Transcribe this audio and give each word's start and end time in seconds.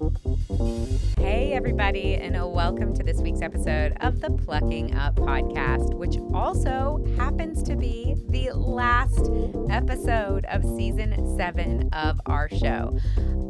Mm-hmm. 0.00 0.43
Hey, 0.64 1.52
everybody, 1.52 2.14
and 2.14 2.34
welcome 2.34 2.94
to 2.94 3.02
this 3.02 3.18
week's 3.18 3.42
episode 3.42 3.92
of 4.00 4.22
the 4.22 4.30
Plucking 4.30 4.94
Up 4.94 5.14
podcast, 5.16 5.92
which 5.92 6.16
also 6.32 7.04
happens 7.18 7.62
to 7.64 7.76
be 7.76 8.16
the 8.30 8.50
last 8.52 9.30
episode 9.68 10.46
of 10.46 10.64
season 10.64 11.36
seven 11.36 11.90
of 11.92 12.18
our 12.24 12.48
show. 12.48 12.98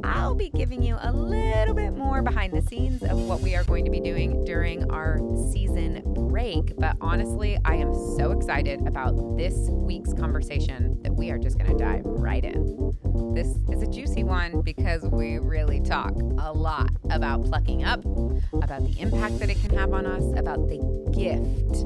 I'll 0.03 0.35
be 0.35 0.51
giving 0.51 0.83
you 0.83 0.97
a 1.01 1.13
little 1.13 1.75
bit 1.75 1.93
more 1.93 2.21
behind 2.21 2.53
the 2.53 2.63
scenes 2.63 3.03
of 3.05 3.19
what 3.29 3.41
we 3.41 3.55
are 3.55 3.65
going 3.65 3.85
to 3.85 3.91
be 3.91 4.01
doing 4.01 4.45
during 4.45 4.91
our 4.91 5.19
season 5.53 6.03
break, 6.15 6.77
but 6.77 6.97
honestly, 7.01 7.59
I 7.65 7.77
am 7.77 7.95
so 8.17 8.33
excited 8.33 8.87
about 8.89 9.37
this 9.37 9.55
week's 9.71 10.13
conversation 10.13 11.01
that 11.03 11.15
we 11.15 11.31
are 11.31 11.39
just 11.39 11.59
going 11.59 11.71
to 11.71 11.79
dive 11.79 12.03
right 12.05 12.45
in. 12.45 12.93
This 13.35 13.49
is 13.73 13.83
a 13.83 13.87
juicy 13.87 14.25
one 14.25 14.61
because 14.61 15.03
we 15.05 15.39
really 15.39 15.81
talk 15.81 16.15
a 16.39 16.53
lot 16.53 16.91
about 17.11 17.45
plucking 17.45 17.85
up, 17.85 18.01
about 18.55 18.85
the 18.85 18.95
impact 18.99 19.39
that 19.39 19.51
it 19.51 19.61
can 19.61 19.77
have 19.77 19.93
on 19.93 20.07
us, 20.07 20.25
about 20.39 20.69
the 20.69 20.79
gift 21.13 21.85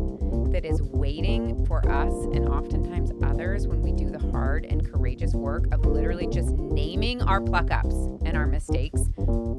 that 0.53 0.65
is 0.65 0.83
waiting 0.83 1.65
for 1.67 1.87
us 1.91 2.13
and 2.35 2.49
oftentimes 2.49 3.13
others 3.23 3.67
when 3.67 3.83
we 3.83 3.93
do 3.93 4.11
the 4.11 4.19
hard 4.31 4.65
and 4.65 4.91
courageous 4.91 5.35
work 5.35 5.67
of 5.73 5.85
literally 5.85 6.27
just 6.27 6.51
naming 6.51 7.21
our 7.23 7.41
pluck 7.41 7.71
ups 7.71 7.95
and 8.25 8.37
our 8.37 8.47
mistakes 8.47 9.03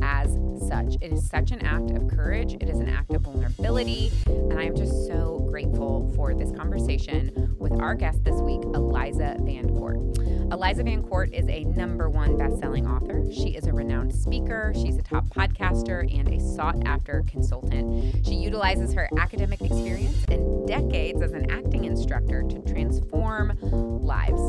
as 0.02 0.32
such. 0.68 0.96
It 1.02 1.14
is 1.14 1.28
such 1.28 1.52
an 1.52 1.64
act 1.66 1.92
of 1.92 2.08
courage, 2.08 2.54
it 2.54 2.70
is 2.70 2.80
an 2.80 2.90
act 2.90 3.14
of 3.14 3.22
vulnerability, 3.22 4.12
and 4.26 4.60
I 4.60 4.64
am 4.64 4.76
just 4.76 5.08
so 5.08 5.46
grateful 5.50 6.12
for 6.16 6.34
this 6.34 6.52
conversation 6.52 7.49
with 7.60 7.74
our 7.74 7.96
guest 7.96 8.24
this 8.24 8.42
week, 8.42 8.62
Eliza 8.74 9.36
VanCort. 9.42 10.52
Eliza 10.52 10.84
VanCort 10.84 11.32
is 11.34 11.48
a 11.48 11.64
number 11.66 12.10
one 12.10 12.38
best-selling 12.38 12.88
author. 12.88 13.24
She 13.32 13.50
is 13.50 13.68
a 13.68 13.74
renowned 13.74 14.14
speaker, 14.14 14.74
she's 14.76 14.98
a 14.98 15.02
top 15.04 15.28
podcaster, 15.28 16.12
and 16.18 16.28
a 16.30 16.40
sought-after 16.56 17.24
consultant. 17.28 18.26
She 18.26 18.36
utilizes 18.36 18.94
her 18.94 19.10
academic 19.18 19.62
experience 19.62 20.26
and 20.30 20.68
decades 20.68 21.22
as 21.22 21.34
an 21.34 21.52
acting 21.52 21.86
instructor 21.86 22.44
to 22.44 22.60
transform 22.62 23.58
lives. 24.02 24.42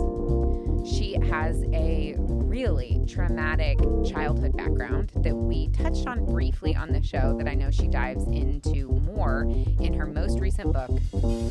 She 0.88 1.14
has 1.28 1.62
a 1.74 2.14
really 2.18 3.00
traumatic 3.06 3.78
childhood 4.04 4.56
background 4.56 5.12
that 5.16 5.34
we 5.36 5.68
touched 5.68 6.06
on 6.06 6.24
briefly 6.24 6.74
on 6.74 6.92
the 6.92 7.02
show 7.02 7.36
that 7.36 7.46
I 7.46 7.54
know 7.54 7.70
she 7.70 7.86
dives 7.86 8.24
into 8.24 8.88
more 9.20 9.42
in 9.80 9.92
her 9.92 10.06
most 10.06 10.40
recent 10.40 10.72
book, 10.72 10.90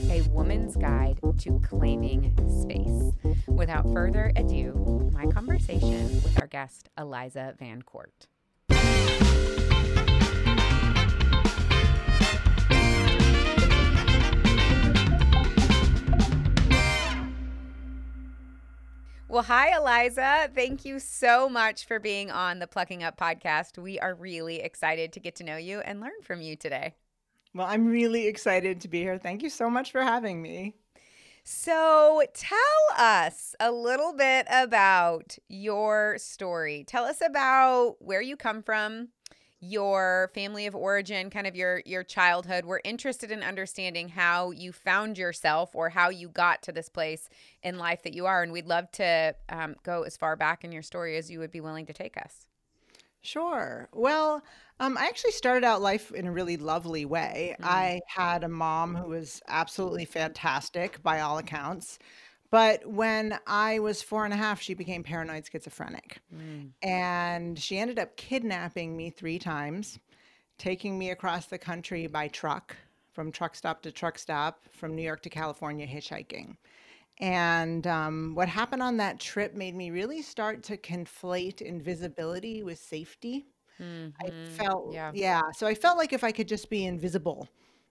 A 0.09 0.23
Woman's 0.31 0.75
Guide 0.75 1.19
to 1.37 1.61
Claiming 1.63 2.35
Space. 2.63 3.35
Without 3.47 3.83
further 3.93 4.31
ado, 4.35 5.11
my 5.13 5.27
conversation 5.27 6.07
with 6.23 6.35
our 6.41 6.47
guest, 6.47 6.89
Eliza 6.97 7.53
VanCort. 7.61 8.25
Well, 19.27 19.43
hi, 19.43 19.77
Eliza. 19.77 20.49
Thank 20.55 20.85
you 20.85 20.97
so 20.97 21.47
much 21.47 21.85
for 21.85 21.99
being 21.99 22.31
on 22.31 22.57
the 22.57 22.65
Plucking 22.65 23.03
Up 23.03 23.15
podcast. 23.15 23.77
We 23.77 23.99
are 23.99 24.15
really 24.15 24.59
excited 24.59 25.13
to 25.13 25.19
get 25.19 25.35
to 25.35 25.43
know 25.43 25.57
you 25.57 25.81
and 25.81 26.01
learn 26.01 26.23
from 26.23 26.41
you 26.41 26.55
today. 26.55 26.95
Well, 27.53 27.67
I'm 27.67 27.87
really 27.87 28.27
excited 28.27 28.81
to 28.81 28.87
be 28.87 28.99
here. 28.99 29.17
Thank 29.17 29.41
you 29.41 29.49
so 29.49 29.69
much 29.69 29.91
for 29.91 30.01
having 30.01 30.41
me. 30.41 30.75
So, 31.43 32.21
tell 32.35 32.59
us 32.95 33.55
a 33.59 33.71
little 33.71 34.13
bit 34.13 34.45
about 34.51 35.35
your 35.47 36.17
story. 36.19 36.83
Tell 36.87 37.05
us 37.05 37.21
about 37.25 37.95
where 37.99 38.21
you 38.21 38.35
come 38.35 38.61
from, 38.61 39.07
your 39.59 40.29
family 40.35 40.67
of 40.67 40.75
origin, 40.75 41.31
kind 41.31 41.47
of 41.47 41.55
your 41.55 41.81
your 41.87 42.03
childhood. 42.03 42.65
We're 42.65 42.81
interested 42.83 43.31
in 43.31 43.41
understanding 43.41 44.09
how 44.09 44.51
you 44.51 44.71
found 44.71 45.17
yourself 45.17 45.73
or 45.73 45.89
how 45.89 46.09
you 46.09 46.29
got 46.29 46.61
to 46.63 46.71
this 46.71 46.87
place 46.87 47.29
in 47.63 47.79
life 47.79 48.03
that 48.03 48.13
you 48.13 48.27
are, 48.27 48.43
and 48.43 48.51
we'd 48.51 48.67
love 48.67 48.91
to 48.93 49.35
um, 49.49 49.75
go 49.81 50.03
as 50.03 50.15
far 50.17 50.35
back 50.35 50.63
in 50.63 50.71
your 50.71 50.83
story 50.83 51.17
as 51.17 51.31
you 51.31 51.39
would 51.39 51.51
be 51.51 51.61
willing 51.61 51.87
to 51.87 51.93
take 51.93 52.15
us. 52.15 52.48
Sure. 53.29 53.87
Well, 53.93 54.43
um, 54.79 54.97
I 54.97 55.05
actually 55.05 55.33
started 55.33 55.63
out 55.63 55.83
life 55.83 56.11
in 56.11 56.25
a 56.25 56.31
really 56.31 56.57
lovely 56.57 57.05
way. 57.05 57.55
Mm. 57.59 57.65
I 57.65 57.99
had 58.07 58.43
a 58.43 58.47
mom 58.47 58.95
who 58.95 59.09
was 59.09 59.39
absolutely 59.47 60.05
fantastic 60.05 61.03
by 61.03 61.19
all 61.19 61.37
accounts. 61.37 61.99
But 62.49 62.87
when 62.87 63.37
I 63.45 63.77
was 63.77 64.01
four 64.01 64.25
and 64.25 64.33
a 64.33 64.37
half, 64.37 64.59
she 64.59 64.73
became 64.73 65.03
paranoid 65.03 65.45
schizophrenic. 65.45 66.17
Mm. 66.35 66.71
And 66.81 67.59
she 67.59 67.77
ended 67.77 67.99
up 67.99 68.17
kidnapping 68.17 68.97
me 68.97 69.11
three 69.11 69.37
times, 69.37 69.99
taking 70.57 70.97
me 70.97 71.11
across 71.11 71.45
the 71.45 71.59
country 71.59 72.07
by 72.07 72.29
truck, 72.29 72.75
from 73.13 73.31
truck 73.31 73.53
stop 73.55 73.83
to 73.83 73.91
truck 73.91 74.17
stop, 74.17 74.63
from 74.71 74.95
New 74.95 75.03
York 75.03 75.21
to 75.21 75.29
California, 75.29 75.85
hitchhiking. 75.85 76.55
And 77.19 77.85
um, 77.85 78.33
what 78.33 78.47
happened 78.47 78.81
on 78.81 78.97
that 78.97 79.19
trip 79.19 79.53
made 79.53 79.75
me 79.75 79.91
really 79.91 80.21
start 80.21 80.63
to 80.63 80.77
conflate 80.77 81.61
invisibility 81.61 82.63
with 82.63 82.79
safety. 82.79 83.47
Mm-hmm. 83.81 84.09
I 84.25 84.47
felt, 84.51 84.93
yeah. 84.93 85.11
yeah. 85.13 85.41
So 85.55 85.67
I 85.67 85.73
felt 85.73 85.97
like 85.97 86.13
if 86.13 86.23
I 86.23 86.31
could 86.31 86.47
just 86.47 86.69
be 86.69 86.85
invisible, 86.85 87.49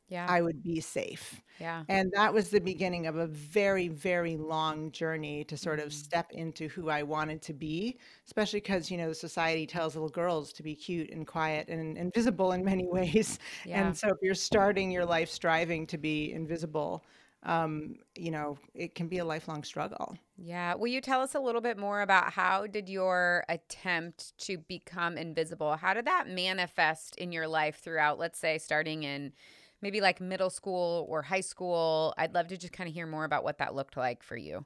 yeah. 0.09 0.27
I 0.29 0.41
would 0.41 0.63
be 0.63 0.81
safe. 0.81 1.43
Yeah. 1.61 1.83
And 1.89 2.11
that 2.15 2.33
was 2.33 2.49
the 2.49 2.61
beginning 2.61 3.07
of 3.07 3.17
a 3.17 3.27
very, 3.27 3.89
very 3.89 4.37
long 4.37 4.91
journey 4.91 5.45
to 5.45 5.57
sort 5.57 5.81
of 5.81 5.89
mm. 5.89 5.93
step 5.93 6.31
into 6.33 6.69
who 6.69 6.89
I 6.89 7.03
wanted 7.03 7.43
to 7.43 7.53
be, 7.53 7.99
especially 8.27 8.61
because, 8.61 8.91
you 8.91 8.97
know, 8.97 9.13
society 9.13 9.67
tells 9.67 9.95
little 9.95 10.09
girls 10.09 10.53
to 10.55 10.63
be 10.63 10.75
cute 10.75 11.11
and 11.11 11.27
quiet 11.27 11.69
and 11.69 11.99
invisible 11.99 12.53
in 12.53 12.65
many 12.65 12.87
ways. 12.91 13.39
Yeah. 13.67 13.87
And 13.87 13.97
so 13.97 14.09
if 14.09 14.17
you're 14.23 14.35
starting 14.35 14.91
your 14.91 15.05
life 15.05 15.29
striving 15.29 15.87
to 15.89 15.99
be 15.99 16.33
invisible, 16.33 17.05
um, 17.45 17.97
you 18.17 18.31
know, 18.31 18.59
it 18.75 18.95
can 18.95 19.09
be 19.09 19.19
a 19.19 19.25
lifelong 19.25 19.63
struggle. 19.63 20.17
Yeah. 20.37 20.75
Will 20.75 20.89
you 20.89 21.01
tell 21.01 21.21
us 21.21 21.35
a 21.35 21.41
little 21.41 21.61
bit 21.61 21.79
more 21.79 22.03
about 22.03 22.33
how 22.33 22.67
did 22.67 22.89
your 22.89 23.45
attempt 23.49 24.37
to 24.39 24.59
become 24.59 25.17
invisible, 25.17 25.77
how 25.77 25.95
did 25.95 26.07
that 26.07 26.29
manifest 26.29 27.17
in 27.17 27.33
your 27.33 27.49
life 27.49 27.81
throughout, 27.81 28.19
let's 28.19 28.39
say, 28.39 28.59
starting 28.59 29.05
in 29.05 29.33
maybe 29.81 30.01
like 30.01 30.21
middle 30.21 30.51
school 30.51 31.07
or 31.09 31.23
high 31.23 31.41
school? 31.41 32.15
I'd 32.19 32.35
love 32.35 32.49
to 32.49 32.57
just 32.57 32.73
kind 32.73 32.89
of 32.89 32.95
hear 32.95 33.07
more 33.07 33.25
about 33.25 33.45
what 33.45 33.59
that 33.59 33.75
looked 33.75 33.97
like 33.97 34.23
for 34.23 34.37
you. 34.37 34.65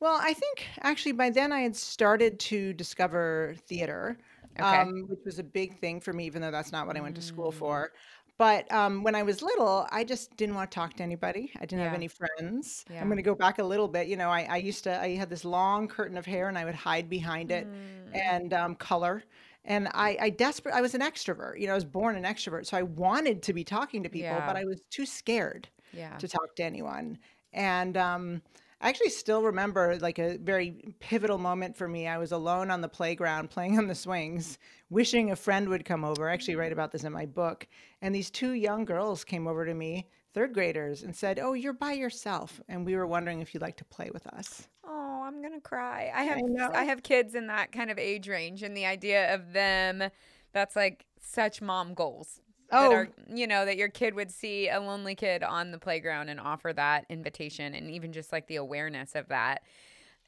Well, 0.00 0.18
I 0.22 0.32
think 0.32 0.64
actually 0.80 1.12
by 1.12 1.30
then 1.30 1.52
I 1.52 1.60
had 1.60 1.74
started 1.74 2.38
to 2.40 2.72
discover 2.72 3.56
theater, 3.66 4.16
okay. 4.58 4.82
um, 4.82 5.06
which 5.08 5.20
was 5.24 5.38
a 5.38 5.44
big 5.44 5.80
thing 5.80 6.00
for 6.00 6.12
me, 6.12 6.26
even 6.26 6.40
though 6.40 6.52
that's 6.52 6.70
not 6.70 6.86
what 6.86 6.96
I 6.96 7.00
went 7.00 7.16
to 7.16 7.22
school 7.22 7.50
for. 7.50 7.92
But 8.38 8.70
um, 8.72 9.02
when 9.02 9.14
I 9.16 9.24
was 9.24 9.42
little, 9.42 9.86
I 9.90 10.04
just 10.04 10.36
didn't 10.36 10.54
want 10.54 10.70
to 10.70 10.74
talk 10.74 10.94
to 10.94 11.02
anybody. 11.02 11.50
I 11.56 11.66
didn't 11.66 11.82
have 11.84 11.92
any 11.94 12.08
friends. 12.08 12.84
I'm 13.02 13.08
going 13.08 13.16
to 13.16 13.22
go 13.22 13.34
back 13.34 13.58
a 13.58 13.64
little 13.64 13.88
bit. 13.88 14.06
You 14.06 14.16
know, 14.16 14.30
I, 14.30 14.46
I 14.48 14.56
used 14.58 14.84
to, 14.84 14.98
I 15.00 15.16
had 15.16 15.28
this 15.28 15.44
long 15.44 15.88
curtain 15.88 16.16
of 16.16 16.24
hair 16.24 16.48
and 16.48 16.56
I 16.56 16.64
would 16.64 16.74
hide 16.76 17.10
behind 17.10 17.50
it 17.50 17.66
Mm. 17.66 18.20
and 18.30 18.52
um, 18.54 18.74
color. 18.76 19.24
And 19.64 19.88
I, 19.92 20.16
I 20.20 20.30
desperate, 20.30 20.74
I 20.74 20.80
was 20.80 20.94
an 20.94 21.00
extrovert. 21.02 21.60
You 21.60 21.66
know, 21.66 21.72
I 21.72 21.74
was 21.74 21.84
born 21.84 22.16
an 22.16 22.22
extrovert. 22.22 22.64
So 22.66 22.76
I 22.76 22.82
wanted 22.82 23.42
to 23.42 23.52
be 23.52 23.64
talking 23.64 24.02
to 24.04 24.08
people, 24.08 24.36
but 24.46 24.56
I 24.56 24.64
was 24.64 24.80
too 24.88 25.04
scared 25.04 25.68
Yeah. 25.92 26.16
to 26.18 26.28
talk 26.28 26.54
to 26.56 26.62
anyone. 26.62 27.18
And 27.52 27.96
um, 27.96 28.42
I 28.80 28.88
actually 28.88 29.10
still 29.10 29.42
remember 29.42 29.98
like 29.98 30.18
a 30.20 30.38
very 30.38 30.94
pivotal 31.00 31.38
moment 31.38 31.76
for 31.76 31.88
me. 31.88 32.06
I 32.06 32.18
was 32.18 32.30
alone 32.30 32.70
on 32.70 32.80
the 32.80 32.88
playground 32.88 33.50
playing 33.50 33.76
on 33.76 33.88
the 33.88 33.94
swings, 33.94 34.58
wishing 34.88 35.30
a 35.30 35.36
friend 35.36 35.68
would 35.68 35.84
come 35.84 36.04
over. 36.04 36.28
I 36.28 36.32
actually 36.32 36.54
write 36.54 36.72
about 36.72 36.92
this 36.92 37.02
in 37.02 37.12
my 37.12 37.26
book. 37.26 37.66
And 38.02 38.14
these 38.14 38.30
two 38.30 38.52
young 38.52 38.84
girls 38.84 39.24
came 39.24 39.48
over 39.48 39.66
to 39.66 39.74
me, 39.74 40.08
third 40.32 40.54
graders, 40.54 41.02
and 41.02 41.14
said, 41.14 41.40
Oh, 41.40 41.54
you're 41.54 41.72
by 41.72 41.92
yourself. 41.92 42.60
And 42.68 42.86
we 42.86 42.94
were 42.94 43.06
wondering 43.06 43.40
if 43.40 43.52
you'd 43.52 43.62
like 43.62 43.78
to 43.78 43.84
play 43.84 44.10
with 44.12 44.26
us. 44.28 44.68
Oh, 44.86 45.24
I'm 45.26 45.42
gonna 45.42 45.60
cry. 45.60 46.12
I 46.14 46.22
have 46.22 46.38
I, 46.60 46.80
I 46.80 46.84
have 46.84 47.02
kids 47.02 47.34
in 47.34 47.48
that 47.48 47.72
kind 47.72 47.90
of 47.90 47.98
age 47.98 48.28
range, 48.28 48.62
and 48.62 48.76
the 48.76 48.86
idea 48.86 49.34
of 49.34 49.52
them 49.52 50.04
that's 50.52 50.76
like 50.76 51.04
such 51.20 51.60
mom 51.60 51.94
goals 51.94 52.40
oh. 52.70 52.88
that 52.88 52.94
are 52.94 53.08
you 53.32 53.46
know 53.46 53.64
that 53.64 53.76
your 53.76 53.88
kid 53.88 54.14
would 54.14 54.30
see 54.30 54.68
a 54.68 54.80
lonely 54.80 55.14
kid 55.14 55.42
on 55.42 55.70
the 55.70 55.78
playground 55.78 56.28
and 56.28 56.40
offer 56.40 56.72
that 56.72 57.04
invitation 57.08 57.74
and 57.74 57.90
even 57.90 58.12
just 58.12 58.32
like 58.32 58.46
the 58.46 58.56
awareness 58.56 59.14
of 59.14 59.28
that 59.28 59.62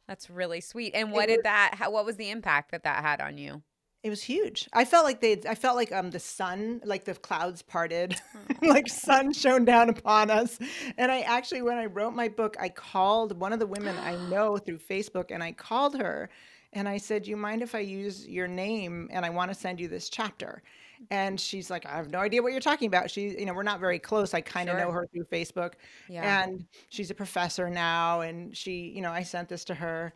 that's 0.09 0.31
really 0.31 0.61
sweet 0.61 0.95
and 0.95 1.13
what 1.13 1.27
did 1.27 1.41
that 1.45 1.75
how, 1.75 1.91
what 1.91 2.05
was 2.05 2.17
the 2.17 2.31
impact 2.31 2.71
that 2.71 2.85
that 2.85 3.03
had 3.03 3.21
on 3.21 3.39
you 3.39 3.63
it 4.03 4.09
was 4.09 4.23
huge. 4.23 4.67
I 4.73 4.87
felt 4.87 5.05
like 5.05 5.21
they 5.21 5.43
I 5.47 5.55
felt 5.55 5.77
like 5.77 5.93
um 5.93 6.11
the 6.11 6.21
sun, 6.21 6.81
like 6.85 7.05
the 7.05 7.15
clouds 7.15 7.61
parted, 7.61 8.19
like 8.63 8.89
sun 8.89 9.35
shone 9.35 9.67
down 9.67 9.91
upon 9.91 10.31
us. 10.31 10.59
And 10.97 11.13
I 11.13 11.21
actually 11.21 11.61
when 11.61 11.77
I 11.77 11.85
wrote 11.85 12.15
my 12.15 12.29
book, 12.29 12.57
I 12.59 12.71
called 12.71 13.39
one 13.39 13.53
of 13.53 13.59
the 13.59 13.67
women 13.67 13.99
I 13.99 14.17
know 14.31 14.57
through 14.57 14.79
Facebook 14.79 15.27
and 15.31 15.43
I 15.43 15.53
called 15.53 15.99
her 15.99 16.31
and 16.73 16.89
I 16.89 16.99
said, 16.99 17.25
Do 17.25 17.31
"You 17.31 17.37
mind 17.37 17.63
if 17.63 17.75
I 17.75 17.81
use 17.81 18.27
your 18.27 18.49
name 18.49 19.09
and 19.13 19.25
I 19.27 19.31
want 19.31 19.51
to 19.51 19.55
send 19.55 19.81
you 19.81 19.89
this 19.89 20.09
chapter?" 20.09 20.63
And 21.11 21.41
she's 21.41 21.71
like, 21.71 21.87
I 21.87 21.97
have 21.97 22.11
no 22.11 22.19
idea 22.19 22.43
what 22.43 22.53
you're 22.53 22.61
talking 22.61 22.87
about. 22.87 23.11
She, 23.11 23.31
you 23.39 23.47
know, 23.47 23.55
we're 23.55 23.63
not 23.63 23.81
very 23.81 23.99
close. 23.99 24.35
I 24.35 24.43
kind 24.43 24.69
of 24.69 24.75
sure. 24.75 24.81
know 24.85 24.93
her 24.93 25.07
through 25.13 25.25
Facebook. 25.33 25.75
Yeah. 26.09 26.45
And 26.45 26.67
she's 26.91 27.11
a 27.11 27.15
professor 27.15 27.71
now. 27.71 28.21
And 28.21 28.55
she, 28.55 28.93
you 28.95 29.01
know, 29.01 29.11
I 29.11 29.23
sent 29.23 29.49
this 29.49 29.65
to 29.67 29.75
her. 29.75 30.13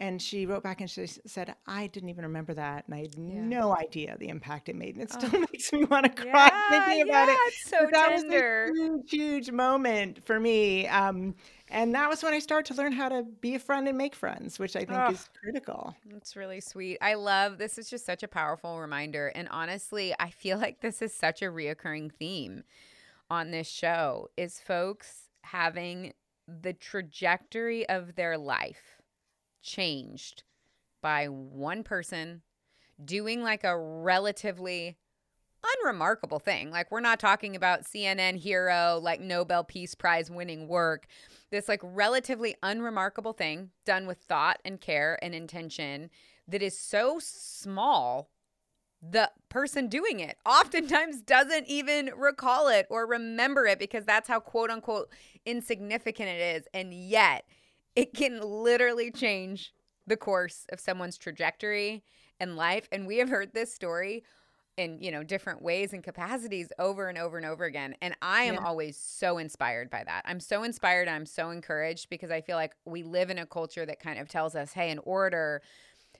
and 0.00 0.22
she 0.22 0.46
wrote 0.46 0.62
back 0.62 0.80
and 0.80 0.88
she 0.88 1.06
said, 1.26 1.56
I 1.66 1.88
didn't 1.88 2.10
even 2.10 2.24
remember 2.24 2.54
that. 2.54 2.84
And 2.86 2.94
I 2.94 2.98
had 3.00 3.14
Yeah. 3.16 3.40
no 3.40 3.76
idea 3.76 4.16
the 4.18 4.28
impact 4.28 4.68
it 4.68 4.76
made. 4.76 4.94
And 4.94 5.02
it 5.02 5.10
still 5.10 5.30
Oh. 5.34 5.40
makes 5.52 5.72
me 5.72 5.84
want 5.86 6.04
to 6.04 6.10
cry 6.10 6.50
Yeah, 6.52 6.84
thinking 6.86 7.02
about 7.08 7.28
yeah, 7.28 7.34
it. 7.34 7.38
it's 7.46 7.68
so 7.70 7.78
But 7.80 7.92
that 7.94 8.10
tender. 8.10 8.68
was 8.70 8.78
a 8.78 8.82
huge, 8.84 9.10
huge 9.10 9.50
moment 9.50 10.24
for 10.24 10.38
me. 10.38 10.86
Um, 10.88 11.34
and 11.70 11.94
that 11.94 12.08
was 12.08 12.22
when 12.22 12.34
I 12.34 12.38
started 12.38 12.74
to 12.74 12.80
learn 12.80 12.92
how 12.92 13.08
to 13.08 13.22
be 13.22 13.54
a 13.54 13.58
friend 13.58 13.88
and 13.88 13.98
make 13.98 14.14
friends, 14.14 14.58
which 14.58 14.76
I 14.76 14.80
think 14.80 14.98
Ugh. 14.98 15.12
is 15.12 15.28
critical. 15.40 15.94
That's 16.06 16.36
really 16.36 16.60
sweet. 16.60 16.98
I 17.00 17.14
love 17.14 17.58
this 17.58 17.78
is 17.78 17.90
just 17.90 18.06
such 18.06 18.22
a 18.22 18.28
powerful 18.28 18.80
reminder. 18.80 19.28
And 19.28 19.48
honestly, 19.50 20.14
I 20.18 20.30
feel 20.30 20.58
like 20.64 20.80
this 20.80 21.02
is 21.02 21.12
such 21.12 21.42
a 21.42 21.46
reoccurring 21.46 22.12
theme 22.12 22.64
on 23.30 23.50
this 23.50 23.68
show 23.68 24.28
is 24.36 24.58
folks 24.58 25.28
having 25.42 26.14
the 26.46 26.72
trajectory 26.72 27.88
of 27.88 28.14
their 28.14 28.38
life 28.38 29.02
changed 29.62 30.44
by 31.02 31.26
one 31.26 31.82
person 31.82 32.42
doing 33.04 33.42
like 33.42 33.64
a 33.64 33.78
relatively 33.78 34.96
unremarkable 35.80 36.38
thing. 36.38 36.70
Like 36.70 36.90
we're 36.90 37.00
not 37.00 37.20
talking 37.20 37.56
about 37.56 37.84
CNN 37.84 38.36
hero, 38.36 39.00
like 39.02 39.20
Nobel 39.20 39.64
Peace 39.64 39.94
Prize 39.94 40.30
winning 40.30 40.68
work. 40.68 41.06
This 41.50 41.68
like 41.68 41.80
relatively 41.82 42.56
unremarkable 42.62 43.32
thing 43.32 43.70
done 43.84 44.06
with 44.06 44.18
thought 44.18 44.58
and 44.64 44.80
care 44.80 45.18
and 45.22 45.34
intention 45.34 46.10
that 46.46 46.62
is 46.62 46.78
so 46.78 47.18
small 47.20 48.30
the 49.00 49.30
person 49.48 49.88
doing 49.88 50.18
it 50.20 50.38
oftentimes 50.44 51.22
doesn't 51.26 51.66
even 51.68 52.10
recall 52.16 52.68
it 52.68 52.86
or 52.90 53.06
remember 53.06 53.66
it 53.66 53.78
because 53.78 54.04
that's 54.04 54.28
how 54.28 54.40
quote 54.40 54.70
unquote 54.70 55.08
insignificant 55.46 56.28
it 56.28 56.56
is. 56.56 56.66
And 56.74 56.92
yet 56.92 57.44
it 57.94 58.14
can 58.14 58.40
literally 58.40 59.10
change 59.10 59.72
the 60.06 60.16
course 60.16 60.66
of 60.70 60.80
someone's 60.80 61.18
trajectory 61.18 62.02
and 62.40 62.56
life. 62.56 62.88
And 62.90 63.06
we 63.06 63.18
have 63.18 63.28
heard 63.28 63.52
this 63.52 63.72
story 63.72 64.24
in, 64.78 65.02
you 65.02 65.10
know, 65.10 65.24
different 65.24 65.62
ways 65.62 65.92
and 65.92 66.04
capacities 66.04 66.72
over 66.78 67.08
and 67.10 67.18
over 67.18 67.36
and 67.36 67.46
over 67.46 67.66
again. 67.66 67.96
And 68.00 68.16
I 68.22 68.44
am 68.44 68.58
Yeah. 68.58 68.60
always 68.60 68.96
so 68.96 69.38
inspired 69.38 69.90
by 69.90 70.04
that. 70.04 70.22
I'm 70.26 70.40
so 70.40 70.62
inspired 70.64 71.08
and 71.08 71.16
I'm 71.16 71.26
so 71.26 71.50
encouraged 71.50 72.10
because 72.10 72.30
I 72.30 72.40
feel 72.40 72.56
like 72.56 72.74
we 72.86 73.02
live 73.02 73.30
in 73.30 73.38
a 73.38 73.46
culture 73.46 73.86
that 73.86 74.00
kind 74.00 74.18
of 74.20 74.28
tells 74.28 74.56
us, 74.56 74.72
hey, 74.74 74.90
in 74.90 75.00
order 75.00 75.62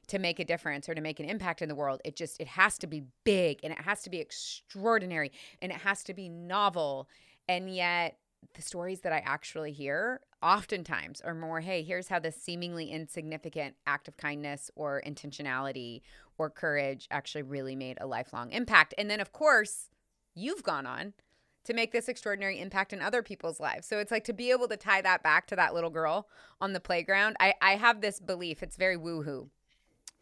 to 0.08 0.18
make 0.18 0.38
a 0.40 0.44
difference 0.44 0.88
or 0.88 0.94
to 0.94 1.00
make 1.00 1.20
an 1.20 1.26
impact 1.26 1.62
in 1.62 1.68
the 1.68 1.74
world 1.74 2.00
it 2.04 2.16
just 2.16 2.40
it 2.40 2.46
has 2.46 2.78
to 2.78 2.86
be 2.86 3.04
big 3.24 3.60
and 3.62 3.72
it 3.72 3.80
has 3.80 4.02
to 4.02 4.10
be 4.10 4.18
extraordinary 4.18 5.32
and 5.60 5.72
it 5.72 5.78
has 5.78 6.02
to 6.04 6.14
be 6.14 6.28
novel 6.28 7.08
and 7.48 7.74
yet 7.74 8.18
the 8.54 8.62
stories 8.62 9.00
that 9.00 9.12
i 9.12 9.18
actually 9.18 9.72
hear 9.72 10.20
oftentimes 10.42 11.20
are 11.20 11.34
more 11.34 11.60
hey 11.60 11.82
here's 11.82 12.08
how 12.08 12.18
this 12.18 12.36
seemingly 12.36 12.90
insignificant 12.90 13.74
act 13.86 14.06
of 14.06 14.16
kindness 14.16 14.70
or 14.76 15.02
intentionality 15.06 16.00
or 16.36 16.48
courage 16.48 17.08
actually 17.10 17.42
really 17.42 17.74
made 17.74 17.98
a 18.00 18.06
lifelong 18.06 18.50
impact 18.52 18.94
and 18.98 19.10
then 19.10 19.20
of 19.20 19.32
course 19.32 19.90
you've 20.34 20.62
gone 20.62 20.86
on 20.86 21.12
to 21.68 21.74
make 21.74 21.92
this 21.92 22.08
extraordinary 22.08 22.58
impact 22.60 22.94
in 22.94 23.02
other 23.02 23.22
people's 23.22 23.60
lives. 23.60 23.86
So 23.86 23.98
it's 23.98 24.10
like 24.10 24.24
to 24.24 24.32
be 24.32 24.50
able 24.50 24.68
to 24.68 24.76
tie 24.78 25.02
that 25.02 25.22
back 25.22 25.46
to 25.48 25.56
that 25.56 25.74
little 25.74 25.90
girl 25.90 26.26
on 26.62 26.72
the 26.72 26.80
playground. 26.80 27.36
I, 27.40 27.52
I 27.60 27.72
have 27.72 28.00
this 28.00 28.20
belief, 28.20 28.62
it's 28.62 28.76
very 28.76 28.96
woohoo, 28.96 29.50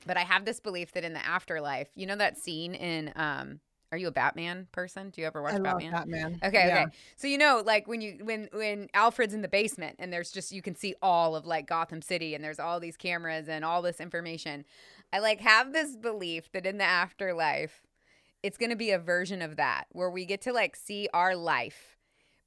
but 0.04 0.16
I 0.16 0.22
have 0.22 0.44
this 0.44 0.58
belief 0.58 0.90
that 0.92 1.04
in 1.04 1.12
the 1.12 1.24
afterlife, 1.24 1.88
you 1.94 2.04
know 2.04 2.16
that 2.16 2.36
scene 2.36 2.74
in 2.74 3.12
um 3.14 3.60
are 3.93 3.99
you 3.99 4.09
a 4.09 4.12
Batman 4.12 4.67
person? 4.73 5.11
Do 5.11 5.21
you 5.21 5.27
ever 5.27 5.43
watch 5.43 5.55
I 5.55 5.59
Batman? 5.59 5.93
Batman. 5.93 6.41
Okay, 6.44 6.67
Yeah. 6.67 6.83
okay. 6.83 6.97
So 7.17 7.29
you 7.29 7.38
know, 7.38 7.62
like 7.65 7.87
when 7.87 8.00
you 8.00 8.19
when 8.23 8.49
when 8.53 8.88
Alfred's 8.94 9.35
in 9.35 9.43
the 9.43 9.49
basement 9.49 9.97
and 9.99 10.12
there's 10.12 10.31
just 10.33 10.53
you 10.53 10.62
can 10.62 10.75
see 10.75 10.94
all 11.03 11.37
of 11.37 11.47
like 11.47 11.67
Gotham 11.69 12.03
City 12.03 12.35
and 12.35 12.43
there's 12.43 12.59
all 12.59 12.81
these 12.81 12.97
cameras 12.97 13.49
and 13.49 13.65
all 13.65 13.83
this 13.83 14.00
information. 14.00 14.65
I 15.12 15.21
like 15.21 15.41
have 15.41 15.73
this 15.73 15.97
belief 15.97 16.50
that 16.53 16.67
in 16.67 16.79
the 16.79 16.85
afterlife, 16.85 17.83
it's 18.43 18.59
gonna 18.59 18.77
be 18.77 18.91
a 18.91 18.99
version 18.99 19.41
of 19.41 19.56
that 19.56 19.87
where 19.93 20.11
we 20.11 20.25
get 20.27 20.43
to 20.43 20.53
like 20.53 20.77
see 20.77 21.09
our 21.15 21.37
life, 21.37 21.97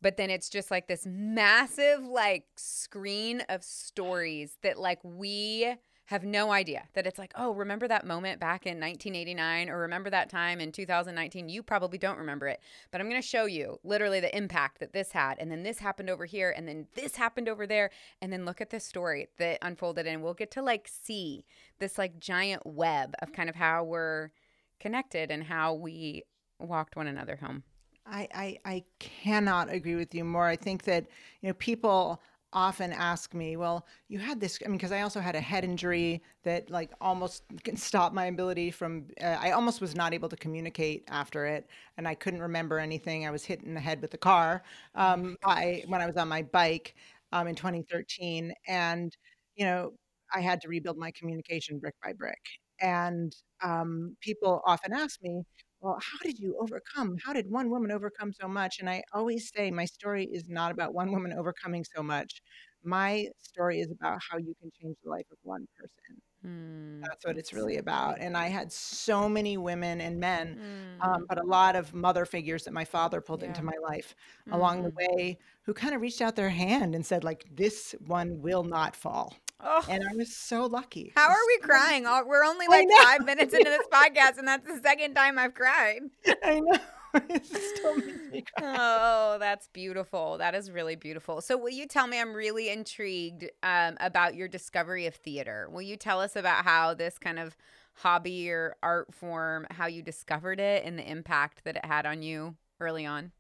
but 0.02 0.18
then 0.18 0.30
it's 0.30 0.50
just 0.50 0.70
like 0.72 0.88
this 0.88 1.06
massive 1.06 2.04
like 2.04 2.46
screen 2.58 3.42
of 3.50 3.64
stories 3.64 4.58
that 4.62 4.78
like 4.80 5.00
we 5.04 5.74
have 6.10 6.24
no 6.24 6.52
idea 6.52 6.88
that 6.96 7.06
it's 7.06 7.20
like, 7.20 7.32
oh, 7.36 7.52
remember 7.52 7.88
that 7.88 8.04
moment 8.04 8.40
back 8.40 8.66
in 8.66 8.80
1989 8.80 9.70
or 9.70 9.78
remember 9.78 10.10
that 10.10 10.28
time 10.28 10.60
in 10.60 10.72
2019? 10.72 11.50
You 11.50 11.62
probably 11.62 12.00
don't 12.00 12.18
remember 12.18 12.48
it, 12.48 12.60
but 12.90 13.00
I'm 13.00 13.08
going 13.08 13.22
to 13.22 13.28
show 13.28 13.46
you 13.46 13.80
literally 13.84 14.20
the 14.20 14.36
impact 14.36 14.80
that 14.80 14.92
this 14.92 15.12
had. 15.12 15.38
And 15.38 15.52
then 15.52 15.62
this 15.62 15.78
happened 15.78 16.10
over 16.10 16.26
here, 16.26 16.52
and 16.58 16.68
then 16.68 16.88
this 16.96 17.16
happened 17.16 17.48
over 17.48 17.68
there. 17.68 17.92
And 18.24 18.34
then 18.34 18.44
look 18.44 18.60
at 18.60 18.72
this 18.72 18.84
story 18.84 19.28
that 19.38 19.60
unfolded, 19.62 20.08
and 20.08 20.24
we'll 20.24 20.34
get 20.34 20.50
to 20.52 20.64
like 20.64 20.88
see 20.88 21.46
this 21.78 22.00
like 22.00 22.20
giant 22.20 22.66
web 22.66 23.14
of 23.22 23.32
kind 23.32 23.48
of 23.48 23.56
how 23.56 23.84
we're 23.84 24.32
connected 24.80 25.30
and 25.30 25.44
how 25.44 25.76
we 25.76 26.24
walked 26.58 26.96
one 26.96 27.06
another 27.06 27.36
home. 27.36 27.62
I, 28.08 28.28
I 28.34 28.60
I 28.66 28.84
cannot 28.98 29.72
agree 29.72 29.94
with 29.94 30.16
you 30.16 30.24
more. 30.24 30.48
I 30.48 30.56
think 30.56 30.86
that 30.86 31.06
you 31.42 31.50
know 31.50 31.54
people 31.54 32.20
often 32.54 32.92
ask 32.94 33.34
me, 33.34 33.58
well, 33.58 33.86
you 34.08 34.20
had 34.20 34.40
this. 34.40 34.60
I 34.64 34.68
mean, 34.68 34.78
because 34.78 34.92
I 34.92 35.02
also 35.02 35.20
had 35.20 35.36
a 35.36 35.42
head 35.42 35.64
injury 35.64 36.22
that 36.44 36.70
like 36.70 36.92
almost 37.02 37.44
can 37.64 37.78
stop 37.78 38.14
my 38.14 38.26
ability 38.26 38.72
from. 38.72 39.08
Uh, 39.22 39.38
I 39.40 39.52
almost 39.52 39.82
was 39.82 39.96
not 39.96 40.14
able 40.14 40.30
to 40.30 40.36
communicate 40.38 41.04
after 41.08 41.46
it, 41.46 41.68
and 41.98 42.08
I 42.08 42.16
couldn't 42.16 42.42
remember 42.42 42.80
anything. 42.80 43.28
I 43.28 43.32
was 43.32 43.46
hit 43.46 43.64
in 43.64 43.74
the 43.74 43.80
head 43.80 44.02
with 44.02 44.12
the 44.12 44.18
car 44.18 44.64
um, 44.96 45.38
I 45.44 45.84
when 45.88 46.02
I 46.02 46.06
was 46.08 46.18
on 46.18 46.28
my 46.28 46.42
bike 46.44 46.96
um, 47.32 47.48
in 47.48 47.56
2013, 47.56 48.54
and 48.68 49.16
you 49.56 49.66
know 49.66 49.94
I 50.34 50.42
had 50.42 50.62
to 50.62 50.68
rebuild 50.68 50.98
my 50.98 51.12
communication 51.12 51.80
brick 51.80 51.96
by 52.04 52.14
brick. 52.14 52.40
And 52.82 53.36
um, 53.64 54.16
people 54.22 54.62
often 54.66 54.94
ask 54.94 55.22
me, 55.22 55.44
well, 55.82 55.98
how 56.02 56.18
did 56.24 56.40
you 56.40 56.58
overcome? 56.60 57.18
How 57.24 57.34
did 57.34 57.50
one 57.50 57.70
woman 57.70 57.92
overcome 57.92 58.34
so 58.34 58.48
much? 58.48 58.80
And 58.80 58.90
I 58.90 59.04
always 59.14 59.52
say 59.56 59.72
my 59.72 59.86
story 59.86 60.26
is 60.26 60.50
not 60.50 60.72
about 60.72 60.94
one 60.94 61.12
woman 61.12 61.34
overcoming 61.34 61.84
so 61.86 62.04
much. 62.04 62.42
My 62.84 63.28
story 63.40 63.80
is 63.80 63.92
about 63.92 64.20
how 64.30 64.38
you 64.38 64.54
can 64.62 64.72
change 64.82 64.98
the 65.04 65.10
life 65.10 65.28
of 65.32 65.38
one 65.44 65.68
person. 65.78 66.22
Hmm. 66.42 67.10
That's 67.10 67.26
what 67.26 67.38
it's 67.38 67.54
really 67.54 67.78
about. 67.78 68.20
And 68.20 68.36
I 68.38 68.48
had 68.48 68.72
so 68.74 69.30
many 69.30 69.58
women 69.58 70.02
and 70.02 70.20
men, 70.20 70.58
Mm. 70.58 71.02
um, 71.02 71.26
but 71.30 71.40
a 71.40 71.46
lot 71.46 71.76
of 71.76 71.94
mother 71.94 72.26
figures 72.26 72.66
that 72.66 72.74
my 72.74 72.84
father 72.86 73.22
pulled 73.22 73.44
into 73.44 73.64
my 73.64 73.74
life 73.90 74.16
along 74.52 74.84
the 74.84 74.90
Mm. 74.90 74.98
way 74.98 75.38
who 75.64 75.74
kind 75.74 75.96
of 75.96 76.02
reached 76.02 76.22
out 76.22 76.36
their 76.36 76.50
hand 76.50 76.96
and 76.96 77.06
said, 77.06 77.24
like, 77.24 77.46
this 77.52 77.96
one 78.06 78.42
will 78.42 78.64
not 78.66 78.96
fall. 78.98 79.36
Oh, 79.62 79.84
And 79.90 80.04
I 80.10 80.16
was 80.16 80.34
so 80.36 80.66
lucky. 80.68 81.12
how 81.16 81.30
are 81.30 81.36
we 81.48 81.58
so 81.62 81.68
crying? 81.68 82.06
All, 82.06 82.26
we're 82.26 82.46
only 82.46 82.68
like 82.68 82.88
five 83.04 83.26
minutes 83.26 83.54
into 83.54 83.70
this 83.70 83.88
podcast, 83.92 84.38
and 84.38 84.48
that's 84.48 84.66
the 84.66 84.80
second 84.82 85.16
time 85.16 85.38
I've 85.38 85.54
cried. 85.54 86.02
I 86.44 86.60
know. 86.62 86.78
it 87.30 87.46
still 87.46 87.96
makes 87.98 88.32
me 88.32 88.44
cry. 88.58 88.78
Oh, 88.78 89.38
that's 89.40 89.68
beautiful. 89.70 90.38
That 90.38 90.54
is 90.56 90.70
really 90.72 90.96
beautiful. 90.96 91.42
So, 91.42 91.58
will 91.58 91.72
you 91.72 91.88
tell 91.88 92.06
me? 92.08 92.20
I'm 92.22 92.34
really 92.34 92.70
intrigued 92.70 93.46
um, 93.64 93.98
about 94.00 94.36
your 94.36 94.48
discovery 94.48 95.08
of 95.08 95.16
theater. 95.16 95.68
Will 95.72 95.82
you 95.82 95.98
tell 95.98 96.22
us 96.22 96.36
about 96.36 96.64
how 96.64 96.94
this 96.94 97.18
kind 97.18 97.40
of 97.40 97.58
hobby 97.96 98.50
or 98.52 98.76
art 98.84 99.14
form, 99.14 99.66
how 99.72 99.88
you 99.88 100.02
discovered 100.04 100.60
it, 100.60 100.86
and 100.86 101.00
the 101.00 101.10
impact 101.10 101.64
that 101.66 101.76
it 101.78 101.86
had 101.86 102.06
on 102.06 102.22
you 102.22 102.56
early 102.80 103.06
on? 103.08 103.32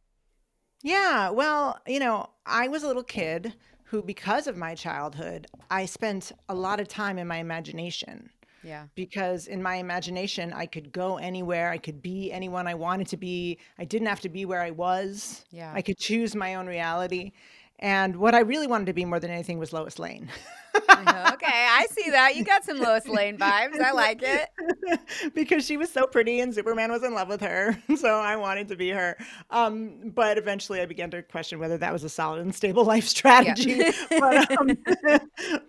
Yeah, 0.82 1.30
well, 1.30 1.80
you 1.86 2.00
know, 2.00 2.30
I 2.46 2.70
was 2.70 2.84
a 2.84 2.88
little 2.88 3.04
kid 3.04 3.54
who, 3.90 4.04
because 4.04 4.46
of 4.46 4.56
my 4.56 4.76
childhood, 4.76 5.48
I 5.72 5.86
spent 5.86 6.32
a 6.48 6.54
lot 6.54 6.80
of 6.80 6.88
time 6.88 7.18
in 7.18 7.28
my 7.28 7.38
imagination. 7.38 8.30
Yeah. 8.64 8.86
Because 8.94 9.48
in 9.48 9.64
my 9.64 9.76
imagination, 9.76 10.54
I 10.54 10.68
could 10.68 10.92
go 10.92 11.18
anywhere, 11.18 11.72
I 11.72 11.78
could 11.78 12.02
be 12.02 12.32
anyone 12.32 12.68
I 12.68 12.76
wanted 12.76 13.08
to 13.08 13.18
be. 13.18 13.58
I 13.80 13.86
didn't 13.86 14.08
have 14.08 14.20
to 14.22 14.30
be 14.30 14.46
where 14.46 14.62
I 14.62 14.72
was. 14.72 15.44
Yeah. 15.50 15.72
I 15.74 15.82
could 15.82 15.98
choose 15.98 16.36
my 16.36 16.56
own 16.56 16.68
reality. 16.68 17.32
And 17.80 18.18
what 18.18 18.36
I 18.36 18.40
really 18.40 18.68
wanted 18.68 18.86
to 18.88 18.94
be 18.94 19.06
more 19.06 19.20
than 19.20 19.32
anything 19.32 19.58
was 19.58 19.74
Lois 19.74 19.98
Lane. 19.98 20.30
okay, 20.76 21.68
I 21.70 21.88
see 21.92 22.10
that. 22.12 22.36
You 22.36 22.44
got 22.44 22.64
some 22.64 22.80
Lois 22.80 23.08
Lane 23.08 23.38
vibes. 23.38 23.80
I 23.80 23.92
like 23.92 24.22
it. 24.24 24.50
because 25.34 25.66
she 25.66 25.78
was 25.78 25.92
so 25.92 26.06
pretty 26.06 26.40
and 26.40 26.54
Superman 26.54 26.92
was 26.92 27.04
in 27.04 27.14
love 27.14 27.28
with 27.28 27.42
her. 27.42 27.78
So 28.00 28.18
I 28.18 28.38
wanted 28.38 28.70
to 28.70 28.78
be 28.78 28.92
her. 28.92 29.18
Um, 29.50 30.12
but 30.16 30.38
eventually 30.38 30.80
I 30.80 30.86
began 30.86 31.12
to 31.12 31.22
question 31.22 31.60
whether 31.60 31.78
that 31.80 31.92
was 31.92 32.06
a 32.06 32.10
solid 32.10 32.40
and 32.42 32.56
stable 32.56 32.86
life 32.96 33.06
strategy. 33.06 33.84
but, 34.10 34.50
um, 34.58 34.78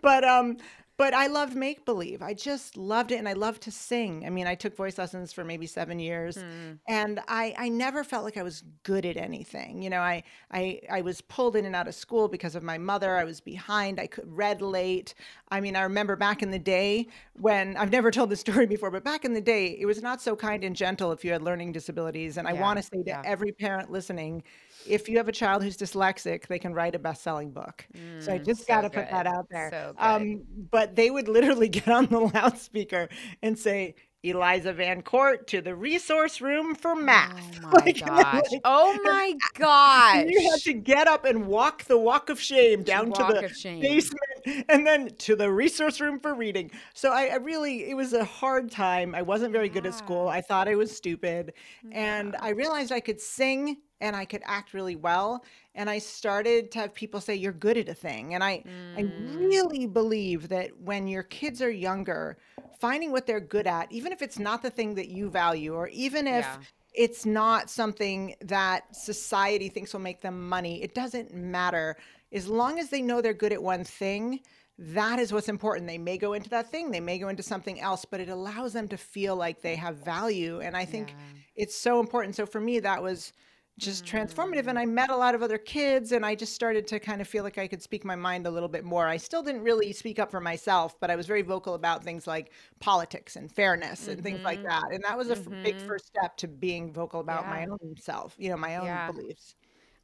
but, 0.00 0.22
um, 0.22 0.58
but 1.00 1.14
I 1.14 1.28
loved 1.28 1.56
make 1.56 1.86
believe. 1.86 2.20
I 2.20 2.34
just 2.34 2.76
loved 2.76 3.10
it 3.10 3.16
and 3.16 3.26
I 3.26 3.32
loved 3.32 3.62
to 3.62 3.70
sing. 3.70 4.26
I 4.26 4.28
mean, 4.28 4.46
I 4.46 4.54
took 4.54 4.76
voice 4.76 4.98
lessons 4.98 5.32
for 5.32 5.44
maybe 5.44 5.66
seven 5.66 5.98
years 5.98 6.36
Mm. 6.36 6.78
and 6.86 7.20
I, 7.26 7.54
I 7.56 7.70
never 7.70 8.04
felt 8.04 8.22
like 8.22 8.36
I 8.36 8.42
was 8.42 8.62
good 8.82 9.06
at 9.06 9.16
anything. 9.16 9.80
You 9.80 9.88
know, 9.88 10.00
I, 10.00 10.24
I, 10.52 10.80
I 10.90 11.00
was 11.00 11.22
pulled 11.22 11.56
in 11.56 11.64
and 11.64 11.74
out 11.74 11.88
of 11.88 11.94
school 11.94 12.28
because 12.28 12.54
of 12.54 12.62
my 12.62 12.76
mother. 12.76 13.16
I 13.16 13.24
was 13.24 13.40
behind. 13.40 13.98
I 13.98 14.08
could 14.08 14.30
read 14.30 14.60
late. 14.60 15.14
I 15.48 15.62
mean, 15.62 15.74
I 15.74 15.84
remember 15.84 16.16
back 16.16 16.42
in 16.42 16.50
the 16.50 16.58
day 16.58 17.06
when 17.32 17.78
I've 17.78 17.90
never 17.90 18.10
told 18.10 18.28
this 18.28 18.40
story 18.46 18.66
before, 18.66 18.90
but 18.90 19.02
back 19.02 19.24
in 19.24 19.32
the 19.32 19.40
day, 19.40 19.68
it 19.80 19.86
was 19.86 20.02
not 20.02 20.20
so 20.20 20.36
kind 20.36 20.62
and 20.64 20.76
gentle 20.76 21.12
if 21.12 21.24
you 21.24 21.32
had 21.32 21.40
learning 21.40 21.72
disabilities. 21.72 22.36
And 22.36 22.46
I 22.46 22.52
want 22.52 22.76
to 22.76 22.82
say 22.82 23.02
to 23.04 23.08
yeah. 23.08 23.22
every 23.24 23.52
parent 23.52 23.90
listening, 23.90 24.42
if 24.84 25.08
you 25.08 25.16
have 25.18 25.28
a 25.28 25.32
child 25.32 25.62
who's 25.62 25.76
dyslexic, 25.76 26.46
they 26.46 26.58
can 26.58 26.74
write 26.74 26.94
a 26.94 26.98
best-selling 26.98 27.50
book. 27.52 27.86
so 28.18 28.32
I 28.32 28.38
Mm, 28.38 28.44
just 28.44 28.60
so 28.60 28.66
got 28.66 28.82
to 28.82 28.90
put 28.90 29.10
that 29.10 29.26
out 29.26 29.46
there. 29.50 29.70
So. 29.70 29.94
Um, 29.98 30.42
but 30.70 30.96
they 30.96 31.10
would 31.10 31.28
literally 31.28 31.68
get 31.80 31.88
on 31.88 32.06
the 32.06 32.20
loudspeaker 32.20 33.08
and 33.42 33.58
say, 33.58 33.94
Eliza 34.22 34.74
VanCort 34.74 35.46
to 35.46 35.62
the 35.62 35.74
resource 35.74 36.40
room 36.42 36.74
for 36.74 36.94
math. 36.94 37.58
Oh 37.64 37.70
my 37.72 37.80
like, 37.86 38.02
gosh. 38.04 38.42
Like, 38.52 38.60
oh 38.64 38.98
my 39.02 39.34
gosh. 39.58 40.26
You 40.26 40.50
had 40.50 40.62
to 40.64 40.72
get 40.74 41.08
up 41.08 41.24
and 41.24 41.46
walk 41.46 41.84
the 41.84 41.98
walk 41.98 42.30
of 42.30 42.40
shame 42.40 42.82
down 42.82 43.12
to 43.12 43.24
the 43.24 43.44
basement 43.78 44.66
and 44.68 44.86
then 44.86 45.14
to 45.18 45.36
the 45.36 45.50
resource 45.50 46.00
room 46.00 46.18
for 46.18 46.34
reading. 46.34 46.70
So 46.94 47.12
I, 47.12 47.26
I, 47.26 47.36
really, 47.36 47.88
it 47.88 47.94
was 47.94 48.12
a 48.12 48.24
hard 48.24 48.70
time. 48.70 49.14
I 49.14 49.22
wasn't 49.22 49.52
very 49.52 49.68
good 49.68 49.86
at 49.86 49.94
school. 49.94 50.28
I 50.28 50.40
thought 50.40 50.68
I 50.68 50.74
was 50.74 50.94
stupid. 50.94 51.52
Yeah. 51.82 52.24
And 52.24 52.36
I 52.40 52.50
realized 52.50 52.92
I 52.92 53.00
could 53.00 53.20
sing 53.20 53.78
and 54.00 54.16
I 54.16 54.24
could 54.24 54.42
act 54.44 54.74
really 54.74 54.96
well. 54.96 55.44
And 55.74 55.88
I 55.88 55.98
started 55.98 56.70
to 56.72 56.78
have 56.80 56.94
people 56.94 57.20
say, 57.20 57.34
You're 57.34 57.52
good 57.52 57.76
at 57.76 57.88
a 57.88 57.94
thing. 57.94 58.34
And 58.34 58.42
I, 58.42 58.64
mm. 58.66 58.98
I 58.98 59.02
really 59.46 59.86
believe 59.86 60.48
that 60.48 60.70
when 60.80 61.06
your 61.06 61.22
kids 61.22 61.62
are 61.62 61.70
younger, 61.70 62.38
finding 62.78 63.12
what 63.12 63.26
they're 63.26 63.40
good 63.40 63.66
at, 63.66 63.90
even 63.92 64.12
if 64.12 64.22
it's 64.22 64.38
not 64.38 64.62
the 64.62 64.70
thing 64.70 64.94
that 64.94 65.08
you 65.08 65.28
value, 65.30 65.74
or 65.74 65.88
even 65.88 66.26
if 66.26 66.44
yeah. 66.44 66.58
it's 66.94 67.26
not 67.26 67.70
something 67.70 68.34
that 68.40 68.94
society 68.94 69.68
thinks 69.68 69.92
will 69.92 70.00
make 70.00 70.20
them 70.20 70.48
money, 70.48 70.82
it 70.82 70.94
doesn't 70.94 71.34
matter. 71.34 71.96
As 72.32 72.48
long 72.48 72.78
as 72.78 72.88
they 72.88 73.02
know 73.02 73.20
they're 73.20 73.34
good 73.34 73.52
at 73.52 73.62
one 73.62 73.84
thing, 73.84 74.40
that 74.78 75.18
is 75.18 75.30
what's 75.30 75.50
important. 75.50 75.86
They 75.86 75.98
may 75.98 76.16
go 76.16 76.32
into 76.32 76.48
that 76.50 76.70
thing, 76.70 76.90
they 76.90 77.00
may 77.00 77.18
go 77.18 77.28
into 77.28 77.42
something 77.42 77.80
else, 77.80 78.06
but 78.06 78.18
it 78.18 78.30
allows 78.30 78.72
them 78.72 78.88
to 78.88 78.96
feel 78.96 79.36
like 79.36 79.60
they 79.60 79.76
have 79.76 79.96
value. 79.96 80.60
And 80.60 80.74
I 80.74 80.86
think 80.86 81.10
yeah. 81.10 81.40
it's 81.54 81.76
so 81.76 82.00
important. 82.00 82.34
So 82.34 82.46
for 82.46 82.60
me, 82.60 82.80
that 82.80 83.02
was 83.02 83.34
just 83.78 84.04
transformative 84.04 84.66
and 84.66 84.78
i 84.78 84.84
met 84.84 85.10
a 85.10 85.16
lot 85.16 85.34
of 85.34 85.42
other 85.42 85.56
kids 85.56 86.12
and 86.12 86.24
i 86.24 86.34
just 86.34 86.54
started 86.54 86.86
to 86.86 87.00
kind 87.00 87.20
of 87.20 87.26
feel 87.26 87.42
like 87.42 87.56
i 87.56 87.66
could 87.66 87.82
speak 87.82 88.04
my 88.04 88.14
mind 88.14 88.46
a 88.46 88.50
little 88.50 88.68
bit 88.68 88.84
more 88.84 89.06
i 89.06 89.16
still 89.16 89.42
didn't 89.42 89.62
really 89.62 89.92
speak 89.92 90.18
up 90.18 90.30
for 90.30 90.40
myself 90.40 90.98
but 91.00 91.10
i 91.10 91.16
was 91.16 91.26
very 91.26 91.42
vocal 91.42 91.74
about 91.74 92.04
things 92.04 92.26
like 92.26 92.52
politics 92.78 93.36
and 93.36 93.50
fairness 93.50 94.06
and 94.06 94.18
mm-hmm. 94.18 94.24
things 94.24 94.40
like 94.42 94.58
mm-hmm. 94.58 94.68
that 94.68 94.92
and 94.92 95.02
that 95.02 95.16
was 95.16 95.30
a 95.30 95.36
mm-hmm. 95.36 95.62
big 95.62 95.80
first 95.80 96.06
step 96.06 96.36
to 96.36 96.46
being 96.46 96.92
vocal 96.92 97.20
about 97.20 97.44
yeah. 97.44 97.50
my 97.50 97.66
own 97.66 97.96
self 97.98 98.34
you 98.38 98.50
know 98.50 98.56
my 98.56 98.76
own 98.76 98.86
yeah. 98.86 99.10
beliefs 99.10 99.54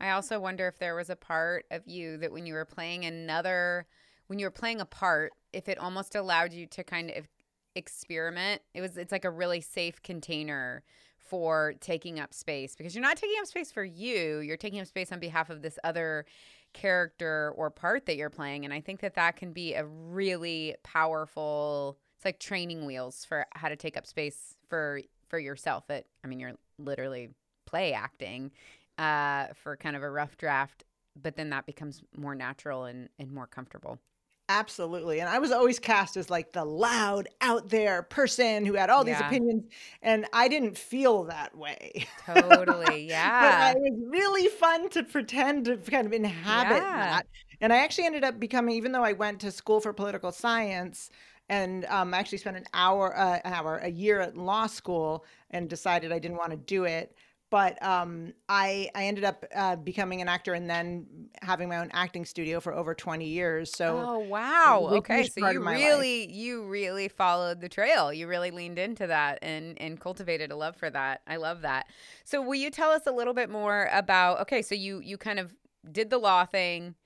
i 0.01 0.11
also 0.11 0.41
wonder 0.41 0.67
if 0.69 0.79
there 0.79 0.95
was 0.95 1.11
a 1.11 1.17
part 1.17 1.67
of 1.71 1.83
you 1.87 2.17
that 2.17 2.33
when 2.33 2.47
you 2.47 2.55
were 2.55 2.65
playing 2.65 3.05
another 3.05 3.87
when 4.29 4.39
you 4.39 4.47
were 4.47 4.51
playing 4.51 4.81
a 4.81 4.87
part 4.87 5.33
if 5.53 5.69
it 5.69 5.79
almost 5.79 6.15
allowed 6.15 6.53
you 6.53 6.67
to 6.67 6.83
kind 6.83 7.11
of 7.11 7.29
experiment 7.75 8.63
it 8.73 8.81
was 8.81 8.97
it's 8.97 9.13
like 9.13 9.27
a 9.27 9.31
really 9.31 9.61
safe 9.61 10.03
container 10.03 10.83
for 11.29 11.75
taking 11.81 12.19
up 12.21 12.33
space 12.33 12.75
because 12.77 12.95
you're 12.95 13.03
not 13.03 13.17
taking 13.17 13.37
up 13.41 13.47
space 13.47 13.71
for 13.71 13.85
you, 13.85 14.39
you're 14.39 14.57
taking 14.57 14.81
up 14.81 14.87
space 14.87 15.13
on 15.13 15.19
behalf 15.19 15.51
of 15.51 15.63
this 15.63 15.79
other 15.85 16.27
character 16.73 17.53
or 17.57 17.71
part 17.71 18.07
that 18.07 18.17
you're 18.17 18.29
playing 18.29 18.65
and 18.67 18.75
I 18.75 18.83
think 18.83 19.01
that 19.01 19.15
that 19.15 19.37
can 19.37 19.53
be 19.53 19.73
a 19.73 19.87
really 19.87 20.75
powerful 20.83 21.97
it's 22.17 22.25
like 22.25 22.39
training 22.39 22.85
wheels 22.85 23.25
for 23.25 23.47
how 23.55 23.69
to 23.71 23.77
take 23.77 23.97
up 23.97 24.05
space 24.07 24.57
for 24.69 25.01
for 25.29 25.39
yourself 25.39 25.87
that 25.87 26.05
I 26.23 26.27
mean 26.27 26.39
you're 26.39 26.53
literally 26.79 27.31
play 27.65 27.95
acting 27.95 28.51
uh 28.99 29.47
for 29.55 29.79
kind 29.79 29.97
of 29.97 30.03
a 30.03 30.11
rough 30.11 30.37
draft 30.37 30.85
but 31.21 31.37
then 31.37 31.51
that 31.51 31.67
becomes 31.67 32.03
more 32.17 32.35
natural 32.35 32.85
and 32.85 33.09
and 33.19 33.33
more 33.33 33.47
comfortable. 33.47 33.99
Absolutely. 34.49 35.19
And 35.19 35.29
I 35.29 35.41
was 35.41 35.51
always 35.51 35.81
cast 35.81 36.17
as 36.17 36.31
like 36.31 36.53
the 36.53 36.65
loud, 36.65 37.29
out 37.41 37.69
there 37.69 38.03
person 38.05 38.65
who 38.65 38.75
had 38.75 38.91
all 38.91 39.03
these 39.03 39.19
yeah. 39.19 39.27
opinions. 39.27 39.65
And 40.03 40.27
I 40.33 40.47
didn't 40.47 40.79
feel 40.79 41.25
that 41.25 41.57
way. 41.57 42.07
Totally. 42.25 43.07
Yeah. 43.17 43.73
but 43.73 43.83
it 43.83 43.93
was 43.93 44.01
really 44.09 44.49
fun 44.49 44.89
to 44.91 45.03
pretend 45.03 45.65
to 45.67 45.77
kind 45.77 46.07
of 46.07 46.13
inhabit 46.13 46.83
yeah. 46.83 46.97
that. 46.97 47.27
And 47.61 47.73
I 47.73 47.79
actually 47.79 48.07
ended 48.07 48.25
up 48.25 48.39
becoming, 48.39 48.77
even 48.77 48.93
though 48.93 49.03
I 49.03 49.13
went 49.13 49.41
to 49.41 49.51
school 49.51 49.81
for 49.81 49.93
political 49.93 50.33
science, 50.33 51.11
and 51.49 51.85
um, 51.87 52.13
I 52.13 52.19
actually 52.19 52.39
spent 52.39 52.57
an 52.57 52.65
hour, 52.75 53.17
uh, 53.17 53.39
an 53.45 53.53
hour, 53.53 53.79
a 53.79 53.91
year 53.91 54.21
at 54.21 54.37
law 54.37 54.67
school, 54.67 55.25
and 55.51 55.69
decided 55.69 56.13
I 56.13 56.19
didn't 56.19 56.37
want 56.37 56.51
to 56.51 56.57
do 56.57 56.85
it 56.85 57.15
but 57.51 57.81
um, 57.83 58.33
I 58.49 58.91
I 58.95 59.05
ended 59.05 59.25
up 59.25 59.45
uh, 59.55 59.77
becoming 59.77 60.21
an 60.21 60.29
actor 60.29 60.55
and 60.55 60.69
then 60.69 61.07
having 61.43 61.69
my 61.69 61.79
own 61.79 61.91
acting 61.93 62.25
studio 62.25 62.61
for 62.61 62.75
over 62.75 62.95
20 62.95 63.27
years. 63.27 63.73
So 63.75 64.03
Oh 64.05 64.19
wow. 64.19 64.89
Okay. 64.93 65.29
So 65.29 65.49
you 65.51 65.61
really 65.61 66.27
life. 66.27 66.35
you 66.35 66.65
really 66.65 67.09
followed 67.09 67.61
the 67.61 67.69
trail. 67.69 68.13
You 68.13 68.27
really 68.27 68.51
leaned 68.51 68.79
into 68.79 69.07
that 69.07 69.39
and 69.43 69.81
and 69.81 70.01
cultivated 70.01 70.51
a 70.51 70.57
love 70.57 70.77
for 70.77 70.91
that. 70.91 71.23
I 71.27 71.37
love 71.37 71.63
that. 71.63 71.87
So 72.25 72.43
will 72.43 72.57
you 72.57 72.71
tell 72.71 72.91
us 72.91 73.07
a 73.07 73.13
little 73.13 73.35
bit 73.35 73.49
more 73.49 73.89
about 73.93 74.41
okay, 74.41 74.63
so 74.63 74.75
you 74.75 75.01
you 75.01 75.17
kind 75.17 75.39
of 75.39 75.55
did 75.91 76.11
the 76.11 76.19
law 76.19 76.45
thing 76.45 76.97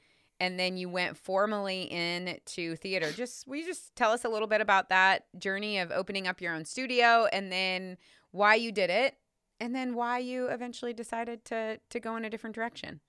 and 0.41 0.59
then 0.59 0.79
you 0.79 0.89
went 0.89 1.19
formally 1.19 1.83
into 1.83 2.77
theater. 2.77 3.13
Just 3.17 3.47
will 3.47 3.57
you 3.57 3.67
just 3.67 3.95
tell 3.95 4.13
us 4.13 4.25
a 4.25 4.29
little 4.31 4.49
bit 4.49 4.63
about 4.63 4.89
that 4.89 5.25
journey 5.39 5.79
of 5.79 5.91
opening 5.91 6.27
up 6.27 6.41
your 6.41 6.55
own 6.55 6.65
studio 6.65 7.27
and 7.31 7.53
then 7.53 7.99
why 8.31 8.55
you 8.55 8.73
did 8.73 8.89
it 8.89 9.17
and 9.61 9.75
then 9.75 9.95
why 9.95 10.19
you 10.19 10.47
eventually 10.47 10.93
decided 10.93 11.45
to 11.47 11.79
to 11.89 12.01
go 12.01 12.17
in 12.17 12.25
a 12.25 12.31
different 12.31 12.55
direction. 12.55 13.01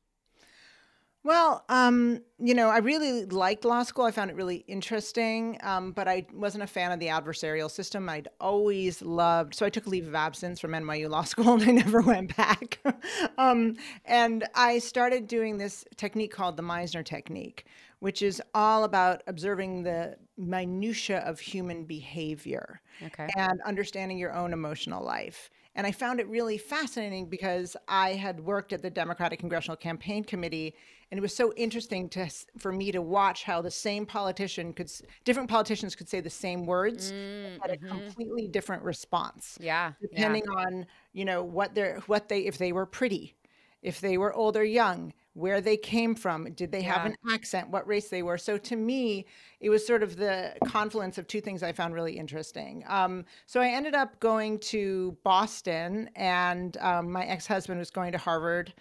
Well, 1.23 1.63
um, 1.69 2.21
you 2.39 2.55
know, 2.55 2.69
I 2.69 2.79
really 2.79 3.25
liked 3.25 3.63
law 3.63 3.83
school. 3.83 4.05
I 4.05 4.11
found 4.11 4.31
it 4.31 4.35
really 4.35 4.65
interesting, 4.67 5.59
um, 5.61 5.91
but 5.91 6.07
I 6.07 6.25
wasn't 6.33 6.63
a 6.63 6.67
fan 6.67 6.91
of 6.91 6.99
the 6.99 7.07
adversarial 7.07 7.69
system. 7.69 8.09
I'd 8.09 8.27
always 8.39 9.03
loved, 9.03 9.53
so 9.53 9.63
I 9.63 9.69
took 9.69 9.85
a 9.85 9.89
leave 9.89 10.07
of 10.07 10.15
absence 10.15 10.59
from 10.59 10.71
NYU 10.71 11.09
Law 11.09 11.21
School 11.31 11.53
and 11.53 11.63
I 11.63 11.71
never 11.73 12.01
went 12.01 12.35
back. 12.35 12.79
um, 13.37 13.75
and 14.05 14.47
I 14.55 14.79
started 14.79 15.27
doing 15.27 15.59
this 15.59 15.85
technique 15.95 16.31
called 16.31 16.57
the 16.57 16.63
Meisner 16.63 17.05
technique, 17.05 17.65
which 17.99 18.23
is 18.23 18.41
all 18.55 18.83
about 18.83 19.21
observing 19.27 19.83
the 19.83 20.15
minutia 20.37 21.19
of 21.19 21.39
human 21.39 21.83
behavior 21.83 22.81
okay. 23.03 23.29
and 23.37 23.61
understanding 23.61 24.17
your 24.17 24.33
own 24.33 24.53
emotional 24.53 25.05
life. 25.05 25.51
And 25.75 25.87
I 25.87 25.91
found 25.91 26.19
it 26.19 26.27
really 26.27 26.57
fascinating 26.57 27.27
because 27.27 27.77
I 27.87 28.13
had 28.13 28.41
worked 28.41 28.73
at 28.73 28.81
the 28.81 28.89
Democratic 28.89 29.39
Congressional 29.39 29.77
Campaign 29.77 30.23
Committee, 30.23 30.75
and 31.09 31.17
it 31.17 31.21
was 31.21 31.33
so 31.33 31.53
interesting 31.53 32.09
to 32.09 32.29
for 32.57 32.73
me 32.73 32.91
to 32.91 33.01
watch 33.01 33.43
how 33.43 33.61
the 33.61 33.71
same 33.71 34.05
politician 34.05 34.73
could, 34.73 34.91
different 35.23 35.49
politicians 35.49 35.95
could 35.95 36.09
say 36.09 36.19
the 36.19 36.29
same 36.29 36.65
words, 36.65 37.13
mm, 37.13 37.61
had 37.61 37.71
a 37.71 37.77
mm-hmm. 37.77 37.87
completely 37.87 38.47
different 38.47 38.83
response. 38.83 39.57
Yeah, 39.61 39.93
depending 40.01 40.43
yeah. 40.45 40.61
on 40.61 40.85
you 41.13 41.23
know 41.23 41.41
what 41.41 41.73
they're 41.73 41.99
what 42.07 42.27
they 42.27 42.41
if 42.41 42.57
they 42.57 42.73
were 42.73 42.85
pretty, 42.85 43.35
if 43.81 44.01
they 44.01 44.17
were 44.17 44.33
old 44.33 44.57
or 44.57 44.65
young, 44.65 45.13
where 45.33 45.61
they 45.61 45.77
came 45.77 46.13
from, 46.13 46.51
did 46.53 46.71
they 46.71 46.81
have 46.81 47.05
an 47.05 47.15
accent, 47.31 47.69
what 47.69 47.87
race 47.87 48.09
they 48.09 48.21
were. 48.21 48.37
So 48.37 48.57
to 48.57 48.75
me, 48.75 49.25
it 49.61 49.69
was 49.69 49.85
sort 49.85 50.03
of 50.03 50.17
the 50.17 50.53
confluence 50.65 51.17
of 51.17 51.27
two 51.27 51.39
things 51.39 51.63
I 51.63 51.71
found 51.71 51.93
really 51.93 52.17
interesting. 52.17 52.83
Um, 52.87 53.25
so 53.45 53.61
I 53.61 53.69
ended 53.69 53.95
up 53.95 54.19
going 54.19 54.59
to 54.59 55.15
Boston, 55.23 56.09
and 56.15 56.75
um, 56.77 57.11
my 57.11 57.25
ex 57.25 57.47
husband 57.47 57.79
was 57.79 57.91
going 57.91 58.11
to 58.11 58.17
Harvard 58.17 58.73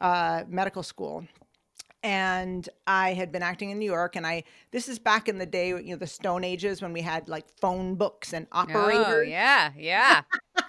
uh, 0.00 0.44
Medical 0.48 0.82
School 0.82 1.26
and 2.02 2.68
I 2.86 3.12
had 3.14 3.32
been 3.32 3.42
acting 3.42 3.70
in 3.70 3.78
New 3.78 3.90
York. 3.90 4.16
And 4.16 4.26
I 4.26 4.44
this 4.70 4.88
is 4.88 4.98
back 4.98 5.28
in 5.28 5.38
the 5.38 5.46
day, 5.46 5.68
you 5.68 5.90
know, 5.90 5.96
the 5.96 6.06
Stone 6.06 6.44
Ages 6.44 6.80
when 6.82 6.92
we 6.92 7.00
had 7.00 7.28
like 7.28 7.46
phone 7.60 7.94
books 7.94 8.32
and 8.32 8.46
oh, 8.52 8.60
operators. 8.60 9.06
Oh 9.06 9.20
yeah, 9.22 9.72
yeah, 9.76 10.22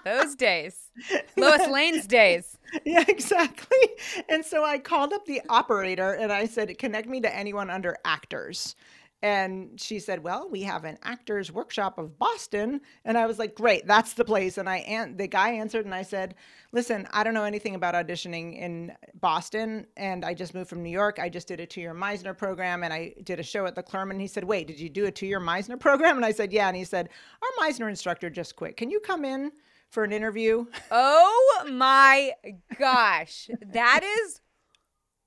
those 0.04 0.34
days, 0.34 0.90
Lois 1.36 1.68
Lane's 1.68 2.06
days. 2.06 2.56
Yeah, 2.84 3.04
exactly. 3.08 3.88
And 4.28 4.44
so 4.44 4.64
I 4.64 4.78
called 4.78 5.12
up 5.12 5.26
the 5.26 5.42
operator 5.48 6.12
and 6.12 6.30
I 6.30 6.46
said, 6.46 6.78
"Connect 6.78 7.08
me 7.08 7.20
to 7.20 7.34
anyone 7.34 7.68
under 7.68 7.96
actors." 8.04 8.76
And 9.22 9.78
she 9.78 9.98
said, 9.98 10.22
"Well, 10.22 10.48
we 10.48 10.62
have 10.62 10.84
an 10.84 10.98
actors 11.02 11.52
workshop 11.52 11.98
of 11.98 12.18
Boston." 12.18 12.80
And 13.04 13.18
I 13.18 13.26
was 13.26 13.38
like, 13.38 13.54
"Great, 13.54 13.86
that's 13.86 14.14
the 14.14 14.24
place." 14.24 14.56
And 14.56 14.68
I 14.68 14.78
and 14.78 15.18
the 15.18 15.26
guy 15.26 15.50
answered 15.50 15.84
and 15.84 15.94
I 15.94 16.02
said, 16.02 16.34
"Listen, 16.72 17.06
I 17.12 17.22
don't 17.22 17.34
know 17.34 17.44
anything 17.44 17.74
about 17.74 17.94
auditioning 17.94 18.58
in 18.58 18.96
Boston 19.20 19.86
and 19.96 20.24
I 20.24 20.32
just 20.32 20.54
moved 20.54 20.70
from 20.70 20.82
New 20.82 20.90
York. 20.90 21.18
I 21.18 21.28
just 21.28 21.48
did 21.48 21.60
a 21.60 21.66
2-year 21.66 21.94
Meisner 21.94 22.36
program 22.36 22.82
and 22.82 22.94
I 22.94 23.14
did 23.24 23.38
a 23.38 23.42
show 23.42 23.66
at 23.66 23.74
the 23.74 23.82
Clurman." 23.82 24.20
He 24.20 24.26
said, 24.26 24.44
"Wait, 24.44 24.66
did 24.66 24.80
you 24.80 24.88
do 24.88 25.06
a 25.06 25.12
2-year 25.12 25.40
Meisner 25.40 25.78
program?" 25.78 26.16
And 26.16 26.24
I 26.24 26.32
said, 26.32 26.52
"Yeah." 26.52 26.68
And 26.68 26.76
he 26.76 26.84
said, 26.84 27.10
"Our 27.42 27.66
Meisner 27.66 27.90
instructor 27.90 28.30
just 28.30 28.56
quit. 28.56 28.78
Can 28.78 28.90
you 28.90 29.00
come 29.00 29.26
in 29.26 29.52
for 29.90 30.02
an 30.02 30.12
interview?" 30.12 30.64
Oh 30.90 31.64
my 31.70 32.32
gosh. 32.78 33.50
That 33.60 34.02
is 34.02 34.40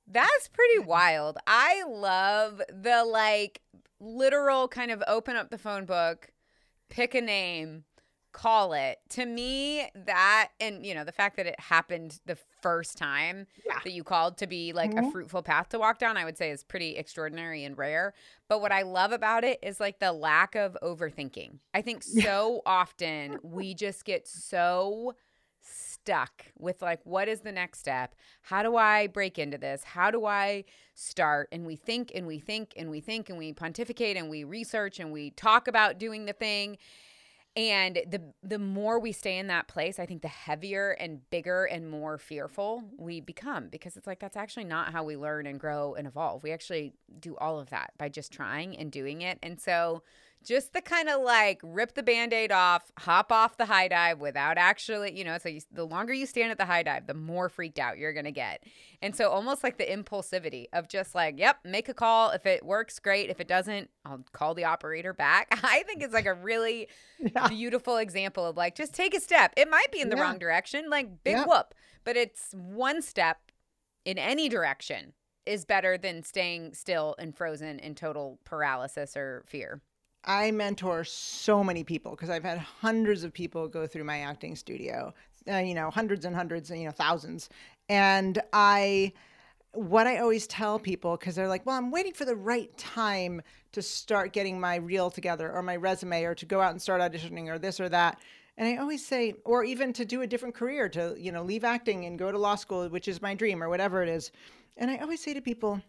that's 0.07 0.47
pretty 0.49 0.79
wild. 0.79 1.37
I 1.47 1.83
love 1.87 2.61
the 2.69 3.05
like 3.05 3.61
literal 4.03 4.67
kind 4.67 4.91
of 4.91 5.01
open 5.07 5.35
up 5.35 5.49
the 5.49 5.57
phone 5.57 5.85
book, 5.85 6.29
pick 6.89 7.15
a 7.15 7.21
name, 7.21 7.85
call 8.33 8.73
it. 8.73 8.97
To 9.09 9.25
me, 9.25 9.87
that 9.95 10.49
and 10.59 10.85
you 10.85 10.93
know, 10.93 11.03
the 11.03 11.11
fact 11.11 11.37
that 11.37 11.45
it 11.45 11.59
happened 11.59 12.19
the 12.25 12.37
first 12.61 12.97
time 12.97 13.47
yeah. 13.65 13.79
that 13.83 13.93
you 13.93 14.03
called 14.03 14.37
to 14.39 14.47
be 14.47 14.73
like 14.73 14.91
mm-hmm. 14.91 15.05
a 15.05 15.11
fruitful 15.11 15.43
path 15.43 15.69
to 15.69 15.79
walk 15.79 15.99
down, 15.99 16.17
I 16.17 16.25
would 16.25 16.37
say 16.37 16.51
is 16.51 16.63
pretty 16.63 16.97
extraordinary 16.97 17.63
and 17.63 17.77
rare. 17.77 18.13
But 18.49 18.61
what 18.61 18.71
I 18.71 18.81
love 18.81 19.11
about 19.11 19.43
it 19.43 19.59
is 19.61 19.79
like 19.79 19.99
the 19.99 20.11
lack 20.11 20.55
of 20.55 20.77
overthinking. 20.83 21.59
I 21.73 21.81
think 21.81 22.03
so 22.03 22.61
often 22.65 23.39
we 23.43 23.73
just 23.73 24.03
get 24.03 24.27
so 24.27 25.15
stuck 26.03 26.45
with 26.59 26.81
like 26.81 26.99
what 27.05 27.29
is 27.29 27.41
the 27.41 27.51
next 27.51 27.79
step? 27.79 28.13
How 28.41 28.61
do 28.61 28.75
i 28.75 29.07
break 29.07 29.39
into 29.39 29.57
this? 29.57 29.83
How 29.85 30.11
do 30.11 30.25
i 30.25 30.65
start? 30.95 31.47
And 31.53 31.65
we 31.65 31.77
think 31.77 32.11
and 32.13 32.27
we 32.27 32.39
think 32.39 32.73
and 32.75 32.89
we 32.89 32.99
think 32.99 33.29
and 33.29 33.37
we 33.37 33.53
pontificate 33.53 34.17
and 34.17 34.29
we 34.29 34.43
research 34.43 34.99
and 34.99 35.13
we 35.13 35.31
talk 35.31 35.67
about 35.67 35.99
doing 35.99 36.25
the 36.25 36.33
thing. 36.33 36.77
And 37.55 38.01
the 38.09 38.21
the 38.41 38.59
more 38.59 38.99
we 38.99 39.11
stay 39.11 39.37
in 39.37 39.47
that 39.47 39.67
place 39.67 39.99
i 39.99 40.05
think 40.07 40.23
the 40.23 40.27
heavier 40.27 40.91
and 40.99 41.21
bigger 41.29 41.65
and 41.65 41.89
more 41.89 42.17
fearful 42.17 42.83
we 42.97 43.21
become 43.21 43.69
because 43.69 43.95
it's 43.95 44.07
like 44.07 44.19
that's 44.19 44.35
actually 44.35 44.63
not 44.63 44.91
how 44.91 45.03
we 45.03 45.15
learn 45.15 45.45
and 45.45 45.59
grow 45.59 45.93
and 45.93 46.07
evolve. 46.07 46.43
We 46.43 46.51
actually 46.51 46.95
do 47.19 47.37
all 47.37 47.59
of 47.59 47.69
that 47.69 47.93
by 47.97 48.09
just 48.09 48.33
trying 48.33 48.75
and 48.75 48.91
doing 48.91 49.21
it. 49.21 49.37
And 49.41 49.61
so 49.61 50.01
just 50.43 50.73
the 50.73 50.81
kind 50.81 51.09
of 51.09 51.21
like 51.21 51.59
rip 51.63 51.93
the 51.95 52.03
band-aid 52.03 52.51
off 52.51 52.91
hop 52.99 53.31
off 53.31 53.57
the 53.57 53.65
high 53.65 53.87
dive 53.87 54.19
without 54.19 54.57
actually 54.57 55.17
you 55.17 55.23
know 55.23 55.37
so 55.37 55.49
you, 55.49 55.61
the 55.71 55.85
longer 55.85 56.13
you 56.13 56.25
stand 56.25 56.51
at 56.51 56.57
the 56.57 56.65
high 56.65 56.83
dive 56.83 57.07
the 57.07 57.13
more 57.13 57.49
freaked 57.49 57.79
out 57.79 57.97
you're 57.97 58.13
gonna 58.13 58.31
get 58.31 58.63
and 59.01 59.15
so 59.15 59.29
almost 59.29 59.63
like 59.63 59.77
the 59.77 59.85
impulsivity 59.85 60.65
of 60.73 60.87
just 60.87 61.15
like 61.15 61.37
yep 61.37 61.57
make 61.63 61.89
a 61.89 61.93
call 61.93 62.29
if 62.31 62.45
it 62.45 62.65
works 62.65 62.99
great 62.99 63.29
if 63.29 63.39
it 63.39 63.47
doesn't 63.47 63.89
i'll 64.05 64.23
call 64.31 64.53
the 64.53 64.65
operator 64.65 65.13
back 65.13 65.47
i 65.63 65.83
think 65.83 66.03
it's 66.03 66.13
like 66.13 66.25
a 66.25 66.33
really 66.33 66.87
yeah. 67.19 67.47
beautiful 67.47 67.97
example 67.97 68.45
of 68.45 68.57
like 68.57 68.75
just 68.75 68.93
take 68.93 69.15
a 69.15 69.21
step 69.21 69.53
it 69.57 69.69
might 69.69 69.91
be 69.91 70.01
in 70.01 70.09
the 70.09 70.15
yeah. 70.15 70.23
wrong 70.23 70.37
direction 70.37 70.89
like 70.89 71.23
big 71.23 71.33
yeah. 71.33 71.45
whoop 71.45 71.73
but 72.03 72.17
it's 72.17 72.53
one 72.53 73.01
step 73.01 73.37
in 74.05 74.17
any 74.17 74.49
direction 74.49 75.13
is 75.45 75.65
better 75.65 75.97
than 75.97 76.23
staying 76.23 76.73
still 76.73 77.15
and 77.19 77.35
frozen 77.35 77.79
in 77.79 77.95
total 77.95 78.39
paralysis 78.45 79.17
or 79.17 79.43
fear 79.45 79.81
I 80.25 80.51
mentor 80.51 81.03
so 81.03 81.63
many 81.63 81.83
people 81.83 82.11
because 82.11 82.29
I've 82.29 82.43
had 82.43 82.57
hundreds 82.57 83.23
of 83.23 83.33
people 83.33 83.67
go 83.67 83.85
through 83.85 84.05
my 84.05 84.19
acting 84.19 84.55
studio, 84.55 85.13
uh, 85.49 85.57
you 85.57 85.73
know, 85.73 85.89
hundreds 85.89 86.25
and 86.25 86.35
hundreds, 86.35 86.69
and, 86.69 86.79
you 86.79 86.85
know, 86.85 86.91
thousands. 86.91 87.49
And 87.89 88.41
I, 88.53 89.13
what 89.73 90.07
I 90.07 90.19
always 90.19 90.47
tell 90.47 90.79
people, 90.79 91.17
because 91.17 91.35
they're 91.35 91.47
like, 91.47 91.65
well, 91.65 91.77
I'm 91.77 91.91
waiting 91.91 92.13
for 92.13 92.25
the 92.25 92.35
right 92.35 92.75
time 92.77 93.41
to 93.73 93.81
start 93.81 94.33
getting 94.33 94.59
my 94.59 94.75
reel 94.75 95.09
together 95.09 95.51
or 95.51 95.61
my 95.61 95.75
resume 95.75 96.23
or 96.23 96.35
to 96.35 96.45
go 96.45 96.61
out 96.61 96.71
and 96.71 96.81
start 96.81 97.01
auditioning 97.01 97.47
or 97.49 97.59
this 97.59 97.79
or 97.79 97.89
that. 97.89 98.19
And 98.57 98.67
I 98.67 98.77
always 98.77 99.05
say, 99.05 99.33
or 99.45 99.63
even 99.63 99.91
to 99.93 100.05
do 100.05 100.21
a 100.21 100.27
different 100.27 100.55
career, 100.55 100.87
to, 100.89 101.15
you 101.17 101.31
know, 101.31 101.43
leave 101.43 101.63
acting 101.63 102.05
and 102.05 102.19
go 102.19 102.31
to 102.31 102.37
law 102.37 102.55
school, 102.55 102.87
which 102.87 103.07
is 103.07 103.21
my 103.21 103.33
dream 103.33 103.63
or 103.63 103.67
whatever 103.67 104.03
it 104.03 104.09
is. 104.09 104.31
And 104.77 104.91
I 104.91 104.97
always 104.97 105.23
say 105.23 105.33
to 105.33 105.41
people, 105.41 105.81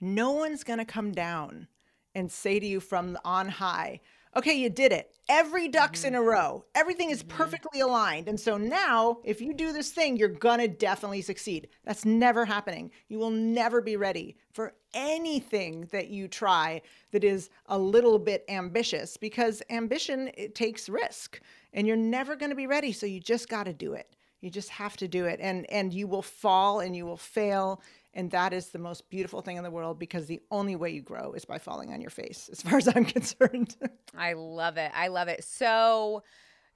no 0.00 0.30
one's 0.30 0.62
going 0.64 0.78
to 0.78 0.84
come 0.84 1.12
down 1.12 1.66
and 2.14 2.30
say 2.30 2.60
to 2.60 2.66
you 2.66 2.80
from 2.80 3.18
on 3.24 3.48
high, 3.48 4.00
okay, 4.36 4.54
you 4.54 4.68
did 4.68 4.92
it. 4.92 5.10
Every 5.28 5.68
duck's 5.68 6.00
mm-hmm. 6.00 6.08
in 6.08 6.14
a 6.16 6.22
row. 6.22 6.64
Everything 6.74 7.10
is 7.10 7.22
mm-hmm. 7.22 7.36
perfectly 7.36 7.80
aligned. 7.80 8.28
And 8.28 8.38
so 8.38 8.56
now, 8.56 9.18
if 9.24 9.40
you 9.40 9.54
do 9.54 9.72
this 9.72 9.90
thing, 9.90 10.16
you're 10.16 10.28
going 10.28 10.58
to 10.60 10.68
definitely 10.68 11.22
succeed. 11.22 11.68
That's 11.84 12.04
never 12.04 12.44
happening. 12.44 12.90
You 13.08 13.18
will 13.18 13.30
never 13.30 13.80
be 13.80 13.96
ready 13.96 14.36
for 14.52 14.74
anything 14.92 15.88
that 15.92 16.08
you 16.08 16.28
try 16.28 16.82
that 17.12 17.24
is 17.24 17.50
a 17.66 17.78
little 17.78 18.18
bit 18.18 18.44
ambitious 18.48 19.16
because 19.16 19.62
ambition 19.70 20.30
it 20.36 20.54
takes 20.54 20.88
risk 20.88 21.40
and 21.72 21.86
you're 21.86 21.96
never 21.96 22.36
going 22.36 22.50
to 22.50 22.56
be 22.56 22.66
ready, 22.66 22.92
so 22.92 23.06
you 23.06 23.20
just 23.20 23.48
got 23.48 23.64
to 23.64 23.72
do 23.72 23.94
it. 23.94 24.14
You 24.40 24.50
just 24.50 24.68
have 24.68 24.96
to 24.98 25.08
do 25.08 25.24
it 25.24 25.40
and 25.40 25.64
and 25.70 25.94
you 25.94 26.06
will 26.06 26.22
fall 26.22 26.80
and 26.80 26.94
you 26.94 27.06
will 27.06 27.16
fail 27.16 27.80
and 28.14 28.30
that 28.30 28.52
is 28.52 28.68
the 28.68 28.78
most 28.78 29.10
beautiful 29.10 29.42
thing 29.42 29.56
in 29.56 29.64
the 29.64 29.70
world 29.70 29.98
because 29.98 30.26
the 30.26 30.40
only 30.50 30.76
way 30.76 30.90
you 30.90 31.02
grow 31.02 31.32
is 31.32 31.44
by 31.44 31.58
falling 31.58 31.92
on 31.92 32.00
your 32.00 32.10
face, 32.10 32.48
as 32.50 32.62
far 32.62 32.78
as 32.78 32.88
I'm 32.88 33.04
concerned. 33.04 33.76
I 34.16 34.34
love 34.34 34.76
it. 34.76 34.92
I 34.94 35.08
love 35.08 35.28
it. 35.28 35.44
So, 35.44 36.22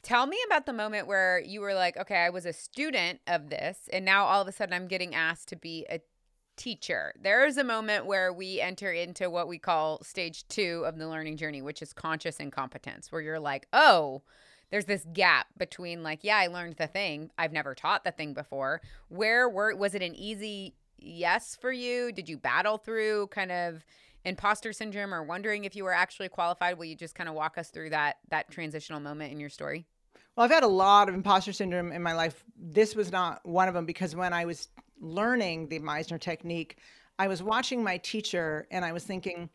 tell 0.02 0.26
me 0.26 0.38
about 0.46 0.66
the 0.66 0.72
moment 0.72 1.06
where 1.06 1.40
you 1.40 1.60
were 1.60 1.74
like, 1.74 1.96
okay, 1.96 2.16
I 2.16 2.30
was 2.30 2.46
a 2.46 2.52
student 2.52 3.20
of 3.26 3.50
this, 3.50 3.88
and 3.92 4.04
now 4.04 4.24
all 4.24 4.42
of 4.42 4.48
a 4.48 4.52
sudden 4.52 4.74
I'm 4.74 4.88
getting 4.88 5.14
asked 5.14 5.48
to 5.48 5.56
be 5.56 5.86
a 5.90 6.00
teacher. 6.56 7.14
There 7.20 7.46
is 7.46 7.56
a 7.56 7.64
moment 7.64 8.04
where 8.04 8.32
we 8.32 8.60
enter 8.60 8.92
into 8.92 9.30
what 9.30 9.48
we 9.48 9.58
call 9.58 10.02
stage 10.02 10.46
two 10.48 10.82
of 10.86 10.98
the 10.98 11.08
learning 11.08 11.36
journey, 11.36 11.62
which 11.62 11.80
is 11.80 11.92
conscious 11.92 12.38
incompetence, 12.38 13.10
where 13.10 13.22
you're 13.22 13.40
like, 13.40 13.66
oh, 13.72 14.22
there's 14.70 14.84
this 14.84 15.06
gap 15.12 15.46
between 15.56 16.02
like, 16.02 16.20
yeah, 16.22 16.36
I 16.36 16.48
learned 16.48 16.76
the 16.76 16.86
thing. 16.86 17.30
I've 17.38 17.52
never 17.52 17.74
taught 17.74 18.04
the 18.04 18.10
thing 18.10 18.34
before. 18.34 18.82
Where 19.08 19.48
were 19.48 19.74
was 19.74 19.94
it 19.94 20.02
an 20.02 20.14
easy 20.14 20.74
yes 20.98 21.56
for 21.60 21.72
you? 21.72 22.12
Did 22.12 22.28
you 22.28 22.36
battle 22.36 22.78
through 22.78 23.28
kind 23.28 23.52
of 23.52 23.84
imposter 24.24 24.72
syndrome 24.72 25.14
or 25.14 25.22
wondering 25.22 25.64
if 25.64 25.74
you 25.74 25.84
were 25.84 25.92
actually 25.92 26.28
qualified? 26.28 26.78
Will 26.78 26.84
you 26.84 26.96
just 26.96 27.14
kind 27.14 27.28
of 27.28 27.34
walk 27.34 27.58
us 27.58 27.70
through 27.70 27.90
that 27.90 28.16
that 28.30 28.50
transitional 28.50 29.00
moment 29.00 29.32
in 29.32 29.40
your 29.40 29.50
story? 29.50 29.86
Well, 30.36 30.44
I've 30.44 30.50
had 30.50 30.62
a 30.62 30.68
lot 30.68 31.08
of 31.08 31.14
imposter 31.14 31.52
syndrome 31.52 31.90
in 31.90 32.02
my 32.02 32.12
life. 32.12 32.44
This 32.56 32.94
was 32.94 33.10
not 33.10 33.44
one 33.44 33.68
of 33.68 33.74
them 33.74 33.86
because 33.86 34.14
when 34.14 34.32
I 34.32 34.44
was 34.44 34.68
learning 35.00 35.68
the 35.68 35.80
Meisner 35.80 36.20
technique, 36.20 36.78
I 37.18 37.26
was 37.26 37.42
watching 37.42 37.82
my 37.82 37.98
teacher 37.98 38.66
and 38.70 38.84
I 38.84 38.92
was 38.92 39.04
thinking, 39.04 39.50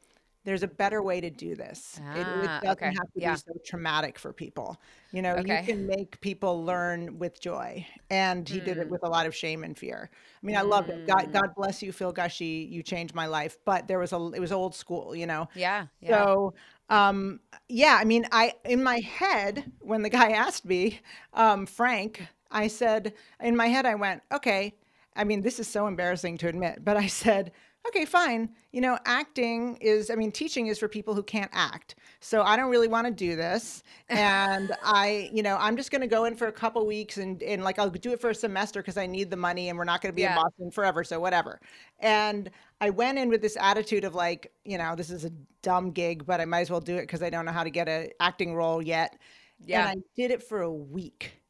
there's 0.45 0.63
a 0.63 0.67
better 0.67 1.01
way 1.01 1.21
to 1.21 1.29
do 1.29 1.56
this. 1.56 1.99
Ah, 2.03 2.15
it, 2.15 2.19
it, 2.19 2.25
ah, 2.27 2.60
doesn't 2.62 2.69
okay. 2.69 2.86
have 2.86 3.13
to 3.13 3.21
yeah. 3.21 3.34
be 3.34 3.39
so 3.39 3.53
traumatic 3.65 4.19
for 4.19 4.34
people. 4.34 4.77
You 5.12 5.21
know, 5.21 5.36
okay. 5.36 5.60
you 5.60 5.65
can 5.65 5.88
make 5.88 6.19
people 6.21 6.63
learn 6.65 7.17
with 7.17 7.39
joy. 7.39 7.86
And 8.10 8.47
he 8.47 8.60
mm. 8.60 8.65
did 8.65 8.77
it 8.77 8.88
mm. 8.88 8.91
with 8.91 9.03
a 9.03 9.10
lot 9.10 9.25
of 9.25 9.36
shame 9.36 9.63
and 9.63 9.77
fear. 9.77 10.10
I 10.12 10.45
mean, 10.45 10.56
mm. 10.56 10.60
I 10.60 10.62
loved 10.63 10.89
it. 10.89 11.08
God, 11.08 11.32
God 11.32 11.49
mm. 11.49 11.56
bless 11.56 11.82
you, 11.82 11.91
Phil 11.91 12.12
Gushy. 12.12 12.67
You 12.69 12.84
changed 12.84 13.15
my 13.15 13.25
life. 13.25 13.58
But 13.63 13.88
there 13.88 13.99
was 13.99 14.12
a, 14.12 14.32
it 14.34 14.39
was 14.39 14.51
old 14.51 14.75
school, 14.75 15.15
you 15.15 15.27
know? 15.27 15.47
Yeah. 15.56 15.88
yeah. 16.01 16.23
So, 16.23 16.53
um, 16.89 17.39
yeah, 17.69 17.97
I 17.99 18.03
mean, 18.03 18.27
I, 18.32 18.53
in 18.65 18.84
my 18.84 18.99
head, 18.99 19.71
when 19.79 20.01
the 20.01 20.10
guy 20.10 20.32
asked 20.32 20.65
me, 20.65 20.99
um, 21.34 21.65
Frank, 21.65 22.27
I 22.51 22.67
said, 22.67 23.13
in 23.39 23.56
my 23.56 23.67
head, 23.67 23.86
I 23.86 23.95
went, 23.95 24.21
okay. 24.32 24.73
I 25.15 25.23
mean, 25.23 25.41
this 25.41 25.60
is 25.60 25.67
so 25.67 25.88
embarrassing 25.88 26.39
to 26.39 26.47
admit, 26.47 26.84
but 26.84 26.97
I 26.97 27.08
said, 27.08 27.51
okay, 27.87 28.05
fine. 28.05 28.49
You 28.71 28.81
know, 28.81 28.97
acting 29.05 29.77
is, 29.77 30.09
I 30.09 30.15
mean, 30.15 30.31
teaching 30.31 30.67
is 30.67 30.79
for 30.79 30.87
people 30.87 31.13
who 31.13 31.23
can't 31.23 31.51
act. 31.53 31.95
So 32.19 32.41
I 32.41 32.55
don't 32.55 32.71
really 32.71 32.87
want 32.87 33.07
to 33.07 33.11
do 33.11 33.35
this. 33.35 33.83
And 34.09 34.71
I, 34.83 35.29
you 35.33 35.41
know, 35.41 35.57
I'm 35.59 35.75
just 35.75 35.89
going 35.89 36.01
to 36.01 36.07
go 36.07 36.25
in 36.25 36.35
for 36.35 36.47
a 36.47 36.51
couple 36.51 36.85
weeks 36.85 37.17
and, 37.17 37.41
and 37.41 37.63
like, 37.63 37.79
I'll 37.79 37.89
do 37.89 38.11
it 38.11 38.21
for 38.21 38.29
a 38.29 38.35
semester 38.35 38.79
because 38.79 38.95
I 38.95 39.07
need 39.07 39.31
the 39.31 39.37
money 39.37 39.69
and 39.69 39.77
we're 39.77 39.85
not 39.85 40.01
going 40.01 40.11
to 40.11 40.15
be 40.15 40.21
yeah. 40.21 40.35
in 40.35 40.43
Boston 40.43 40.71
forever. 40.71 41.03
So 41.03 41.19
whatever. 41.19 41.59
And 41.99 42.51
I 42.79 42.91
went 42.91 43.17
in 43.17 43.29
with 43.29 43.41
this 43.41 43.57
attitude 43.59 44.03
of 44.03 44.13
like, 44.13 44.51
you 44.65 44.77
know, 44.77 44.95
this 44.95 45.09
is 45.09 45.25
a 45.25 45.31
dumb 45.63 45.91
gig, 45.91 46.27
but 46.27 46.41
I 46.41 46.45
might 46.45 46.61
as 46.61 46.69
well 46.69 46.81
do 46.81 46.95
it 46.95 47.03
because 47.03 47.23
I 47.23 47.31
don't 47.31 47.45
know 47.45 47.51
how 47.51 47.63
to 47.63 47.71
get 47.71 47.89
an 47.89 48.09
acting 48.19 48.53
role 48.53 48.83
yet. 48.83 49.17
Yeah. 49.65 49.89
And 49.89 49.99
I 49.99 50.03
did 50.15 50.29
it 50.29 50.43
for 50.43 50.61
a 50.61 50.71
week. 50.71 51.41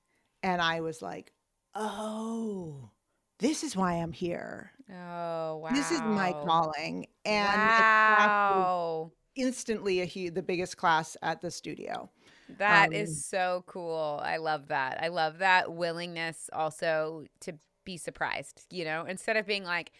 And 0.42 0.62
I 0.62 0.80
was 0.80 1.02
like, 1.02 1.34
oh, 1.76 2.90
this 3.40 3.64
is 3.64 3.76
why 3.76 3.94
I'm 3.94 4.12
here. 4.12 4.72
Oh, 4.90 5.58
wow. 5.58 5.70
This 5.74 5.92
is 5.92 6.02
my 6.02 6.32
calling. 6.32 7.08
And 7.26 7.48
wow. 7.48 9.12
instantly 9.36 10.02
a 10.02 10.06
huge, 10.06 10.34
the 10.34 10.44
biggest 10.44 10.78
class 10.78 11.18
at 11.22 11.42
the 11.42 11.52
studio. 11.52 12.10
That 12.58 12.90
um, 12.90 12.94
is 12.94 13.26
so 13.26 13.64
cool. 13.68 14.22
I 14.24 14.38
love 14.38 14.68
that. 14.68 15.00
I 15.02 15.08
love 15.08 15.40
that 15.40 15.74
willingness 15.74 16.50
also 16.54 17.26
to 17.42 17.54
be 17.86 17.98
surprised, 17.98 18.66
you 18.70 18.86
know, 18.86 19.06
instead 19.06 19.38
of 19.38 19.46
being 19.46 19.64
like, 19.64 19.92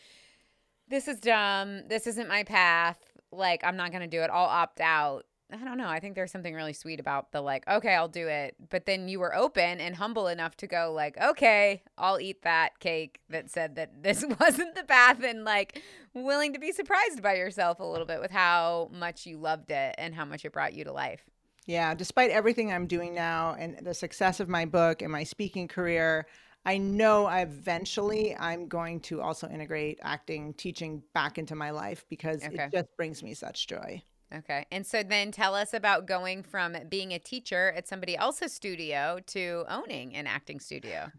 this 0.90 1.08
is 1.08 1.20
dumb. 1.20 1.88
This 1.88 2.08
isn't 2.08 2.28
my 2.28 2.44
path. 2.44 3.00
Like, 3.32 3.64
I'm 3.64 3.78
not 3.78 3.92
going 3.92 4.02
to 4.02 4.08
do 4.08 4.22
it. 4.22 4.30
I'll 4.32 4.46
opt 4.46 4.80
out. 4.80 5.26
I 5.54 5.64
don't 5.64 5.78
know. 5.78 5.88
I 5.88 6.00
think 6.00 6.16
there's 6.16 6.32
something 6.32 6.56
really 6.56 6.74
sweet 6.74 7.00
about 7.00 7.32
the 7.32 7.40
like, 7.42 7.68
okay, 7.68 7.94
I'll 7.94 8.08
do 8.08 8.28
it. 8.28 8.56
But 8.70 8.88
then 8.88 9.08
you 9.08 9.20
were 9.20 9.36
open 9.36 9.80
and 9.80 9.96
humble 9.96 10.28
enough 10.28 10.58
to 10.58 10.68
go 10.68 10.92
like, 10.92 11.16
okay, 11.22 11.84
I'll 11.96 12.20
eat 12.20 12.42
that 12.42 12.80
cake 12.80 13.20
that 13.30 13.52
said 13.52 13.76
that 13.76 14.02
this 14.04 14.26
wasn't 14.40 14.74
the 14.76 14.84
path 14.84 15.24
and 15.24 15.44
like 15.44 15.82
willing 16.14 16.54
to 16.54 16.60
be 16.60 16.72
surprised 16.72 17.22
by 17.22 17.36
yourself 17.36 17.80
a 17.80 17.86
little 17.86 18.08
bit 18.08 18.20
with 18.20 18.32
how 18.32 18.90
much 18.92 19.28
you 19.28 19.38
loved 19.38 19.70
it 19.70 19.94
and 19.98 20.16
how 20.16 20.26
much 20.26 20.44
it 20.44 20.54
brought 20.54 20.74
you 20.74 20.84
to 20.86 20.92
life. 20.92 21.24
Yeah, 21.66 21.94
despite 21.94 22.32
everything 22.32 22.74
I'm 22.74 22.88
doing 22.88 23.14
now 23.14 23.56
and 23.58 23.78
the 23.86 23.94
success 23.94 24.40
of 24.40 24.50
my 24.50 24.66
book 24.66 25.02
and 25.02 25.12
my 25.12 25.24
speaking 25.24 25.68
career, 25.68 26.26
I 26.66 26.78
know 26.78 27.28
eventually 27.30 28.36
I'm 28.36 28.68
going 28.68 29.02
to 29.02 29.22
also 29.22 29.48
integrate 29.48 30.00
acting, 30.02 30.54
teaching 30.56 31.04
back 31.14 31.38
into 31.38 31.56
my 31.56 31.72
life 31.72 32.06
because 32.10 32.44
okay. 32.44 32.64
it 32.64 32.72
just 32.72 32.98
brings 32.98 33.22
me 33.22 33.34
such 33.34 33.68
joy. 33.68 34.02
Okay. 34.36 34.66
And 34.72 34.86
so 34.86 35.04
then 35.04 35.32
tell 35.32 35.54
us 35.54 35.74
about 35.74 36.08
going 36.08 36.44
from 36.44 36.76
being 36.90 37.12
a 37.12 37.20
teacher 37.20 37.72
at 37.76 37.88
somebody 37.88 38.18
else's 38.18 38.52
studio 38.52 39.20
to 39.28 39.64
owning 39.70 40.16
an 40.16 40.26
acting 40.26 40.60
studio. 40.60 41.12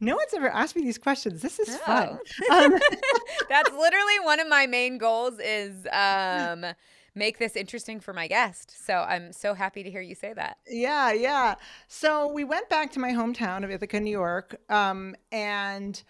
No 0.00 0.16
one's 0.16 0.34
ever 0.34 0.50
asked 0.50 0.76
me 0.76 0.82
these 0.82 0.98
questions. 0.98 1.40
This 1.40 1.58
is 1.58 1.76
fun. 1.78 2.18
Um, 2.50 2.74
That's 3.48 3.70
literally 3.70 4.20
one 4.22 4.40
of 4.40 4.48
my 4.48 4.66
main 4.66 4.98
goals 4.98 5.38
is 5.38 5.86
um, 5.92 6.66
make 7.14 7.38
this 7.38 7.56
interesting 7.56 8.00
for 8.00 8.12
my 8.12 8.26
guest. 8.26 8.84
So 8.84 8.94
I'm 8.94 9.32
so 9.32 9.54
happy 9.54 9.82
to 9.82 9.90
hear 9.90 10.00
you 10.00 10.14
say 10.14 10.32
that. 10.34 10.58
Yeah, 10.68 11.12
yeah. 11.12 11.54
So 11.88 12.30
we 12.30 12.44
went 12.44 12.68
back 12.68 12.92
to 12.92 13.00
my 13.00 13.10
hometown 13.12 13.64
of 13.64 13.70
Ithaca, 13.70 14.00
New 14.00 14.10
York, 14.10 14.60
um, 14.68 15.14
and 15.30 16.02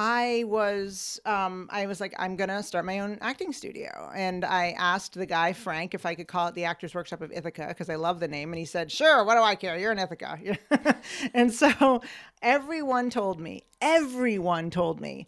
I 0.00 0.44
was 0.46 1.20
um, 1.24 1.68
I 1.72 1.86
was 1.86 2.00
like 2.00 2.14
I'm 2.20 2.36
gonna 2.36 2.62
start 2.62 2.84
my 2.84 3.00
own 3.00 3.18
acting 3.20 3.52
studio, 3.52 4.12
and 4.14 4.44
I 4.44 4.76
asked 4.78 5.14
the 5.14 5.26
guy 5.26 5.52
Frank 5.52 5.92
if 5.92 6.06
I 6.06 6.14
could 6.14 6.28
call 6.28 6.46
it 6.46 6.54
the 6.54 6.66
Actors 6.66 6.94
Workshop 6.94 7.20
of 7.20 7.32
Ithaca 7.32 7.66
because 7.66 7.90
I 7.90 7.96
love 7.96 8.20
the 8.20 8.28
name, 8.28 8.52
and 8.52 8.60
he 8.60 8.64
said 8.64 8.92
sure. 8.92 9.24
What 9.24 9.34
do 9.34 9.40
I 9.40 9.56
care? 9.56 9.76
You're 9.76 9.90
in 9.90 9.98
Ithaca, 9.98 10.38
and 11.34 11.52
so 11.52 12.00
everyone 12.40 13.10
told 13.10 13.40
me, 13.40 13.64
everyone 13.80 14.70
told 14.70 15.00
me, 15.00 15.26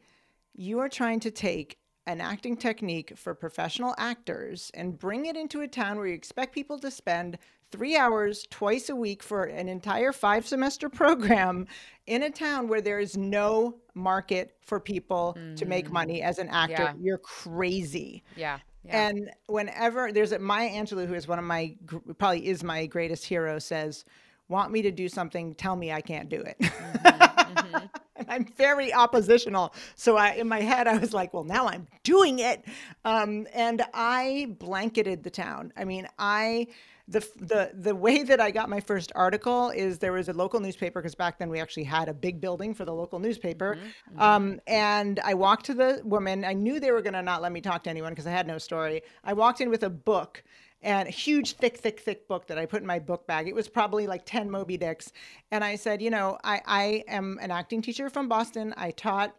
you 0.54 0.78
are 0.78 0.88
trying 0.88 1.18
to 1.18 1.32
take 1.32 1.80
an 2.06 2.20
acting 2.20 2.56
technique 2.56 3.14
for 3.16 3.34
professional 3.34 3.96
actors 3.98 4.70
and 4.74 4.96
bring 4.96 5.26
it 5.26 5.36
into 5.36 5.62
a 5.62 5.68
town 5.68 5.96
where 5.96 6.06
you 6.06 6.14
expect 6.14 6.54
people 6.54 6.78
to 6.78 6.92
spend 6.92 7.38
three 7.70 7.96
hours 7.96 8.46
twice 8.50 8.88
a 8.88 8.96
week 8.96 9.22
for 9.22 9.44
an 9.44 9.68
entire 9.68 10.12
five 10.12 10.46
semester 10.46 10.88
program 10.90 11.66
in 12.06 12.22
a 12.22 12.30
town 12.30 12.68
where 12.68 12.80
there 12.80 12.98
is 12.98 13.16
no 13.16 13.76
market 13.94 14.56
for 14.60 14.80
people 14.80 15.36
mm. 15.38 15.56
to 15.56 15.66
make 15.66 15.88
mm. 15.88 15.92
money 15.92 16.22
as 16.22 16.38
an 16.38 16.48
actor. 16.48 16.82
Yeah. 16.82 16.94
You're 17.00 17.18
crazy. 17.18 18.22
Yeah. 18.36 18.58
yeah. 18.84 19.08
And 19.08 19.30
whenever 19.46 20.12
there's 20.12 20.32
a 20.32 20.38
Maya 20.38 20.70
Angelou, 20.70 21.06
who 21.06 21.14
is 21.14 21.28
one 21.28 21.38
of 21.38 21.44
my, 21.44 21.76
probably 22.18 22.46
is 22.46 22.64
my 22.64 22.86
greatest 22.86 23.24
hero, 23.24 23.58
says, 23.58 24.04
want 24.48 24.72
me 24.72 24.82
to 24.82 24.90
do 24.90 25.08
something, 25.08 25.54
tell 25.54 25.76
me 25.76 25.92
I 25.92 26.00
can't 26.00 26.28
do 26.28 26.40
it. 26.40 26.56
Mm-hmm, 26.60 27.58
mm-hmm. 27.58 27.86
I'm 28.28 28.44
very 28.44 28.92
oppositional. 28.92 29.74
So 29.94 30.16
I, 30.16 30.32
in 30.32 30.48
my 30.48 30.60
head, 30.60 30.86
I 30.86 30.98
was 30.98 31.12
like, 31.12 31.32
well, 31.32 31.44
now 31.44 31.68
I'm 31.68 31.86
doing 32.02 32.40
it. 32.40 32.64
Um, 33.04 33.46
and 33.54 33.82
I 33.94 34.54
blanketed 34.58 35.22
the 35.22 35.30
town. 35.30 35.72
I 35.76 35.84
mean, 35.84 36.06
I 36.18 36.68
the 37.10 37.28
the 37.36 37.70
the 37.74 37.94
way 37.94 38.22
that 38.22 38.40
I 38.40 38.50
got 38.50 38.70
my 38.70 38.80
first 38.80 39.10
article 39.14 39.70
is 39.70 39.98
there 39.98 40.12
was 40.12 40.28
a 40.28 40.32
local 40.32 40.60
newspaper 40.60 41.00
because 41.00 41.16
back 41.16 41.38
then 41.38 41.50
we 41.50 41.58
actually 41.58 41.84
had 41.84 42.08
a 42.08 42.14
big 42.14 42.40
building 42.40 42.72
for 42.72 42.84
the 42.84 42.94
local 42.94 43.18
newspaper. 43.18 43.74
Mm-hmm. 43.74 43.86
mm-hmm. 43.86 44.22
Um, 44.22 44.60
and 44.66 45.18
I 45.20 45.34
walked 45.34 45.66
to 45.66 45.74
the 45.74 46.00
woman. 46.04 46.44
I 46.44 46.52
knew 46.52 46.78
they 46.78 46.92
were 46.92 47.02
going 47.02 47.14
to 47.14 47.22
not 47.22 47.42
let 47.42 47.52
me 47.52 47.60
talk 47.60 47.82
to 47.84 47.90
anyone 47.90 48.12
because 48.12 48.26
I 48.26 48.30
had 48.30 48.46
no 48.46 48.58
story. 48.58 49.02
I 49.24 49.32
walked 49.32 49.60
in 49.60 49.70
with 49.70 49.82
a 49.82 49.90
book 49.90 50.42
and 50.82 51.08
a 51.08 51.10
huge, 51.10 51.54
thick, 51.54 51.76
thick, 51.76 52.00
thick 52.00 52.26
book 52.28 52.46
that 52.46 52.58
I 52.58 52.64
put 52.64 52.80
in 52.80 52.86
my 52.86 52.98
book 52.98 53.26
bag. 53.26 53.48
It 53.48 53.54
was 53.54 53.68
probably 53.68 54.06
like 54.06 54.24
10 54.24 54.50
Moby 54.50 54.76
Dicks. 54.76 55.12
And 55.50 55.62
I 55.62 55.76
said, 55.76 56.00
you 56.00 56.10
know, 56.10 56.38
I, 56.42 56.60
I 56.64 57.04
am 57.08 57.38
an 57.42 57.50
acting 57.50 57.82
teacher 57.82 58.08
from 58.08 58.28
Boston. 58.28 58.72
I 58.76 58.92
taught, 58.92 59.34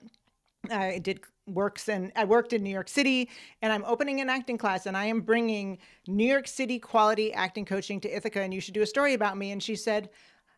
I 0.70 1.00
did 1.00 1.22
works 1.48 1.90
and 1.90 2.12
I 2.16 2.26
worked 2.26 2.54
in 2.54 2.64
New 2.64 2.70
York 2.70 2.88
City 2.90 3.30
and 3.62 3.74
I'm 3.74 3.84
opening 3.86 4.22
an 4.22 4.30
acting 4.30 4.58
class 4.58 4.86
and 4.86 4.96
I 4.96 5.06
am 5.06 5.22
bringing 5.22 5.80
New 6.08 6.26
York 6.26 6.48
City 6.48 6.80
quality 6.80 7.34
acting 7.34 7.66
coaching 7.66 8.00
to 8.02 8.16
Ithaca 8.16 8.42
and 8.42 8.54
you 8.54 8.62
should 8.62 8.74
do 8.74 8.82
a 8.82 8.88
story 8.88 9.14
about 9.14 9.38
me. 9.38 9.52
And 9.52 9.62
she 9.62 9.76
said, 9.76 10.10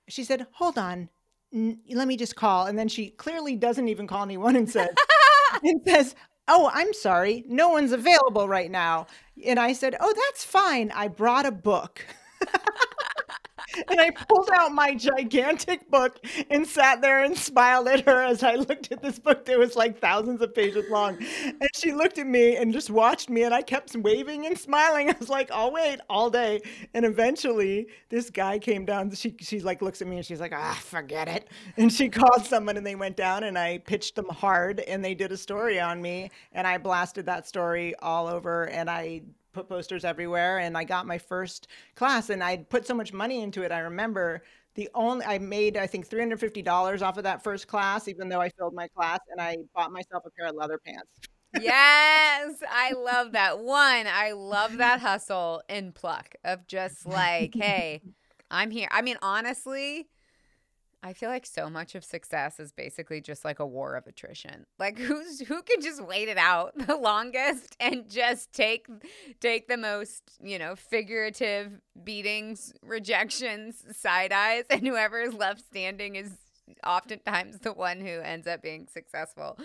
she 0.08 0.24
said, 0.24 0.46
hold 0.52 0.78
on, 0.78 1.10
N- 1.54 1.80
let 1.92 2.08
me 2.08 2.18
just 2.18 2.36
call. 2.36 2.66
And 2.66 2.78
then 2.78 2.88
she 2.88 3.12
clearly 3.12 3.56
doesn't 3.56 3.88
even 3.88 4.08
call 4.08 4.24
anyone 4.24 4.56
and 4.56 4.70
says, 4.70 4.90
and 5.64 5.82
says, 5.86 6.16
Oh, 6.48 6.70
I'm 6.74 6.94
sorry. 6.94 7.46
No 7.48 7.70
one's 7.70 7.94
available 7.94 8.50
right 8.50 8.70
now. 8.70 9.08
And 9.46 9.60
I 9.60 9.74
said, 9.74 9.96
Oh, 10.00 10.14
that's 10.28 10.44
fine. 10.44 10.92
I 10.94 11.08
brought 11.08 11.46
a 11.46 11.52
book. 11.52 12.06
and 13.88 14.00
I 14.00 14.12
pulled 14.12 14.50
out 14.56 14.72
my 14.72 14.96
gigantic 14.96 15.90
book 15.90 16.20
and 16.50 16.66
sat 16.68 17.02
there 17.02 17.24
and 17.24 17.38
smiled 17.38 17.88
at 17.88 18.06
her 18.06 18.22
as 18.24 18.44
I 18.44 18.56
looked 18.56 18.92
at 18.92 19.02
this 19.02 19.20
book 19.20 19.46
that 19.46 19.58
was 19.58 19.76
like 19.76 20.00
thousands 20.00 20.42
of 20.42 20.54
pages 20.54 20.90
long. 20.90 21.18
And 21.46 21.70
she 21.76 21.94
looked 21.94 22.18
at 22.18 22.28
me 22.28 22.56
and 22.58 22.74
just 22.74 22.90
watched 22.90 23.30
me, 23.30 23.44
and 23.44 23.54
I 23.54 23.62
kept 23.62 23.96
waving 23.96 24.46
and 24.46 24.58
smiling. 24.58 25.10
I 25.10 25.16
was 25.20 25.30
like, 25.30 25.52
I'll 25.52 25.72
wait 25.72 26.00
all 26.10 26.30
day. 26.30 26.62
And 26.94 27.06
eventually, 27.06 27.88
this 28.10 28.30
guy 28.30 28.60
came 28.60 28.86
down. 28.86 29.12
She, 29.14 29.36
she 29.40 29.60
like 29.60 29.82
looks 29.82 30.02
at 30.02 30.08
me 30.08 30.18
and 30.18 30.26
she's 30.26 30.40
like, 30.40 30.54
ah, 30.54 30.80
forget 30.82 31.28
it. 31.28 31.48
And 31.78 31.92
she 31.92 32.10
called 32.10 32.46
someone 32.46 32.78
and 32.78 32.86
they 32.86 32.96
went 32.96 33.18
down, 33.18 33.44
and 33.44 33.58
I 33.58 33.80
pitched 33.80 34.16
them 34.16 34.30
hard, 34.30 34.80
and 34.82 35.04
they 35.04 35.16
did 35.16 35.32
a 35.32 35.38
story 35.38 35.80
on 35.80 36.02
me. 36.02 36.32
And 36.52 36.68
I 36.68 36.78
blasted 36.78 37.26
that 37.28 37.48
story 37.48 37.96
all 38.00 38.28
over, 38.28 38.66
and 38.66 38.90
I 38.90 39.22
put 39.54 39.70
posters 39.70 40.04
everywhere 40.04 40.60
and 40.60 40.78
I 40.78 40.84
got 40.84 41.06
my 41.06 41.18
first 41.18 41.68
class 41.96 42.30
and 42.30 42.44
I 42.44 42.58
put 42.58 42.86
so 42.86 42.94
much 42.94 43.14
money 43.14 43.42
into 43.42 43.64
it. 43.64 43.72
I 43.72 43.80
remember 43.80 44.44
the 44.76 44.90
only 44.96 45.26
I 45.26 45.38
made 45.38 45.78
I 45.78 45.88
think 45.88 46.10
$350 46.10 47.02
off 47.02 47.18
of 47.18 47.24
that 47.24 47.44
first 47.44 47.68
class 47.68 48.08
even 48.08 48.28
though 48.28 48.42
I 48.42 48.50
filled 48.50 48.74
my 48.74 48.88
class 48.90 49.20
and 49.30 49.40
I 49.40 49.58
bought 49.74 49.92
myself 49.92 50.24
a 50.26 50.32
pair 50.32 50.48
of 50.48 50.56
leather 50.56 50.80
pants. 50.84 51.20
yes, 51.62 52.56
I 52.68 52.94
love 52.94 53.34
that. 53.34 53.60
One, 53.60 54.08
I 54.08 54.32
love 54.32 54.78
that 54.78 55.00
hustle 55.00 55.62
and 55.70 55.94
pluck 55.94 56.34
of 56.44 56.66
just 56.66 57.06
like, 57.06 57.54
hey, 57.54 58.02
I'm 58.50 58.72
here. 58.72 58.88
I 58.92 59.04
mean, 59.04 59.18
honestly, 59.22 60.08
I 61.06 61.12
feel 61.12 61.30
like 61.30 61.46
so 61.46 61.70
much 61.70 61.96
of 61.96 62.04
success 62.06 62.62
is 62.62 62.72
basically 62.72 63.20
just 63.20 63.44
like 63.44 63.60
a 63.60 63.66
war 63.66 63.96
of 63.96 64.08
attrition. 64.08 64.66
Like 64.80 64.98
who's 64.98 65.42
who 65.42 65.62
can 65.62 65.82
just 65.82 66.02
wait 66.02 66.30
it 66.30 66.38
out 66.38 66.72
the 66.88 66.96
longest 66.96 67.76
and 67.80 68.10
just 68.10 68.54
take 68.54 68.88
take 69.42 69.68
the 69.68 69.76
most, 69.76 70.24
you 70.42 70.58
know, 70.58 70.78
figurative 70.78 71.82
beatings, 72.04 72.74
rejections, 72.82 73.84
side 73.92 74.32
eyes, 74.32 74.64
and 74.70 74.88
whoever 74.88 75.20
is 75.20 75.34
left 75.34 75.66
standing 75.66 76.16
is 76.16 76.32
oftentimes 76.88 77.60
the 77.60 77.74
one 77.74 78.00
who 78.00 78.22
ends 78.22 78.48
up 78.48 78.62
being 78.62 78.88
successful. 78.88 79.60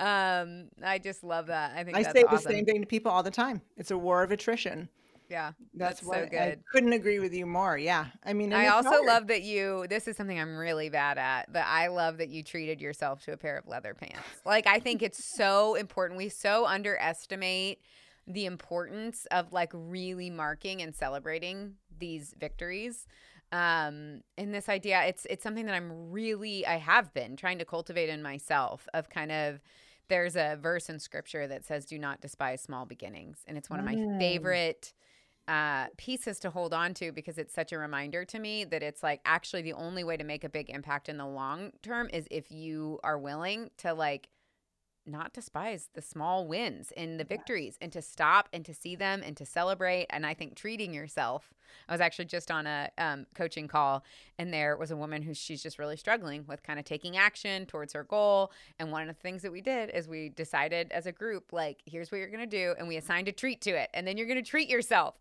Um, 0.00 0.68
I 0.82 0.98
just 0.98 1.22
love 1.22 1.48
that. 1.48 1.72
I 1.76 1.84
think 1.84 1.98
I 1.98 2.02
say 2.02 2.22
awesome. 2.22 2.36
the 2.36 2.56
same 2.56 2.64
thing 2.64 2.80
to 2.80 2.86
people 2.86 3.12
all 3.12 3.22
the 3.22 3.30
time. 3.30 3.60
It's 3.76 3.90
a 3.90 3.98
war 3.98 4.22
of 4.22 4.30
attrition. 4.30 4.88
Yeah, 5.28 5.52
that's, 5.74 6.00
that's 6.00 6.06
so 6.06 6.26
good. 6.26 6.38
I 6.40 6.56
couldn't 6.72 6.92
agree 6.92 7.18
with 7.18 7.34
you 7.34 7.44
more. 7.44 7.76
Yeah, 7.76 8.06
I 8.24 8.32
mean, 8.32 8.52
I 8.52 8.68
also 8.68 8.90
hard. 8.90 9.06
love 9.06 9.26
that 9.28 9.42
you. 9.42 9.86
This 9.88 10.08
is 10.08 10.16
something 10.16 10.38
I'm 10.38 10.56
really 10.56 10.88
bad 10.88 11.18
at, 11.18 11.52
but 11.52 11.64
I 11.66 11.88
love 11.88 12.18
that 12.18 12.30
you 12.30 12.42
treated 12.42 12.80
yourself 12.80 13.22
to 13.24 13.32
a 13.32 13.36
pair 13.36 13.58
of 13.58 13.66
leather 13.66 13.94
pants. 13.94 14.18
Like, 14.46 14.66
I 14.66 14.78
think 14.78 15.02
it's 15.02 15.36
so 15.36 15.74
important. 15.74 16.16
We 16.16 16.30
so 16.30 16.66
underestimate 16.66 17.80
the 18.26 18.46
importance 18.46 19.26
of 19.30 19.52
like 19.52 19.70
really 19.72 20.30
marking 20.30 20.82
and 20.82 20.94
celebrating 20.94 21.74
these 21.98 22.34
victories 22.38 23.06
um 23.52 24.20
in 24.36 24.52
this 24.52 24.68
idea 24.68 25.02
it's 25.04 25.26
it's 25.30 25.42
something 25.42 25.64
that 25.64 25.74
i'm 25.74 26.10
really 26.10 26.66
i 26.66 26.76
have 26.76 27.12
been 27.14 27.34
trying 27.34 27.58
to 27.58 27.64
cultivate 27.64 28.10
in 28.10 28.22
myself 28.22 28.86
of 28.92 29.08
kind 29.08 29.32
of 29.32 29.60
there's 30.08 30.36
a 30.36 30.58
verse 30.60 30.90
in 30.90 30.98
scripture 30.98 31.46
that 31.46 31.64
says 31.64 31.86
do 31.86 31.98
not 31.98 32.20
despise 32.20 32.60
small 32.60 32.84
beginnings 32.84 33.38
and 33.46 33.56
it's 33.56 33.70
one 33.70 33.80
of 33.80 33.86
my 33.86 33.94
mm. 33.94 34.18
favorite 34.18 34.92
uh, 35.48 35.86
pieces 35.96 36.38
to 36.40 36.50
hold 36.50 36.74
on 36.74 36.92
to 36.94 37.10
because 37.10 37.38
it's 37.38 37.54
such 37.54 37.72
a 37.72 37.78
reminder 37.78 38.24
to 38.26 38.38
me 38.38 38.64
that 38.64 38.82
it's 38.82 39.02
like 39.02 39.20
actually 39.24 39.62
the 39.62 39.72
only 39.72 40.04
way 40.04 40.16
to 40.16 40.24
make 40.24 40.44
a 40.44 40.48
big 40.48 40.68
impact 40.68 41.08
in 41.08 41.16
the 41.16 41.26
long 41.26 41.72
term 41.82 42.08
is 42.12 42.28
if 42.30 42.52
you 42.52 43.00
are 43.02 43.18
willing 43.18 43.70
to 43.78 43.94
like 43.94 44.28
not 45.08 45.32
despise 45.32 45.88
the 45.94 46.02
small 46.02 46.46
wins 46.46 46.92
and 46.96 47.18
the 47.18 47.24
victories 47.24 47.76
and 47.80 47.92
to 47.92 48.02
stop 48.02 48.48
and 48.52 48.64
to 48.64 48.74
see 48.74 48.94
them 48.94 49.22
and 49.24 49.36
to 49.36 49.46
celebrate. 49.46 50.06
And 50.10 50.26
I 50.26 50.34
think 50.34 50.54
treating 50.54 50.92
yourself. 50.92 51.52
I 51.88 51.92
was 51.92 52.00
actually 52.00 52.26
just 52.26 52.50
on 52.50 52.66
a 52.66 52.90
um, 52.98 53.26
coaching 53.34 53.68
call 53.68 54.04
and 54.38 54.52
there 54.52 54.76
was 54.76 54.90
a 54.90 54.96
woman 54.96 55.22
who 55.22 55.34
she's 55.34 55.62
just 55.62 55.78
really 55.78 55.96
struggling 55.96 56.44
with 56.46 56.62
kind 56.62 56.78
of 56.78 56.84
taking 56.84 57.16
action 57.16 57.66
towards 57.66 57.92
her 57.92 58.04
goal. 58.04 58.52
And 58.78 58.92
one 58.92 59.02
of 59.02 59.08
the 59.08 59.20
things 59.20 59.42
that 59.42 59.52
we 59.52 59.60
did 59.60 59.90
is 59.90 60.08
we 60.08 60.30
decided 60.30 60.90
as 60.92 61.06
a 61.06 61.12
group, 61.12 61.52
like, 61.52 61.80
here's 61.84 62.10
what 62.10 62.18
you're 62.18 62.28
going 62.28 62.40
to 62.40 62.46
do. 62.46 62.74
And 62.78 62.88
we 62.88 62.96
assigned 62.96 63.28
a 63.28 63.32
treat 63.32 63.60
to 63.62 63.70
it. 63.70 63.90
And 63.94 64.06
then 64.06 64.16
you're 64.16 64.26
going 64.26 64.42
to 64.42 64.48
treat 64.48 64.68
yourself 64.68 65.16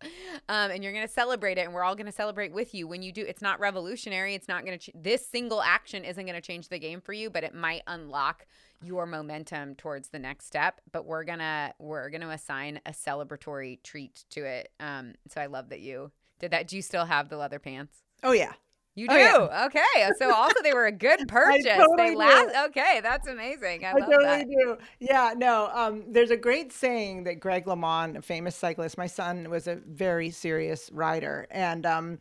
um, 0.50 0.72
and 0.72 0.84
you're 0.84 0.94
going 0.94 1.08
to 1.08 1.14
celebrate 1.14 1.58
it. 1.58 1.62
And 1.62 1.74
we're 1.74 1.84
all 1.84 1.96
going 1.96 2.06
to 2.06 2.12
celebrate 2.12 2.54
with 2.54 2.74
you. 2.74 2.88
When 2.88 3.02
you 3.02 3.12
do, 3.12 3.26
it's 3.28 3.42
not 3.42 3.60
revolutionary. 3.60 4.36
It's 4.36 4.48
not 4.48 4.66
going 4.66 4.78
to, 4.78 4.92
ch- 4.92 4.96
this 4.96 5.26
single 5.26 5.62
action 5.62 6.04
isn't 6.04 6.26
going 6.26 6.36
to 6.36 6.42
change 6.42 6.70
the 6.70 6.80
game 6.80 7.02
for 7.02 7.14
you, 7.14 7.30
but 7.30 7.44
it 7.44 7.54
might 7.54 7.82
unlock 7.88 8.46
your 8.84 9.06
momentum 9.06 9.76
towards 9.76 10.10
the 10.10 10.20
next 10.20 10.46
step 10.46 10.82
but 10.92 11.06
we're 11.06 11.24
gonna 11.24 11.74
we're 11.80 12.10
gonna 12.10 12.30
assign 12.30 12.80
a 12.86 12.92
celebratory 12.92 13.82
treat 13.84 14.26
to 14.30 14.44
it 14.44 14.72
um 14.80 15.14
so 15.28 15.42
i 15.42 15.46
love 15.46 15.70
that 15.70 15.80
you 15.80 16.12
did 16.40 16.52
that 16.52 16.68
do 16.68 16.76
you 16.76 16.82
still 16.82 17.06
have 17.06 17.30
the 17.30 17.38
leather 17.38 17.60
pants 17.60 18.04
oh 18.24 18.32
yeah 18.32 18.54
you 18.98 19.08
do? 19.08 19.14
Oh, 19.14 19.18
yeah. 19.52 19.66
Okay. 19.68 20.12
So 20.18 20.34
also 20.34 20.56
they 20.64 20.74
were 20.74 20.88
a 20.88 20.92
good 20.92 21.20
purchase. 21.28 21.66
totally 21.66 22.10
they 22.10 22.16
last 22.16 22.70
okay, 22.70 23.00
that's 23.04 23.28
amazing. 23.28 23.86
I, 23.86 23.92
I 23.92 24.00
totally 24.00 24.26
that. 24.26 24.48
do. 24.48 24.78
Yeah, 25.00 25.36
no. 25.38 25.70
Um, 25.72 26.04
there's 26.08 26.32
a 26.32 26.36
great 26.36 26.74
saying 26.74 27.26
that 27.26 27.40
Greg 27.40 27.66
LeMond, 27.66 28.18
a 28.18 28.24
famous 28.24 28.56
cyclist, 28.56 28.98
my 28.98 29.06
son 29.06 29.52
was 29.52 29.68
a 29.68 29.76
very 29.76 30.32
serious 30.32 30.90
rider. 30.92 31.46
And 31.52 31.86
um, 31.86 32.18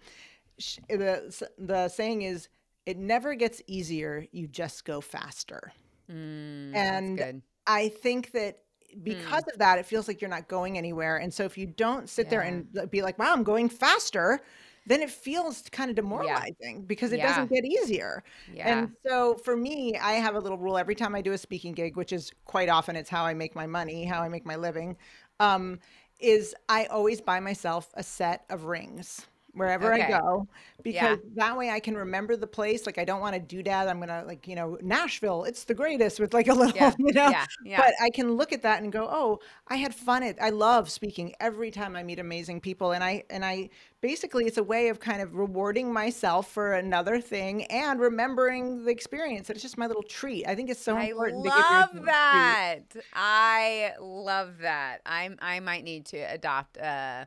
sh- 0.59 0.77
the 0.91 1.49
the 1.57 1.89
saying 1.89 2.21
is 2.23 2.51
it 2.85 2.99
never 2.99 3.35
gets 3.35 3.63
easier, 3.67 4.27
you 4.31 4.47
just 4.47 4.85
go 4.85 5.01
faster. 5.01 5.73
Mm, 6.11 6.75
and 6.75 7.43
I 7.67 7.89
think 7.89 8.33
that 8.33 8.59
because 9.03 9.43
mm. 9.45 9.53
of 9.53 9.59
that, 9.59 9.79
it 9.79 9.87
feels 9.87 10.09
like 10.09 10.21
you're 10.21 10.31
not 10.31 10.49
going 10.49 10.79
anywhere. 10.79 11.19
And 11.19 11.33
so 11.33 11.45
if 11.45 11.59
you 11.59 11.67
don't 11.67 12.09
sit 12.09 12.27
yeah. 12.27 12.31
there 12.31 12.41
and 12.43 12.91
be 12.91 13.03
like, 13.03 13.19
wow, 13.19 13.33
I'm 13.33 13.43
going 13.43 13.69
faster, 13.69 14.41
then 14.87 15.03
it 15.03 15.11
feels 15.11 15.63
kind 15.73 15.91
of 15.91 15.97
demoralizing 15.97 16.55
yeah. 16.61 16.81
because 16.87 17.13
it 17.13 17.19
yeah. 17.19 17.29
doesn't 17.29 17.51
get 17.51 17.65
easier. 17.65 18.23
And 18.57 18.93
so 19.05 19.35
for 19.35 19.57
me, 19.57 19.99
I 19.99 20.15
have 20.15 20.37
a 20.37 20.39
little 20.39 20.59
rule 20.59 20.79
every 20.79 20.95
time 20.95 21.15
I 21.15 21.21
do 21.21 21.33
a 21.33 21.39
speaking 21.39 21.73
gig, 21.73 21.97
which 21.97 22.13
is 22.13 22.31
quite 22.45 22.69
often 22.69 22.95
it's 22.95 23.11
how 23.11 23.25
I 23.25 23.35
make 23.35 23.55
my 23.55 23.67
money, 23.67 24.05
how 24.05 24.23
I 24.23 24.29
make 24.29 24.47
my 24.47 24.57
living, 24.57 24.97
um, 25.41 25.81
is 26.21 26.55
I 26.69 26.87
always 26.87 27.21
buy 27.21 27.41
myself 27.41 27.91
a 27.95 28.03
set 28.03 28.45
of 28.49 28.65
rings 28.65 29.27
wherever 29.57 29.93
I 29.93 30.03
Okay. 30.03 30.05
go 30.05 30.49
Yeah. 30.85 30.85
because 30.85 31.19
that 31.37 31.57
way 31.57 31.71
I 31.71 31.81
can 31.81 31.97
remember 31.97 32.37
the 32.37 32.47
place. 32.47 32.87
Like 32.87 32.99
I 32.99 33.05
don't 33.05 33.21
want 33.21 33.35
to 33.35 33.41
do 33.41 33.63
that. 33.65 33.89
I'm 33.89 34.01
gonna 34.01 34.25
like, 34.27 34.47
you 34.49 34.55
know, 34.57 34.79
Nashville, 34.83 35.45
it's 35.45 35.65
the 35.65 35.75
greatest 35.75 36.21
with 36.21 36.35
like 36.35 36.49
a 36.49 36.55
little, 36.55 36.75
Yeah. 36.75 36.95
you 36.99 37.13
know. 37.13 37.31
Yeah. 37.31 37.47
Yeah. 37.65 37.87
But 37.87 37.95
I 38.03 38.11
can 38.11 38.33
look 38.35 38.53
at 38.53 38.63
that 38.63 38.83
and 38.83 38.93
go, 38.93 39.09
"Oh, 39.11 39.41
I 39.69 39.77
had 39.77 39.95
fun 39.95 40.23
at 40.23 40.41
I 40.43 40.51
love 40.51 40.91
speaking 40.91 41.35
every 41.41 41.71
time 41.71 41.97
I 41.97 42.03
meet 42.03 42.19
amazing 42.19 42.61
people." 42.61 42.93
And 42.93 43.03
I 43.05 43.25
and 43.31 43.45
I 43.45 43.71
basically 44.01 44.47
it's 44.47 44.59
a 44.59 44.63
way 44.63 44.89
of 44.89 45.01
kind 45.01 45.23
of 45.23 45.35
rewarding 45.35 45.93
myself 45.93 46.51
for 46.51 46.73
another 46.75 47.21
thing 47.21 47.65
and 47.67 48.01
remembering 48.01 48.85
the 48.85 48.91
experience. 48.91 49.51
It's 49.51 49.63
just 49.63 49.79
my 49.79 49.87
little 49.87 50.03
treat. 50.03 50.47
I 50.47 50.55
think 50.55 50.71
it's 50.71 50.81
so 50.83 50.97
I 50.97 50.99
important 50.99 51.45
yourself 51.45 51.89
love 51.93 52.05
that. 52.05 52.81
I 53.13 53.95
love 54.01 54.59
that. 54.59 55.01
I'm 55.07 55.39
I 55.41 55.61
might 55.61 55.85
need 55.85 56.07
to 56.07 56.19
adopt 56.19 56.79
uh, 56.79 57.27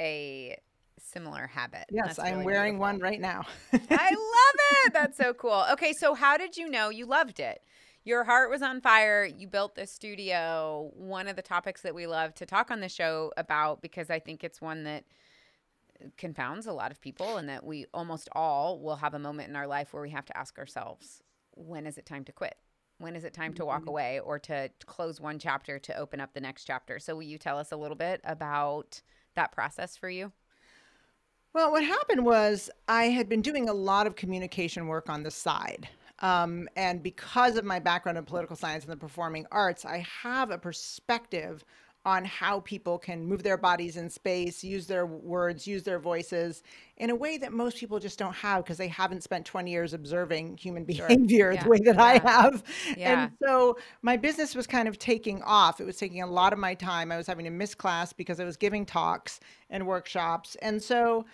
a 0.00 0.56
a 0.56 0.56
similar 1.10 1.46
habit. 1.46 1.84
Yes, 1.90 2.16
That's 2.16 2.18
I'm 2.18 2.32
really 2.32 2.44
wearing 2.44 2.74
beautiful. 2.74 2.80
one 2.80 2.98
right 3.00 3.20
now. 3.20 3.44
I 3.72 3.78
love 4.10 4.86
it. 4.86 4.92
That's 4.92 5.16
so 5.16 5.34
cool. 5.34 5.64
Okay, 5.72 5.92
so 5.98 6.14
how 6.14 6.36
did 6.36 6.56
you 6.56 6.68
know 6.68 6.90
you 6.90 7.06
loved 7.06 7.40
it? 7.40 7.62
Your 8.04 8.24
heart 8.24 8.50
was 8.50 8.62
on 8.62 8.80
fire. 8.80 9.24
You 9.24 9.48
built 9.48 9.74
this 9.74 9.92
studio. 9.92 10.90
One 10.94 11.28
of 11.28 11.36
the 11.36 11.42
topics 11.42 11.82
that 11.82 11.94
we 11.94 12.06
love 12.06 12.34
to 12.36 12.46
talk 12.46 12.70
on 12.70 12.80
the 12.80 12.88
show 12.88 13.32
about 13.36 13.82
because 13.82 14.08
I 14.08 14.18
think 14.18 14.42
it's 14.44 14.60
one 14.60 14.84
that 14.84 15.04
confounds 16.16 16.66
a 16.66 16.72
lot 16.72 16.90
of 16.90 17.00
people 17.00 17.36
and 17.36 17.48
that 17.48 17.64
we 17.64 17.86
almost 17.92 18.28
all 18.32 18.80
will 18.80 18.96
have 18.96 19.14
a 19.14 19.18
moment 19.18 19.48
in 19.48 19.56
our 19.56 19.66
life 19.66 19.92
where 19.92 20.02
we 20.02 20.10
have 20.10 20.26
to 20.26 20.36
ask 20.36 20.58
ourselves, 20.58 21.22
when 21.54 21.86
is 21.86 21.98
it 21.98 22.06
time 22.06 22.24
to 22.24 22.32
quit? 22.32 22.56
When 22.98 23.14
is 23.14 23.24
it 23.24 23.32
time 23.32 23.54
to 23.54 23.64
walk 23.64 23.82
mm-hmm. 23.82 23.90
away 23.90 24.20
or 24.20 24.38
to 24.40 24.70
close 24.86 25.20
one 25.20 25.38
chapter 25.38 25.78
to 25.78 25.96
open 25.96 26.20
up 26.20 26.34
the 26.34 26.40
next 26.40 26.64
chapter? 26.64 26.98
So 26.98 27.14
will 27.14 27.22
you 27.22 27.38
tell 27.38 27.58
us 27.58 27.72
a 27.72 27.76
little 27.76 27.96
bit 27.96 28.20
about 28.24 29.02
that 29.34 29.52
process 29.52 29.96
for 29.96 30.08
you? 30.08 30.32
Well, 31.54 31.72
what 31.72 31.82
happened 31.82 32.24
was 32.24 32.70
I 32.88 33.04
had 33.04 33.28
been 33.28 33.40
doing 33.40 33.68
a 33.68 33.72
lot 33.72 34.06
of 34.06 34.16
communication 34.16 34.86
work 34.86 35.08
on 35.08 35.22
the 35.22 35.30
side. 35.30 35.88
Um, 36.20 36.68
and 36.76 37.02
because 37.02 37.56
of 37.56 37.64
my 37.64 37.78
background 37.78 38.18
in 38.18 38.24
political 38.24 38.56
science 38.56 38.84
and 38.84 38.92
the 38.92 38.96
performing 38.96 39.46
arts, 39.50 39.84
I 39.84 40.04
have 40.22 40.50
a 40.50 40.58
perspective 40.58 41.64
on 42.08 42.24
how 42.24 42.60
people 42.60 42.98
can 42.98 43.22
move 43.22 43.42
their 43.42 43.58
bodies 43.58 43.98
in 43.98 44.08
space, 44.08 44.64
use 44.64 44.86
their 44.86 45.04
words, 45.04 45.66
use 45.66 45.82
their 45.82 45.98
voices 45.98 46.62
in 46.96 47.10
a 47.10 47.14
way 47.14 47.36
that 47.36 47.52
most 47.52 47.76
people 47.76 47.98
just 47.98 48.18
don't 48.18 48.34
have 48.34 48.64
because 48.64 48.78
they 48.78 48.88
haven't 48.88 49.22
spent 49.22 49.44
20 49.44 49.70
years 49.70 49.92
observing 49.92 50.56
human 50.56 50.84
behavior 50.92 51.52
Yeah. 51.52 51.62
the 51.62 51.68
way 51.68 51.78
that 51.80 51.98
I 51.98 52.16
have. 52.26 52.62
Yeah. 52.96 53.24
And 53.24 53.32
so 53.44 53.76
my 54.00 54.16
business 54.16 54.54
was 54.54 54.66
kind 54.66 54.88
of 54.88 54.98
taking 54.98 55.42
off. 55.42 55.82
It 55.82 55.84
was 55.84 55.96
taking 55.98 56.22
a 56.22 56.26
lot 56.26 56.54
of 56.54 56.58
my 56.58 56.72
time. 56.72 57.12
I 57.12 57.18
was 57.18 57.26
having 57.26 57.44
to 57.44 57.50
miss 57.50 57.74
class 57.74 58.14
because 58.14 58.40
I 58.40 58.44
was 58.44 58.56
giving 58.56 58.86
talks 58.86 59.38
and 59.68 59.86
workshops. 59.86 60.56
And 60.62 60.82
so 60.82 61.26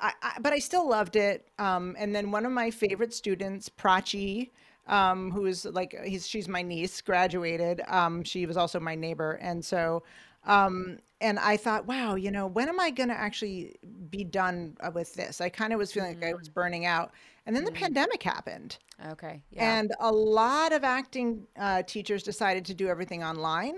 I, 0.00 0.12
I, 0.22 0.32
but 0.40 0.52
I 0.52 0.58
still 0.58 0.88
loved 0.88 1.14
it. 1.14 1.46
Um, 1.60 1.94
and 1.98 2.12
then 2.12 2.32
one 2.32 2.44
of 2.44 2.50
my 2.50 2.72
favorite 2.72 3.14
students, 3.14 3.68
Prachi, 3.68 4.50
um, 4.86 5.30
who 5.30 5.46
is 5.46 5.64
like 5.64 5.96
he's 6.04 6.26
she's 6.28 6.48
my 6.48 6.62
niece, 6.62 7.00
graduated. 7.00 7.82
Um, 7.88 8.22
she 8.24 8.46
was 8.46 8.56
also 8.56 8.80
my 8.80 8.94
neighbor, 8.94 9.32
and 9.42 9.64
so 9.64 10.02
um, 10.44 10.98
and 11.20 11.38
I 11.38 11.56
thought, 11.56 11.86
wow, 11.86 12.14
you 12.14 12.30
know, 12.30 12.46
when 12.46 12.68
am 12.68 12.78
I 12.78 12.90
going 12.90 13.08
to 13.08 13.18
actually 13.18 13.74
be 14.10 14.22
done 14.22 14.76
uh, 14.80 14.90
with 14.92 15.14
this? 15.14 15.40
I 15.40 15.48
kind 15.48 15.72
of 15.72 15.78
was 15.78 15.92
feeling 15.92 16.20
like 16.20 16.30
I 16.30 16.34
was 16.34 16.48
burning 16.48 16.86
out, 16.86 17.10
and 17.46 17.56
then 17.56 17.64
the 17.64 17.72
pandemic 17.72 18.22
happened, 18.22 18.78
Okay. 19.10 19.42
Yeah. 19.50 19.78
and 19.78 19.92
a 20.00 20.12
lot 20.12 20.72
of 20.72 20.84
acting 20.84 21.46
uh, 21.58 21.82
teachers 21.82 22.22
decided 22.22 22.64
to 22.66 22.74
do 22.74 22.88
everything 22.88 23.24
online. 23.24 23.76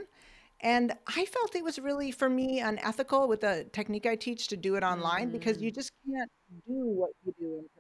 And 0.60 0.92
I 1.06 1.24
felt 1.24 1.54
it 1.54 1.62
was 1.62 1.78
really, 1.78 2.10
for 2.10 2.28
me, 2.28 2.60
unethical 2.60 3.28
with 3.28 3.42
the 3.42 3.66
technique 3.72 4.06
I 4.06 4.16
teach 4.16 4.48
to 4.48 4.56
do 4.56 4.74
it 4.74 4.82
online 4.82 5.30
because 5.30 5.62
you 5.62 5.70
just 5.70 5.92
can't 6.04 6.30
do 6.66 6.84
what 6.86 7.10
you 7.24 7.32
do 7.38 7.58
in. 7.60 7.77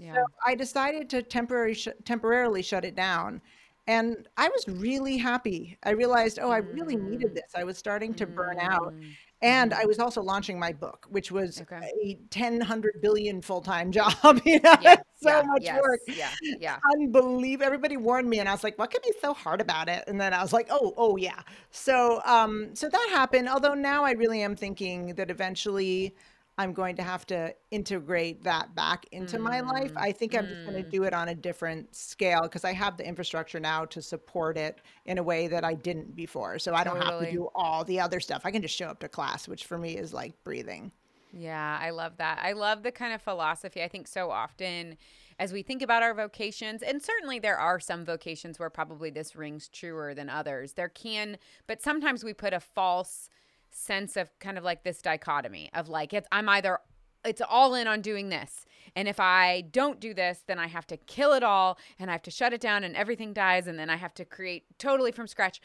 Yeah. 0.00 0.14
So 0.14 0.24
I 0.46 0.54
decided 0.54 1.10
to 1.10 1.22
temporary 1.22 1.74
sh- 1.74 1.88
temporarily 2.04 2.62
shut 2.62 2.84
it 2.84 2.94
down. 2.96 3.40
And 3.86 4.28
I 4.36 4.48
was 4.48 4.64
really 4.68 5.16
happy. 5.16 5.76
I 5.82 5.90
realized, 5.90 6.38
oh, 6.40 6.50
I 6.50 6.58
really 6.58 6.96
needed 6.96 7.34
this. 7.34 7.52
I 7.56 7.64
was 7.64 7.76
starting 7.76 8.14
to 8.14 8.26
burn 8.26 8.58
out. 8.60 8.92
Mm. 8.94 9.12
And 9.42 9.74
I 9.74 9.84
was 9.86 9.98
also 9.98 10.22
launching 10.22 10.58
my 10.60 10.72
book, 10.72 11.06
which 11.08 11.32
was 11.32 11.62
Okay. 11.62 11.90
a 12.04 12.14
10, 12.30 12.58
100 12.58 13.00
billion 13.00 13.40
full 13.42 13.62
time 13.62 13.90
job. 13.98 14.12
You 14.44 14.60
know, 14.60 14.76
Yeah, 14.80 14.96
so 15.16 15.30
yeah, 15.30 15.42
much 15.46 15.62
yes, 15.62 15.80
work. 15.82 16.00
Yeah, 16.06 16.30
yeah. 16.60 16.78
Unbelievable. 16.94 17.66
Everybody 17.66 17.96
warned 17.96 18.28
me, 18.28 18.38
and 18.38 18.48
I 18.48 18.52
was 18.52 18.62
like, 18.62 18.78
what 18.78 18.90
could 18.92 19.02
be 19.02 19.12
so 19.20 19.34
hard 19.34 19.60
about 19.60 19.88
it? 19.88 20.04
And 20.06 20.20
then 20.20 20.32
I 20.34 20.42
was 20.42 20.52
like, 20.52 20.68
oh, 20.70 20.94
oh, 20.96 21.16
yeah. 21.16 21.40
So, 21.70 22.20
um, 22.26 22.74
so 22.74 22.88
that 22.88 23.08
happened. 23.12 23.48
Although 23.48 23.74
now 23.74 24.04
I 24.04 24.12
really 24.12 24.42
am 24.42 24.56
thinking 24.56 25.14
that 25.14 25.30
eventually 25.30 26.14
I'm 26.60 26.74
going 26.74 26.94
to 26.96 27.02
have 27.02 27.24
to 27.28 27.54
integrate 27.70 28.44
that 28.44 28.74
back 28.74 29.06
into 29.12 29.38
my 29.38 29.60
life. 29.60 29.94
Mm, 29.94 30.02
I 30.02 30.12
think 30.12 30.36
I'm 30.36 30.46
just 30.46 30.64
going 30.66 30.76
to 30.76 30.82
mm. 30.82 30.90
do 30.90 31.04
it 31.04 31.14
on 31.14 31.30
a 31.30 31.34
different 31.34 31.96
scale 31.96 32.42
because 32.42 32.66
I 32.66 32.74
have 32.74 32.98
the 32.98 33.06
infrastructure 33.06 33.58
now 33.58 33.86
to 33.86 34.02
support 34.02 34.58
it 34.58 34.82
in 35.06 35.16
a 35.16 35.22
way 35.22 35.48
that 35.48 35.64
I 35.64 35.72
didn't 35.72 36.14
before. 36.14 36.58
So 36.58 36.74
I 36.74 36.84
don't 36.84 37.00
have 37.00 37.20
to 37.20 37.32
do 37.32 37.48
all 37.54 37.82
the 37.82 37.98
other 37.98 38.20
stuff. 38.20 38.42
I 38.44 38.50
can 38.50 38.60
just 38.60 38.76
show 38.76 38.88
up 38.88 39.00
to 39.00 39.08
class, 39.08 39.48
which 39.48 39.64
for 39.64 39.78
me 39.78 39.96
is 39.96 40.12
like 40.12 40.34
breathing. 40.44 40.92
Yeah, 41.32 41.78
I 41.80 41.90
love 41.90 42.18
that. 42.18 42.40
I 42.42 42.52
love 42.52 42.82
the 42.82 42.92
kind 42.92 43.14
of 43.14 43.22
philosophy. 43.22 43.82
I 43.82 43.88
think 43.88 44.06
so 44.06 44.30
often 44.30 44.98
as 45.38 45.54
we 45.54 45.62
think 45.62 45.80
about 45.80 46.02
our 46.02 46.12
vocations, 46.12 46.82
and 46.82 47.00
certainly 47.00 47.38
there 47.38 47.58
are 47.58 47.80
some 47.80 48.04
vocations 48.04 48.58
where 48.58 48.68
probably 48.68 49.08
this 49.08 49.34
rings 49.34 49.70
truer 49.70 50.12
than 50.12 50.28
others. 50.28 50.74
There 50.74 50.90
can, 50.90 51.38
but 51.66 51.80
sometimes 51.80 52.22
we 52.22 52.34
put 52.34 52.52
a 52.52 52.60
false 52.60 53.30
sense 53.70 54.16
of 54.16 54.36
kind 54.38 54.58
of 54.58 54.64
like 54.64 54.82
this 54.82 55.00
dichotomy 55.00 55.70
of 55.74 55.88
like 55.88 56.12
it's 56.12 56.28
I'm 56.32 56.48
either 56.48 56.80
it's 57.24 57.42
all 57.48 57.74
in 57.74 57.86
on 57.86 58.00
doing 58.00 58.28
this. 58.30 58.64
And 58.96 59.06
if 59.06 59.20
I 59.20 59.62
don't 59.72 60.00
do 60.00 60.14
this, 60.14 60.42
then 60.46 60.58
I 60.58 60.66
have 60.66 60.86
to 60.88 60.96
kill 60.96 61.32
it 61.32 61.42
all 61.42 61.78
and 61.98 62.10
I 62.10 62.14
have 62.14 62.22
to 62.22 62.30
shut 62.30 62.52
it 62.52 62.60
down 62.60 62.82
and 62.82 62.96
everything 62.96 63.32
dies 63.32 63.66
and 63.66 63.78
then 63.78 63.90
I 63.90 63.96
have 63.96 64.14
to 64.14 64.24
create 64.24 64.64
totally 64.78 65.12
from 65.12 65.26
scratch. 65.26 65.60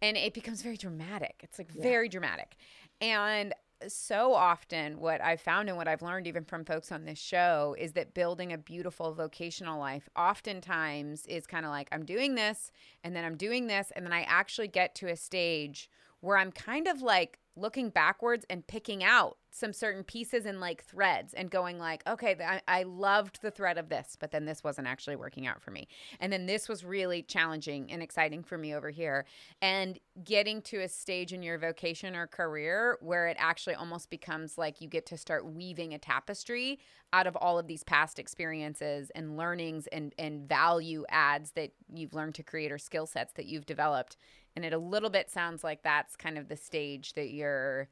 And 0.00 0.16
it 0.16 0.34
becomes 0.34 0.62
very 0.62 0.76
dramatic. 0.76 1.40
It's 1.42 1.58
like 1.58 1.70
very 1.70 2.08
dramatic. 2.08 2.56
And 3.00 3.52
so 3.88 4.32
often 4.32 5.00
what 5.00 5.20
I've 5.20 5.40
found 5.40 5.68
and 5.68 5.76
what 5.76 5.88
I've 5.88 6.02
learned 6.02 6.26
even 6.26 6.44
from 6.44 6.64
folks 6.64 6.92
on 6.92 7.04
this 7.04 7.18
show 7.18 7.74
is 7.78 7.92
that 7.92 8.14
building 8.14 8.52
a 8.52 8.58
beautiful 8.58 9.12
vocational 9.12 9.78
life 9.78 10.08
oftentimes 10.16 11.26
is 11.26 11.46
kind 11.46 11.64
of 11.64 11.70
like 11.70 11.88
I'm 11.90 12.04
doing 12.04 12.34
this 12.34 12.70
and 13.02 13.14
then 13.14 13.24
I'm 13.24 13.36
doing 13.36 13.66
this 13.66 13.92
and 13.94 14.04
then 14.04 14.12
I 14.12 14.22
actually 14.22 14.68
get 14.68 14.94
to 14.96 15.08
a 15.08 15.16
stage 15.16 15.90
where 16.20 16.36
I'm 16.36 16.52
kind 16.52 16.86
of 16.86 17.02
like 17.02 17.38
looking 17.56 17.90
backwards 17.90 18.46
and 18.48 18.66
picking 18.66 19.04
out 19.04 19.36
some 19.50 19.72
certain 19.72 20.02
pieces 20.02 20.46
and 20.46 20.60
like 20.60 20.82
threads 20.82 21.34
and 21.34 21.50
going 21.50 21.78
like 21.78 22.02
okay 22.06 22.34
I, 22.42 22.62
I 22.66 22.82
loved 22.84 23.42
the 23.42 23.50
thread 23.50 23.76
of 23.76 23.90
this 23.90 24.16
but 24.18 24.30
then 24.30 24.46
this 24.46 24.64
wasn't 24.64 24.88
actually 24.88 25.16
working 25.16 25.46
out 25.46 25.60
for 25.60 25.70
me. 25.70 25.88
And 26.20 26.32
then 26.32 26.46
this 26.46 26.68
was 26.68 26.84
really 26.84 27.22
challenging 27.22 27.90
and 27.90 28.02
exciting 28.02 28.42
for 28.42 28.56
me 28.56 28.74
over 28.74 28.90
here. 28.90 29.26
And 29.60 29.98
getting 30.24 30.62
to 30.62 30.78
a 30.78 30.88
stage 30.88 31.32
in 31.32 31.42
your 31.42 31.58
vocation 31.58 32.14
or 32.14 32.26
career 32.26 32.98
where 33.00 33.28
it 33.28 33.36
actually 33.38 33.74
almost 33.74 34.10
becomes 34.10 34.58
like 34.58 34.80
you 34.80 34.88
get 34.88 35.06
to 35.06 35.16
start 35.16 35.46
weaving 35.46 35.94
a 35.94 35.98
tapestry 35.98 36.78
out 37.12 37.26
of 37.26 37.36
all 37.36 37.58
of 37.58 37.66
these 37.66 37.84
past 37.84 38.18
experiences 38.18 39.10
and 39.14 39.36
learnings 39.36 39.86
and 39.88 40.14
and 40.18 40.48
value 40.48 41.04
adds 41.08 41.52
that 41.52 41.72
you've 41.92 42.14
learned 42.14 42.34
to 42.34 42.42
create 42.42 42.72
or 42.72 42.78
skill 42.78 43.06
sets 43.06 43.32
that 43.34 43.46
you've 43.46 43.66
developed 43.66 44.16
and 44.56 44.64
it 44.64 44.72
a 44.72 44.78
little 44.78 45.10
bit 45.10 45.30
sounds 45.30 45.64
like 45.64 45.82
that's 45.82 46.16
kind 46.16 46.38
of 46.38 46.48
the 46.48 46.56
stage 46.56 47.14
that 47.14 47.30
you're 47.32 47.88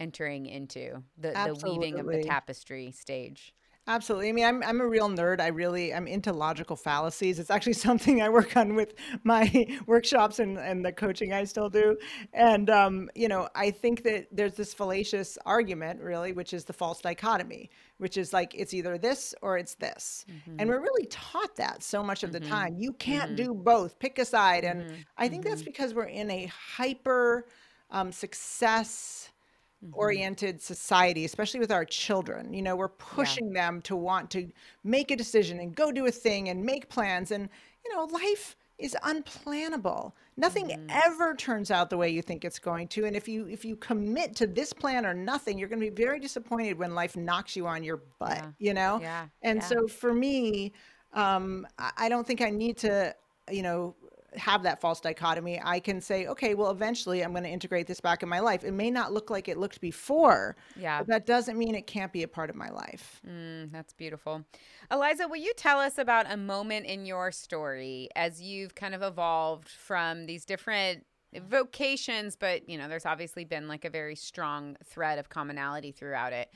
entering 0.00 0.46
into 0.46 1.02
the, 1.16 1.30
the 1.30 1.68
weaving 1.68 1.98
of 1.98 2.06
the 2.06 2.22
tapestry 2.22 2.92
stage. 2.92 3.54
Absolutely. 3.88 4.28
I 4.28 4.32
mean, 4.32 4.44
I'm 4.44 4.62
I'm 4.62 4.80
a 4.82 4.86
real 4.86 5.08
nerd. 5.08 5.40
I 5.40 5.46
really 5.46 5.94
I'm 5.94 6.06
into 6.06 6.30
logical 6.30 6.76
fallacies. 6.76 7.38
It's 7.38 7.50
actually 7.50 7.72
something 7.88 8.20
I 8.20 8.28
work 8.28 8.54
on 8.54 8.74
with 8.74 8.94
my 9.24 9.66
workshops 9.86 10.38
and, 10.38 10.58
and 10.58 10.84
the 10.84 10.92
coaching 10.92 11.32
I 11.32 11.44
still 11.44 11.70
do. 11.70 11.96
And 12.34 12.68
um, 12.68 13.08
you 13.14 13.28
know, 13.28 13.48
I 13.54 13.70
think 13.70 14.02
that 14.04 14.26
there's 14.30 14.54
this 14.54 14.74
fallacious 14.74 15.38
argument, 15.46 16.02
really, 16.02 16.32
which 16.32 16.52
is 16.52 16.66
the 16.66 16.74
false 16.74 17.00
dichotomy, 17.00 17.70
which 17.96 18.18
is 18.18 18.34
like 18.34 18.54
it's 18.54 18.74
either 18.74 18.98
this 18.98 19.34
or 19.40 19.56
it's 19.56 19.74
this. 19.76 20.26
And 20.28 20.58
mm-hmm. 20.58 20.68
we're 20.68 20.80
really 20.80 21.06
taught 21.06 21.56
that 21.56 21.82
so 21.82 22.02
much 22.02 22.22
of 22.22 22.32
the 22.32 22.40
mm-hmm, 22.40 22.50
time. 22.50 22.76
You 22.78 22.92
can't 22.92 23.32
mm-hmm. 23.36 23.46
do 23.46 23.54
both. 23.54 23.98
Pick 23.98 24.18
a 24.18 24.24
side. 24.26 24.64
And 24.64 25.06
I 25.16 25.28
think 25.28 25.44
that's 25.44 25.62
because 25.62 25.94
we're 25.94 26.04
in 26.04 26.30
a 26.30 26.50
hyper 26.76 27.46
um, 27.90 28.12
success 28.12 29.30
oriented 29.92 30.60
society, 30.60 31.24
especially 31.24 31.60
with 31.60 31.70
our 31.70 31.84
children. 31.84 32.52
You 32.52 32.62
know, 32.62 32.76
we're 32.76 32.88
pushing 32.88 33.52
them 33.52 33.80
to 33.82 33.96
want 33.96 34.30
to 34.32 34.50
make 34.84 35.10
a 35.10 35.16
decision 35.16 35.60
and 35.60 35.74
go 35.74 35.92
do 35.92 36.06
a 36.06 36.10
thing 36.10 36.48
and 36.48 36.64
make 36.64 36.88
plans. 36.88 37.30
And, 37.30 37.48
you 37.84 37.94
know, 37.94 38.04
life 38.04 38.56
is 38.78 38.96
unplannable. 39.02 40.12
Nothing 40.36 40.88
ever 40.88 41.34
turns 41.34 41.70
out 41.70 41.90
the 41.90 41.96
way 41.96 42.08
you 42.10 42.22
think 42.22 42.44
it's 42.44 42.58
going 42.60 42.86
to. 42.88 43.04
And 43.06 43.16
if 43.16 43.26
you 43.28 43.48
if 43.48 43.64
you 43.64 43.74
commit 43.76 44.36
to 44.36 44.46
this 44.46 44.72
plan 44.72 45.04
or 45.04 45.14
nothing, 45.14 45.58
you're 45.58 45.68
going 45.68 45.80
to 45.80 45.90
be 45.90 46.02
very 46.04 46.20
disappointed 46.20 46.78
when 46.78 46.94
life 46.94 47.16
knocks 47.16 47.56
you 47.56 47.66
on 47.66 47.82
your 47.82 48.02
butt, 48.18 48.36
Yeah. 48.38 48.50
you 48.58 48.74
know? 48.74 49.00
Yeah, 49.00 49.26
And 49.42 49.58
yeah. 49.60 49.66
so 49.66 49.88
for 49.88 50.14
me, 50.14 50.72
um, 51.12 51.66
I 51.96 52.08
don't 52.08 52.26
think 52.26 52.40
I 52.40 52.50
need 52.50 52.76
to, 52.78 53.14
you 53.50 53.62
know, 53.62 53.96
have 54.38 54.62
that 54.62 54.80
false 54.80 55.00
dichotomy. 55.00 55.60
I 55.62 55.80
can 55.80 56.00
say, 56.00 56.26
okay, 56.26 56.54
well, 56.54 56.70
eventually 56.70 57.22
I'm 57.22 57.32
going 57.32 57.44
to 57.44 57.50
integrate 57.50 57.86
this 57.86 58.00
back 58.00 58.22
in 58.22 58.28
my 58.28 58.40
life. 58.40 58.64
It 58.64 58.72
may 58.72 58.90
not 58.90 59.12
look 59.12 59.30
like 59.30 59.48
it 59.48 59.58
looked 59.58 59.80
before. 59.80 60.56
Yeah. 60.76 61.00
But 61.00 61.08
that 61.08 61.26
doesn't 61.26 61.58
mean 61.58 61.74
it 61.74 61.86
can't 61.86 62.12
be 62.12 62.22
a 62.22 62.28
part 62.28 62.50
of 62.50 62.56
my 62.56 62.70
life. 62.70 63.20
Mm, 63.28 63.72
that's 63.72 63.92
beautiful. 63.92 64.44
Eliza, 64.90 65.28
will 65.28 65.36
you 65.36 65.52
tell 65.56 65.78
us 65.78 65.98
about 65.98 66.30
a 66.30 66.36
moment 66.36 66.86
in 66.86 67.06
your 67.06 67.32
story 67.32 68.08
as 68.16 68.40
you've 68.40 68.74
kind 68.74 68.94
of 68.94 69.02
evolved 69.02 69.68
from 69.68 70.26
these 70.26 70.44
different 70.44 71.04
vocations, 71.36 72.36
but 72.36 72.68
you 72.68 72.78
know, 72.78 72.88
there's 72.88 73.06
obviously 73.06 73.44
been 73.44 73.68
like 73.68 73.84
a 73.84 73.90
very 73.90 74.14
strong 74.14 74.76
thread 74.84 75.18
of 75.18 75.28
commonality 75.28 75.92
throughout 75.92 76.32
it. 76.32 76.50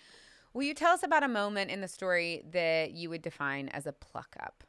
Will 0.55 0.64
you 0.64 0.75
tell 0.75 0.92
us 0.92 1.03
about 1.03 1.23
a 1.23 1.29
moment 1.29 1.71
in 1.71 1.81
the 1.81 1.88
story 1.88 2.42
that 2.53 2.92
you 2.92 3.09
would 3.11 3.23
define 3.23 3.68
as 3.68 3.87
a 3.87 3.92
pluck 3.92 4.37
up? 4.40 4.64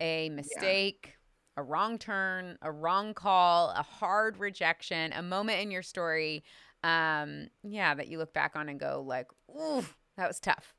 A 0.00 0.30
mistake, 0.30 1.16
a 1.56 1.62
wrong 1.62 1.98
turn, 1.98 2.58
a 2.62 2.70
wrong 2.70 3.14
call, 3.14 3.70
a 3.70 3.82
hard 3.82 4.38
rejection, 4.38 5.12
a 5.12 5.22
moment 5.22 5.60
in 5.60 5.70
your 5.70 5.82
story, 5.82 6.44
um, 6.82 7.48
yeah, 7.62 7.94
that 7.94 8.08
you 8.08 8.18
look 8.18 8.32
back 8.32 8.52
on 8.56 8.68
and 8.68 8.80
go 8.80 9.04
like, 9.06 9.26
ooh, 9.50 9.84
that 10.16 10.28
was 10.28 10.40
tough. 10.40 10.74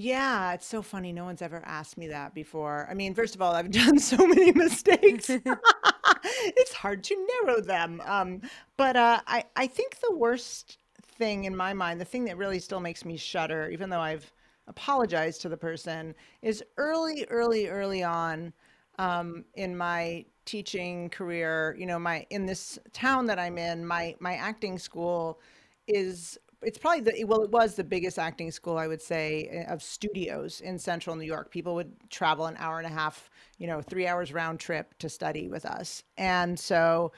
Yeah, 0.00 0.52
it's 0.52 0.66
so 0.66 0.80
funny. 0.80 1.12
No 1.12 1.24
one's 1.24 1.42
ever 1.42 1.60
asked 1.64 1.98
me 1.98 2.06
that 2.06 2.32
before. 2.32 2.86
I 2.88 2.94
mean, 2.94 3.14
first 3.14 3.34
of 3.34 3.42
all, 3.42 3.54
I've 3.54 3.70
done 3.72 3.98
so 3.98 4.16
many 4.28 4.52
mistakes. 4.52 5.28
it's 6.24 6.72
hard 6.72 7.02
to 7.04 7.26
narrow 7.44 7.60
them. 7.60 8.00
Um, 8.04 8.42
but 8.76 8.96
uh, 8.96 9.20
I, 9.26 9.44
I 9.56 9.66
think 9.66 9.98
the 9.98 10.14
worst 10.14 10.78
thing 11.16 11.44
in 11.44 11.56
my 11.56 11.72
mind, 11.72 12.00
the 12.00 12.04
thing 12.04 12.24
that 12.26 12.36
really 12.36 12.60
still 12.60 12.78
makes 12.78 13.04
me 13.04 13.16
shudder, 13.16 13.70
even 13.70 13.90
though 13.90 14.00
I've 14.00 14.32
apologized 14.68 15.42
to 15.42 15.48
the 15.48 15.56
person, 15.56 16.14
is 16.42 16.62
early, 16.76 17.26
early, 17.28 17.66
early 17.66 18.04
on 18.04 18.52
um, 18.98 19.44
in 19.54 19.76
my 19.76 20.24
teaching 20.44 21.10
career. 21.10 21.76
You 21.78 21.86
know, 21.86 21.98
my 21.98 22.26
in 22.30 22.46
this 22.46 22.78
town 22.92 23.26
that 23.26 23.38
I'm 23.38 23.58
in, 23.58 23.86
my 23.86 24.14
my 24.20 24.34
acting 24.34 24.78
school 24.78 25.40
is 25.86 26.38
it's 26.62 26.78
probably 26.78 27.00
the 27.00 27.24
well 27.24 27.42
it 27.42 27.50
was 27.50 27.76
the 27.76 27.84
biggest 27.84 28.18
acting 28.18 28.50
school 28.50 28.76
i 28.76 28.88
would 28.88 29.00
say 29.00 29.48
eh, 29.50 29.72
of 29.72 29.80
studios 29.80 30.60
in 30.60 30.76
central 30.76 31.14
new 31.14 31.24
york 31.24 31.52
people 31.52 31.72
would 31.74 31.92
travel 32.10 32.46
an 32.46 32.56
hour 32.58 32.78
and 32.78 32.86
a 32.86 32.90
half 32.90 33.30
you 33.58 33.66
know 33.68 33.80
three 33.80 34.08
hours 34.08 34.32
round 34.32 34.58
trip 34.58 34.92
to 34.98 35.08
study 35.08 35.48
with 35.48 35.64
us 35.64 36.02
and 36.16 36.58
so 36.58 37.12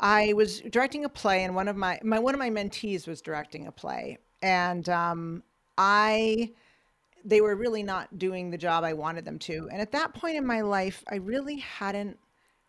I 0.00 0.32
was 0.34 0.60
directing 0.60 1.04
a 1.04 1.08
play, 1.08 1.44
and 1.44 1.54
one 1.54 1.68
of 1.68 1.76
my, 1.76 1.98
my 2.04 2.18
one 2.18 2.34
of 2.34 2.38
my 2.38 2.50
mentees 2.50 3.08
was 3.08 3.20
directing 3.20 3.66
a 3.66 3.72
play, 3.72 4.18
and 4.42 4.88
um, 4.88 5.42
I 5.76 6.52
they 7.24 7.40
were 7.40 7.56
really 7.56 7.82
not 7.82 8.18
doing 8.18 8.50
the 8.50 8.58
job 8.58 8.84
I 8.84 8.92
wanted 8.92 9.24
them 9.24 9.38
to. 9.40 9.68
And 9.70 9.80
at 9.80 9.92
that 9.92 10.14
point 10.14 10.36
in 10.36 10.46
my 10.46 10.60
life, 10.60 11.04
I 11.10 11.16
really 11.16 11.56
hadn't 11.56 12.18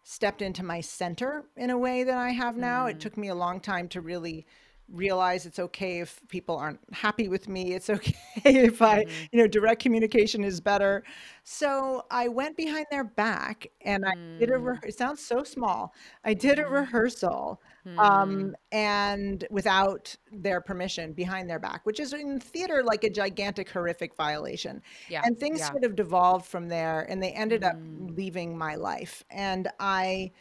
stepped 0.03 0.41
into 0.41 0.63
my 0.63 0.81
center 0.81 1.45
in 1.55 1.69
a 1.69 1.77
way 1.77 2.03
that 2.03 2.17
I 2.17 2.29
have 2.29 2.57
now. 2.57 2.85
Mm. 2.85 2.91
It 2.91 2.99
took 2.99 3.17
me 3.17 3.27
a 3.27 3.35
long 3.35 3.59
time 3.59 3.87
to 3.89 4.01
really 4.01 4.45
realize 4.91 5.45
it's 5.45 5.59
okay 5.59 5.99
if 5.99 6.19
people 6.29 6.55
aren't 6.57 6.79
happy 6.91 7.27
with 7.27 7.47
me. 7.47 7.73
It's 7.73 7.89
okay 7.89 8.15
if 8.45 8.81
I, 8.81 9.03
mm-hmm. 9.03 9.25
you 9.31 9.39
know, 9.39 9.47
direct 9.47 9.81
communication 9.81 10.43
is 10.43 10.59
better. 10.59 11.03
So 11.43 12.05
I 12.11 12.27
went 12.27 12.57
behind 12.57 12.85
their 12.91 13.03
back 13.03 13.67
and 13.81 14.05
I 14.05 14.13
did 14.39 14.49
a, 14.51 14.53
mm. 14.53 14.65
re- 14.65 14.79
it 14.83 14.97
sounds 14.97 15.23
so 15.23 15.43
small. 15.43 15.93
I 16.23 16.33
did 16.33 16.59
a 16.59 16.63
mm-hmm. 16.63 16.73
rehearsal 16.73 17.61
um, 17.97 17.97
mm. 17.97 18.53
and 18.71 19.45
without 19.49 20.15
their 20.31 20.61
permission 20.61 21.13
behind 21.13 21.49
their 21.49 21.59
back, 21.59 21.85
which 21.85 21.99
is 21.99 22.13
in 22.13 22.39
theater 22.39 22.83
like 22.83 23.03
a 23.03 23.09
gigantic, 23.09 23.69
horrific 23.69 24.15
violation. 24.15 24.81
Yeah. 25.09 25.21
And 25.23 25.39
things 25.39 25.59
Yeah. 25.59 25.71
sort 25.71 25.83
of 25.83 25.95
devolved 25.95 26.45
from 26.45 26.67
there 26.67 27.01
and 27.09 27.21
they 27.21 27.31
ended 27.31 27.63
up 27.63 27.75
Mm. 27.75 28.15
leaving 28.15 28.57
my 28.57 28.75
life. 28.75 29.23
And 29.29 29.67
I 29.79 30.31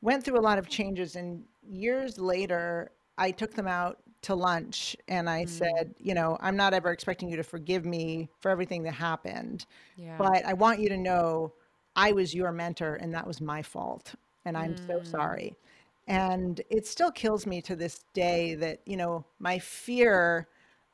went 0.00 0.24
through 0.24 0.38
a 0.38 0.42
lot 0.42 0.58
of 0.58 0.68
changes 0.68 1.16
and 1.16 1.44
years 1.62 2.18
later 2.18 2.90
I 3.18 3.30
took 3.32 3.54
them 3.54 3.66
out 3.68 3.98
to 4.22 4.34
lunch 4.34 4.96
and 5.08 5.28
I 5.28 5.44
Mm. 5.44 5.46
said, 5.46 5.94
you 5.98 6.14
know, 6.14 6.36
I'm 6.40 6.56
not 6.56 6.74
ever 6.74 6.90
expecting 6.90 7.28
you 7.28 7.36
to 7.36 7.42
forgive 7.42 7.84
me 7.84 8.30
for 8.40 8.50
everything 8.50 8.82
that 8.84 8.94
happened, 8.94 9.66
Yeah. 9.96 10.18
but 10.18 10.44
I 10.46 10.54
want 10.54 10.80
you 10.80 10.88
to 10.90 10.96
know 10.96 11.52
I 11.96 12.12
was 12.12 12.34
your 12.34 12.52
mentor 12.52 12.94
and 12.96 13.14
that 13.14 13.26
was 13.26 13.40
my 13.40 13.62
fault. 13.62 14.14
And 14.44 14.56
I'm 14.56 14.76
so 14.76 14.94
Mm. 14.94 15.04
sorry. 15.04 15.56
And 16.06 16.60
it 16.70 16.86
still 16.86 17.10
kills 17.12 17.46
me 17.46 17.60
to 17.62 17.76
this 17.76 18.04
day 18.14 18.54
that, 18.56 18.80
you 18.86 18.96
know, 18.96 19.24
my 19.38 19.58
fear 19.58 20.48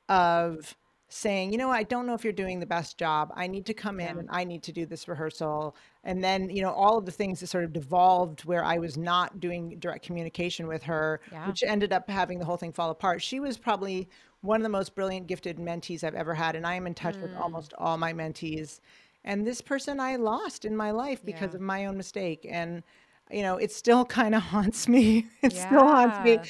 of 0.09 0.75
saying, 1.09 1.53
you 1.53 1.59
know, 1.59 1.71
I 1.71 1.83
don't 1.85 2.07
know 2.07 2.15
if 2.15 2.23
you're 2.25 2.33
doing 2.33 2.61
the 2.61 2.67
best 2.67 2.99
job. 2.99 3.33
I 3.35 3.47
need 3.47 3.65
to 3.67 3.75
come 3.75 3.99
in 3.99 4.17
Yeah. 4.17 4.19
and 4.19 4.29
I 4.31 4.45
need 4.45 4.63
to 4.65 4.73
do 4.73 4.85
this 4.87 5.09
rehearsal. 5.09 5.75
And 6.05 6.23
then, 6.23 6.51
you 6.51 6.61
know, 6.63 6.71
all 6.73 6.99
of 6.99 7.07
the 7.07 7.13
things 7.13 7.41
that 7.41 7.47
sort 7.47 7.65
of 7.65 7.73
devolved 7.73 8.45
where 8.45 8.63
I 8.65 8.79
was 8.79 8.97
not 8.99 9.41
doing 9.41 9.79
direct 9.79 10.05
communication 10.05 10.67
with 10.67 10.83
her, 10.85 11.21
Yeah. 11.33 11.47
which 11.47 11.63
ended 11.63 11.93
up 11.93 12.11
having 12.11 12.39
the 12.39 12.45
whole 12.45 12.59
thing 12.59 12.73
fall 12.73 12.91
apart. 12.91 13.23
She 13.23 13.41
was 13.41 13.57
probably 13.57 14.09
one 14.43 14.61
of 14.61 14.63
the 14.65 14.69
most 14.69 14.95
brilliant, 14.95 15.27
gifted 15.27 15.57
mentees 15.59 16.05
I've 16.05 16.15
ever 16.15 16.35
had. 16.35 16.55
And 16.57 16.67
I 16.67 16.75
am 16.75 16.87
in 16.87 16.95
touch 16.95 17.17
with 17.23 17.33
Mm. 17.33 17.41
almost 17.43 17.73
all 17.79 17.97
my 17.97 18.13
mentees. 18.13 18.81
And 19.25 19.47
this 19.47 19.61
person 19.63 20.01
I 20.01 20.17
lost 20.17 20.65
in 20.65 20.77
my 20.77 20.91
life 20.91 21.25
because 21.25 21.53
Yeah. 21.53 21.57
of 21.57 21.61
my 21.63 21.87
own 21.87 21.97
mistake. 21.97 22.47
And, 22.49 22.83
you 23.31 23.43
know, 23.43 23.57
it 23.57 23.73
still 23.73 24.05
kind 24.05 24.35
of 24.35 24.43
haunts 24.55 24.89
me. 24.89 25.27
It 25.43 25.53
still 25.55 25.87
haunts 25.89 26.19
me. 26.21 26.41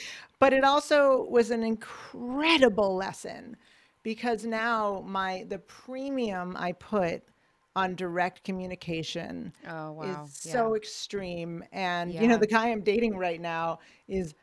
But 0.40 0.52
it 0.52 0.64
also 0.64 1.24
was 1.30 1.50
an 1.50 1.62
incredible 1.62 2.94
lesson 2.96 3.56
because 4.08 4.46
now 4.46 5.04
my 5.06 5.44
the 5.48 5.58
premium 5.58 6.56
I 6.58 6.72
put 6.72 7.22
on 7.76 7.94
direct 7.94 8.42
communication 8.42 9.52
Oh, 9.68 9.92
wow. 9.92 10.30
is 10.32 10.40
Yeah. 10.44 10.52
so 10.52 10.74
extreme. 10.76 11.62
And 11.72 12.14
you 12.18 12.26
know, 12.26 12.38
the 12.38 12.46
guy 12.46 12.70
I'm 12.70 12.82
dating 12.82 13.18
right 13.18 13.38
now 13.40 13.80
is 14.08 14.34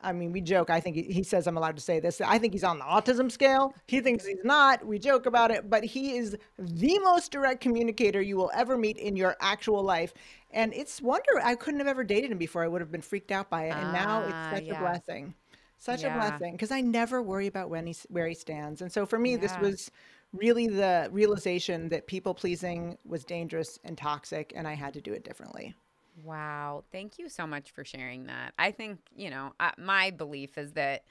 I 0.00 0.12
mean, 0.12 0.32
we 0.32 0.40
joke. 0.40 0.70
I 0.70 0.80
think 0.80 0.96
he, 0.96 1.22
says 1.22 1.46
I'm 1.46 1.56
allowed 1.56 1.76
to 1.76 1.82
say 1.82 2.00
this. 2.00 2.20
I 2.20 2.36
think 2.38 2.52
he's 2.52 2.64
on 2.64 2.78
the 2.80 2.84
autism 2.84 3.30
scale. 3.30 3.72
He 3.86 4.00
thinks 4.00 4.26
he's 4.26 4.42
not. 4.44 4.84
We 4.84 4.98
joke 4.98 5.26
about 5.26 5.52
it, 5.52 5.70
but 5.70 5.84
he 5.84 6.16
is 6.16 6.36
the 6.58 6.98
most 7.04 7.30
direct 7.30 7.60
communicator 7.60 8.20
you 8.20 8.36
will 8.36 8.50
ever 8.52 8.76
meet 8.76 8.96
in 8.96 9.14
your 9.16 9.36
actual 9.40 9.84
life. 9.84 10.12
And 10.50 10.74
it's 10.74 11.00
wonder 11.00 11.40
I 11.40 11.54
couldn't 11.54 11.78
have 11.78 11.86
ever 11.86 12.02
dated 12.02 12.32
him 12.32 12.38
before. 12.38 12.64
I 12.64 12.68
would 12.68 12.80
have 12.80 12.90
been 12.90 13.02
freaked 13.02 13.30
out 13.30 13.48
by 13.50 13.66
it. 13.66 13.78
And 13.78 13.92
now 13.92 14.22
Ah, 14.22 14.26
it's 14.26 14.48
such 14.48 14.68
a 14.68 14.74
blessing. 14.74 15.34
Such 15.82 16.04
a 16.04 16.10
blessing 16.10 16.52
because 16.52 16.70
I 16.70 16.80
never 16.80 17.20
worry 17.20 17.48
about 17.48 17.68
when 17.68 17.88
he 17.88 17.96
where 18.08 18.28
he 18.28 18.34
stands. 18.34 18.82
And 18.82 18.92
so 18.92 19.04
for 19.04 19.18
me, 19.18 19.34
this 19.34 19.52
was 19.60 19.90
really 20.32 20.68
the 20.68 21.08
realization 21.10 21.88
that 21.88 22.06
people 22.06 22.34
pleasing 22.34 22.96
was 23.04 23.24
dangerous 23.24 23.80
and 23.82 23.98
toxic, 23.98 24.52
and 24.54 24.68
I 24.68 24.74
had 24.74 24.94
to 24.94 25.00
do 25.00 25.12
it 25.12 25.24
differently. 25.24 25.74
Wow. 26.22 26.84
Thank 26.92 27.18
you 27.18 27.28
so 27.28 27.48
much 27.48 27.72
for 27.72 27.84
sharing 27.84 28.26
that. 28.26 28.54
I 28.58 28.70
think, 28.70 29.00
you 29.16 29.28
know, 29.28 29.54
my 29.76 30.12
belief 30.12 30.56
is 30.56 30.72
that 30.74 31.02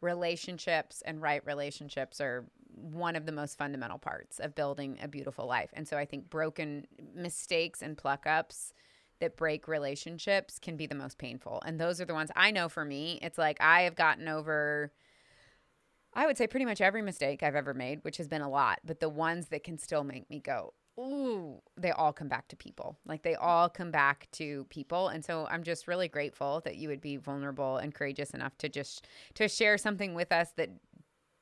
relationships 0.00 1.02
and 1.04 1.20
right 1.20 1.44
relationships 1.44 2.20
are 2.20 2.44
one 2.74 3.16
of 3.16 3.26
the 3.26 3.32
most 3.32 3.58
fundamental 3.58 3.98
parts 3.98 4.38
of 4.38 4.54
building 4.54 4.96
a 5.02 5.08
beautiful 5.08 5.46
life. 5.46 5.70
And 5.72 5.88
so 5.88 5.96
I 5.96 6.04
think 6.04 6.30
broken 6.30 6.86
mistakes 7.16 7.82
and 7.82 7.98
pluck 7.98 8.28
ups 8.28 8.74
that 9.20 9.36
break 9.36 9.68
relationships 9.68 10.58
can 10.58 10.76
be 10.76 10.86
the 10.86 10.94
most 10.94 11.18
painful. 11.18 11.62
And 11.64 11.78
those 11.78 12.00
are 12.00 12.04
the 12.04 12.14
ones 12.14 12.30
I 12.34 12.50
know 12.50 12.68
for 12.68 12.84
me, 12.84 13.18
it's 13.22 13.38
like 13.38 13.60
I 13.60 13.82
have 13.82 13.94
gotten 13.94 14.28
over. 14.28 14.92
I 16.12 16.26
would 16.26 16.36
say 16.36 16.46
pretty 16.48 16.66
much 16.66 16.80
every 16.80 17.02
mistake 17.02 17.42
I've 17.42 17.54
ever 17.54 17.72
made, 17.72 18.00
which 18.02 18.16
has 18.16 18.26
been 18.26 18.42
a 18.42 18.48
lot, 18.48 18.80
but 18.84 18.98
the 18.98 19.08
ones 19.08 19.46
that 19.48 19.62
can 19.62 19.78
still 19.78 20.02
make 20.02 20.28
me 20.28 20.40
go, 20.40 20.74
ooh, 20.98 21.60
they 21.76 21.90
all 21.92 22.12
come 22.12 22.28
back 22.28 22.48
to 22.48 22.56
people. 22.56 22.98
Like 23.06 23.22
they 23.22 23.34
all 23.34 23.68
come 23.68 23.90
back 23.90 24.28
to 24.32 24.64
people. 24.70 25.08
And 25.08 25.24
so 25.24 25.46
I'm 25.50 25.62
just 25.62 25.88
really 25.88 26.08
grateful 26.08 26.60
that 26.64 26.76
you 26.76 26.88
would 26.88 27.00
be 27.00 27.16
vulnerable 27.16 27.78
and 27.78 27.94
courageous 27.94 28.30
enough 28.30 28.56
to 28.58 28.68
just 28.68 29.06
to 29.34 29.48
share 29.48 29.78
something 29.78 30.14
with 30.14 30.32
us 30.32 30.52
that 30.56 30.70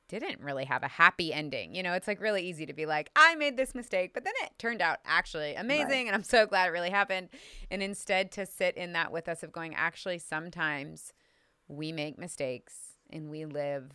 didn't 0.09 0.41
really 0.41 0.65
have 0.65 0.83
a 0.83 0.87
happy 0.87 1.31
ending. 1.31 1.73
You 1.75 1.83
know, 1.83 1.93
it's 1.93 2.07
like 2.07 2.19
really 2.19 2.43
easy 2.43 2.65
to 2.65 2.73
be 2.73 2.85
like, 2.85 3.09
I 3.15 3.35
made 3.35 3.55
this 3.55 3.73
mistake, 3.75 4.13
but 4.13 4.23
then 4.23 4.33
it 4.43 4.51
turned 4.57 4.81
out 4.81 4.97
actually 5.05 5.55
amazing 5.55 6.07
and 6.07 6.15
I'm 6.15 6.23
so 6.23 6.45
glad 6.45 6.67
it 6.67 6.71
really 6.71 6.89
happened. 6.89 7.29
And 7.69 7.81
instead 7.83 8.31
to 8.33 8.45
sit 8.45 8.75
in 8.75 8.93
that 8.93 9.11
with 9.11 9.29
us 9.29 9.43
of 9.43 9.51
going, 9.51 9.75
actually 9.75 10.17
sometimes 10.17 11.13
we 11.67 11.91
make 11.91 12.17
mistakes 12.17 12.95
and 13.11 13.29
we 13.29 13.45
live 13.45 13.91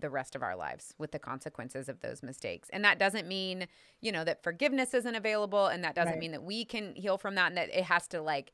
the 0.00 0.08
rest 0.10 0.36
of 0.36 0.44
our 0.44 0.54
lives 0.54 0.94
with 0.98 1.10
the 1.10 1.18
consequences 1.18 1.88
of 1.88 2.00
those 2.00 2.22
mistakes. 2.22 2.68
And 2.72 2.84
that 2.84 3.00
doesn't 3.00 3.26
mean, 3.26 3.66
you 4.00 4.12
know, 4.12 4.22
that 4.22 4.44
forgiveness 4.44 4.94
isn't 4.94 5.14
available 5.16 5.66
and 5.66 5.82
that 5.82 5.96
doesn't 5.96 6.12
Right. 6.12 6.20
mean 6.20 6.30
that 6.32 6.44
we 6.44 6.64
can 6.64 6.94
heal 6.94 7.18
from 7.18 7.34
that 7.34 7.48
and 7.48 7.56
that 7.56 7.76
it 7.76 7.82
has 7.84 8.06
to 8.08 8.22
like 8.22 8.52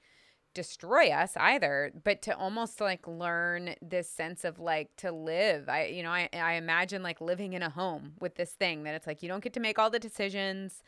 destroy 0.55 1.11
us 1.11 1.37
either, 1.37 1.93
but 2.05 2.23
to 2.23 2.37
almost 2.37 2.81
like 2.81 3.07
learn 3.07 3.75
this 3.83 4.09
sense 4.09 4.45
of 4.45 4.59
like 4.59 4.95
to 4.97 5.13
live. 5.13 5.69
I 5.69 5.87
you 5.87 6.03
know, 6.03 6.11
I 6.11 6.29
I 6.33 6.55
imagine 6.55 7.03
like 7.03 7.21
living 7.21 7.53
in 7.53 7.63
a 7.63 7.71
home 7.71 8.13
with 8.21 8.37
this 8.37 8.53
thing 8.53 8.85
that 8.85 8.95
it's 8.95 9.07
like 9.07 9.23
you 9.23 9.29
don't 9.29 9.43
get 9.43 9.53
to 9.55 9.61
make 9.61 9.79
all 9.79 9.91
the 9.91 9.99
decisions. 9.99 10.83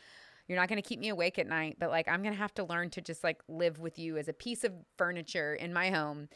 You're 0.49 0.59
not 0.59 0.69
going 0.69 0.81
to 0.81 0.89
keep 0.89 1.01
me 1.01 1.09
awake 1.09 1.41
at 1.41 1.49
night, 1.49 1.77
but 1.81 1.91
like 1.91 2.07
I'm 2.09 2.23
going 2.23 2.35
to 2.35 2.39
have 2.39 2.55
to 2.55 2.65
learn 2.65 2.91
to 2.91 3.01
just 3.01 3.25
like 3.25 3.43
live 3.49 3.81
with 3.81 3.99
you 3.99 4.17
as 4.17 4.29
a 4.29 4.33
piece 4.33 4.63
of 4.63 4.73
furniture 4.97 5.55
in 5.55 5.73
my 5.73 5.91
home 5.91 6.29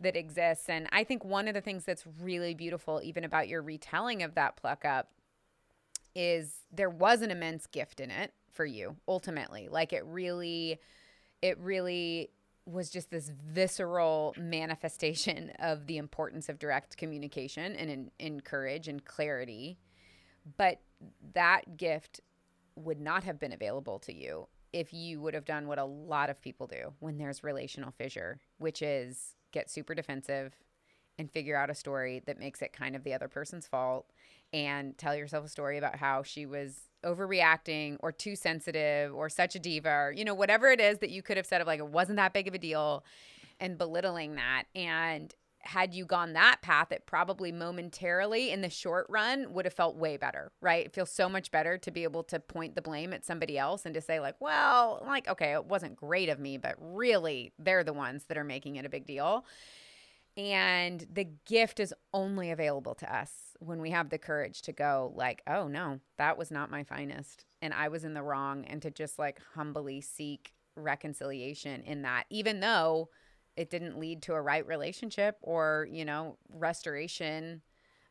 that 0.00 0.16
exists. 0.16 0.68
And 0.68 0.88
I 0.90 1.04
think 1.04 1.24
one 1.24 1.46
of 1.46 1.54
the 1.54 1.60
things 1.60 1.84
that's 1.84 2.04
really 2.20 2.54
beautiful, 2.54 3.00
even 3.04 3.22
about 3.22 3.48
your 3.48 3.62
retelling 3.62 4.24
of 4.24 4.34
that 4.34 4.56
pluck 4.56 4.84
up, 4.84 5.10
is 6.16 6.62
there 6.72 6.90
was 6.90 7.22
an 7.22 7.30
immense 7.30 7.66
gift 7.66 8.00
in 8.00 8.10
it 8.10 8.32
for 8.50 8.64
you 8.64 8.96
ultimately. 9.06 9.68
Like 9.68 9.92
it 9.92 10.04
really, 10.04 10.80
it 11.42 11.58
really 11.58 12.30
was 12.66 12.90
just 12.90 13.10
this 13.10 13.30
visceral 13.46 14.34
manifestation 14.38 15.50
of 15.58 15.86
the 15.86 15.98
importance 15.98 16.48
of 16.48 16.58
direct 16.58 16.96
communication 16.96 17.74
and 17.76 17.90
in, 17.90 18.10
in 18.18 18.40
courage 18.40 18.88
and 18.88 19.04
clarity. 19.04 19.78
But 20.56 20.80
that 21.34 21.76
gift 21.76 22.20
would 22.76 23.00
not 23.00 23.24
have 23.24 23.38
been 23.38 23.52
available 23.52 23.98
to 24.00 24.14
you 24.14 24.48
if 24.72 24.92
you 24.92 25.20
would 25.20 25.34
have 25.34 25.44
done 25.44 25.68
what 25.68 25.78
a 25.78 25.84
lot 25.84 26.30
of 26.30 26.40
people 26.40 26.66
do 26.66 26.92
when 26.98 27.18
there's 27.18 27.44
relational 27.44 27.92
fissure, 27.92 28.40
which 28.58 28.82
is 28.82 29.36
get 29.52 29.70
super 29.70 29.94
defensive 29.94 30.54
and 31.18 31.30
figure 31.30 31.56
out 31.56 31.70
a 31.70 31.74
story 31.74 32.22
that 32.26 32.38
makes 32.38 32.62
it 32.62 32.72
kind 32.72 32.96
of 32.96 33.04
the 33.04 33.14
other 33.14 33.28
person's 33.28 33.66
fault 33.66 34.10
and 34.52 34.96
tell 34.98 35.14
yourself 35.14 35.44
a 35.44 35.48
story 35.48 35.78
about 35.78 35.96
how 35.96 36.22
she 36.22 36.46
was 36.46 36.88
overreacting 37.04 37.96
or 38.00 38.12
too 38.12 38.34
sensitive 38.34 39.14
or 39.14 39.28
such 39.28 39.54
a 39.54 39.58
diva 39.58 39.90
or 39.90 40.12
you 40.12 40.24
know 40.24 40.34
whatever 40.34 40.70
it 40.70 40.80
is 40.80 40.98
that 40.98 41.10
you 41.10 41.22
could 41.22 41.36
have 41.36 41.46
said 41.46 41.60
of 41.60 41.66
like 41.66 41.80
it 41.80 41.88
wasn't 41.88 42.16
that 42.16 42.32
big 42.32 42.48
of 42.48 42.54
a 42.54 42.58
deal 42.58 43.04
and 43.60 43.76
belittling 43.76 44.36
that 44.36 44.64
and 44.74 45.34
had 45.64 45.94
you 45.94 46.04
gone 46.04 46.34
that 46.34 46.58
path, 46.62 46.92
it 46.92 47.06
probably 47.06 47.50
momentarily 47.50 48.50
in 48.50 48.60
the 48.60 48.68
short 48.68 49.06
run 49.08 49.52
would 49.54 49.64
have 49.64 49.74
felt 49.74 49.96
way 49.96 50.16
better, 50.16 50.52
right? 50.60 50.86
It 50.86 50.92
feels 50.92 51.10
so 51.10 51.28
much 51.28 51.50
better 51.50 51.78
to 51.78 51.90
be 51.90 52.04
able 52.04 52.22
to 52.24 52.38
point 52.38 52.74
the 52.74 52.82
blame 52.82 53.12
at 53.12 53.24
somebody 53.24 53.56
else 53.56 53.86
and 53.86 53.94
to 53.94 54.00
say, 54.00 54.20
like, 54.20 54.36
well, 54.40 55.02
like, 55.06 55.26
okay, 55.26 55.52
it 55.52 55.64
wasn't 55.64 55.96
great 55.96 56.28
of 56.28 56.38
me, 56.38 56.58
but 56.58 56.74
really 56.78 57.52
they're 57.58 57.84
the 57.84 57.92
ones 57.92 58.24
that 58.24 58.36
are 58.36 58.44
making 58.44 58.76
it 58.76 58.84
a 58.84 58.90
big 58.90 59.06
deal. 59.06 59.46
And 60.36 61.06
the 61.12 61.28
gift 61.46 61.78
is 61.78 61.94
only 62.12 62.50
available 62.50 62.94
to 62.96 63.14
us 63.14 63.30
when 63.60 63.80
we 63.80 63.90
have 63.90 64.10
the 64.10 64.18
courage 64.18 64.62
to 64.62 64.72
go, 64.72 65.12
like, 65.14 65.42
oh 65.46 65.68
no, 65.68 66.00
that 66.18 66.36
was 66.36 66.50
not 66.50 66.70
my 66.70 66.82
finest. 66.82 67.44
And 67.62 67.72
I 67.72 67.88
was 67.88 68.04
in 68.04 68.14
the 68.14 68.22
wrong. 68.22 68.64
And 68.64 68.82
to 68.82 68.90
just 68.90 69.18
like 69.18 69.38
humbly 69.54 70.00
seek 70.00 70.52
reconciliation 70.76 71.82
in 71.82 72.02
that, 72.02 72.24
even 72.30 72.60
though 72.60 73.10
it 73.56 73.70
didn't 73.70 73.98
lead 73.98 74.22
to 74.22 74.34
a 74.34 74.42
right 74.42 74.66
relationship 74.66 75.38
or, 75.40 75.86
you 75.90 76.04
know, 76.04 76.36
restoration 76.48 77.62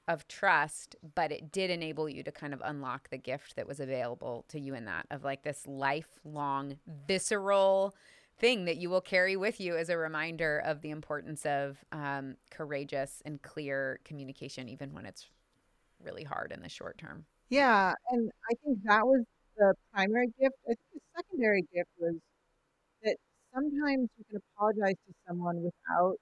of 0.08 0.28
trust, 0.28 0.96
but 1.16 1.32
it 1.32 1.52
did 1.52 1.70
enable 1.70 2.10
you 2.10 2.24
to 2.24 2.32
kind 2.32 2.54
of 2.54 2.62
unlock 2.64 3.10
the 3.10 3.18
gift 3.18 3.56
that 3.56 3.68
was 3.68 3.80
available 3.80 4.46
to 4.50 4.60
you 4.60 4.76
in 4.76 4.86
that 4.86 5.06
of 5.12 5.24
like 5.24 5.44
this 5.44 5.66
lifelong 5.66 6.78
visceral 7.08 7.96
thing 8.40 8.66
that 8.66 8.78
you 8.78 8.90
will 8.90 9.02
carry 9.02 9.36
with 9.36 9.60
you 9.60 9.78
as 9.78 9.90
a 9.90 9.98
reminder 9.98 10.60
of 10.60 10.82
the 10.82 10.90
importance 10.90 11.46
of 11.46 11.78
um, 11.92 12.36
courageous 12.50 13.22
and 13.26 13.42
clear 13.42 14.00
communication, 14.04 14.68
even 14.70 14.94
when 14.94 15.06
it's 15.06 15.28
really 16.04 16.24
hard 16.24 16.52
in 16.52 16.62
the 16.62 16.70
short 16.70 16.98
term. 16.98 17.26
Yeah. 17.50 17.94
And 18.10 18.32
I 18.50 18.56
think 18.64 18.80
that 18.86 19.06
was 19.06 19.24
the 19.58 19.74
primary 19.94 20.28
gift. 20.40 20.56
I 20.66 20.74
think 20.74 20.80
the 20.94 21.00
secondary 21.16 21.62
gift 21.74 21.90
was 22.00 22.16
that 23.04 23.18
sometimes 23.54 24.10
you 24.18 24.26
can 24.30 24.42
apologize 24.56 24.96
to 25.08 25.14
someone 25.28 25.58
without 25.58 26.16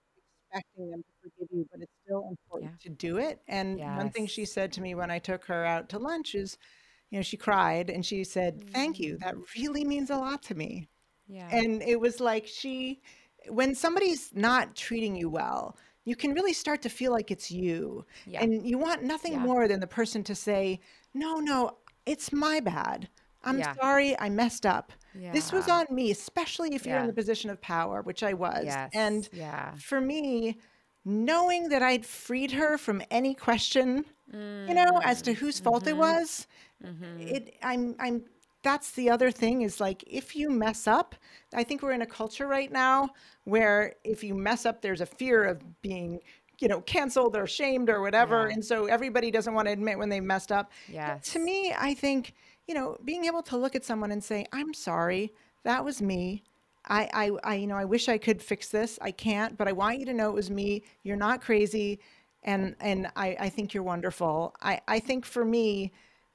expecting 0.52 0.92
them 0.92 1.02
to 1.02 1.30
forgive 1.30 1.48
you, 1.52 1.66
but 1.72 1.82
it's 1.82 1.92
still 2.06 2.28
important 2.30 2.72
yeah. 2.74 2.90
to 2.90 2.90
do 2.90 3.18
it. 3.18 3.40
And 3.48 3.80
yes. 3.80 3.98
one 3.98 4.10
thing 4.10 4.28
she 4.28 4.46
said 4.46 4.72
to 4.74 4.82
me 4.82 4.96
when 4.96 5.12
I 5.12 5.20
took 5.20 5.46
her 5.46 5.66
out 5.66 5.90
to 5.90 6.00
lunch 6.00 6.36
is, 6.36 6.58
you 7.10 7.20
know, 7.20 7.24
she 7.24 7.38
cried 7.38 7.90
and 7.90 8.06
she 8.06 8.24
said, 8.24 8.62
Thank 8.72 9.00
you. 9.00 9.18
That 9.18 9.36
mm. 9.36 9.44
really 9.56 9.84
means 9.84 10.10
a 10.10 10.18
lot 10.18 10.44
to 10.44 10.56
me. 10.56 10.90
Yeah. 11.32 11.48
And 11.50 11.82
it 11.82 12.00
was 12.00 12.20
like 12.20 12.46
she, 12.46 13.02
when 13.48 13.74
somebody's 13.74 14.32
not 14.34 14.76
treating 14.76 15.16
you 15.16 15.30
well, 15.30 15.78
you 16.04 16.16
can 16.16 16.34
really 16.34 16.54
start 16.54 16.82
to 16.82 16.90
feel 16.90 17.12
like 17.12 17.32
it's 17.32 17.50
you. 17.50 18.06
Yeah. 18.26 18.44
And 18.44 18.68
you 18.68 18.78
want 18.78 19.04
nothing 19.04 19.34
yeah. 19.34 19.40
more 19.40 19.68
than 19.68 19.80
the 19.80 19.88
person 19.88 20.24
to 20.26 20.36
say, 20.36 20.82
No, 21.14 21.36
no, 21.36 21.78
it's 22.06 22.34
my 22.34 22.60
bad. 22.60 23.08
I'm 23.44 23.60
yeah. 23.60 23.74
sorry, 23.76 24.20
I 24.20 24.30
messed 24.30 24.66
up. 24.66 24.92
Yeah. 25.18 25.32
This 25.32 25.52
was 25.52 25.68
on 25.68 25.86
me, 25.90 26.12
especially 26.12 26.76
if 26.76 26.86
you're 26.86 27.00
in 27.00 27.08
the 27.08 27.14
position 27.14 27.50
of 27.50 27.60
power, 27.62 28.02
which 28.02 28.24
I 28.24 28.34
was. 28.34 28.66
Yes. 28.66 28.90
And 28.94 29.28
yeah. 29.34 29.74
for 29.76 30.00
me, 30.00 30.58
knowing 31.06 31.70
that 31.70 31.82
I'd 31.82 32.06
freed 32.06 32.52
her 32.52 32.78
from 32.78 33.02
any 33.10 33.34
question, 33.34 34.06
mm. 34.34 34.68
you 34.68 34.74
know, 34.74 35.02
as 35.04 35.22
to 35.24 35.34
whose 35.34 35.60
fault 35.60 35.84
mm-hmm. 35.84 35.90
it 35.90 35.98
was, 35.98 36.48
mm-hmm. 36.86 37.20
it 37.20 37.56
I'm 37.64 37.96
I'm 38.00 38.24
that's 38.64 38.92
the 38.92 39.10
other 39.10 39.32
thing 39.32 39.62
is 39.64 39.80
like 39.80 40.04
if 40.08 40.36
you 40.36 40.50
mess 40.50 40.88
up, 40.88 41.16
I 41.54 41.64
think 41.64 41.82
we're 41.82 41.94
in 41.94 42.02
a 42.02 42.08
culture 42.08 42.48
right 42.48 42.72
now 42.72 43.10
where 43.46 43.96
if 44.04 44.24
you 44.24 44.36
mess 44.36 44.66
up, 44.66 44.82
there's 44.82 45.02
a 45.02 45.06
fear 45.06 45.44
of 45.46 45.82
being 45.82 46.20
you 46.60 46.68
know 46.68 46.82
canceled 46.82 47.36
or 47.36 47.48
shamed 47.48 47.90
or 47.90 48.02
whatever 48.02 48.48
yeah. 48.48 48.54
and 48.54 48.64
so 48.64 48.86
everybody 48.86 49.32
doesn't 49.32 49.56
want 49.56 49.68
to 49.68 49.72
admit 49.72 49.98
when 49.98 50.10
they 50.10 50.20
messed 50.20 50.52
up 50.52 50.72
yeah 50.88 51.18
to 51.24 51.40
me 51.40 51.74
i 51.80 51.92
think 51.92 52.36
you 52.72 52.76
know, 52.76 52.98
being 53.04 53.26
able 53.26 53.44
to 53.44 53.58
look 53.58 53.76
at 53.76 53.84
someone 53.84 54.12
and 54.12 54.24
say, 54.24 54.46
I'm 54.54 54.74
sorry, 54.74 55.34
that 55.64 55.84
was 55.84 56.02
me. 56.02 56.44
I, 56.86 57.10
I, 57.14 57.32
I, 57.44 57.56
you 57.56 57.68
know, 57.68 57.76
I 57.76 57.84
wish 57.84 58.08
I 58.08 58.18
could 58.18 58.42
fix 58.42 58.70
this. 58.70 58.98
I 59.02 59.12
can't, 59.12 59.58
but 59.58 59.68
I 59.68 59.74
want 59.74 60.00
you 60.00 60.06
to 60.06 60.14
know 60.14 60.30
it 60.30 60.36
was 60.36 60.50
me. 60.50 60.84
You're 61.04 61.18
not 61.18 61.42
crazy. 61.42 62.00
And, 62.44 62.78
and 62.80 63.08
I, 63.18 63.36
I 63.40 63.50
think 63.50 63.74
you're 63.74 63.84
wonderful. 63.84 64.56
I, 64.62 64.80
I 64.88 65.00
think 65.00 65.26
for 65.26 65.44
me, 65.44 65.92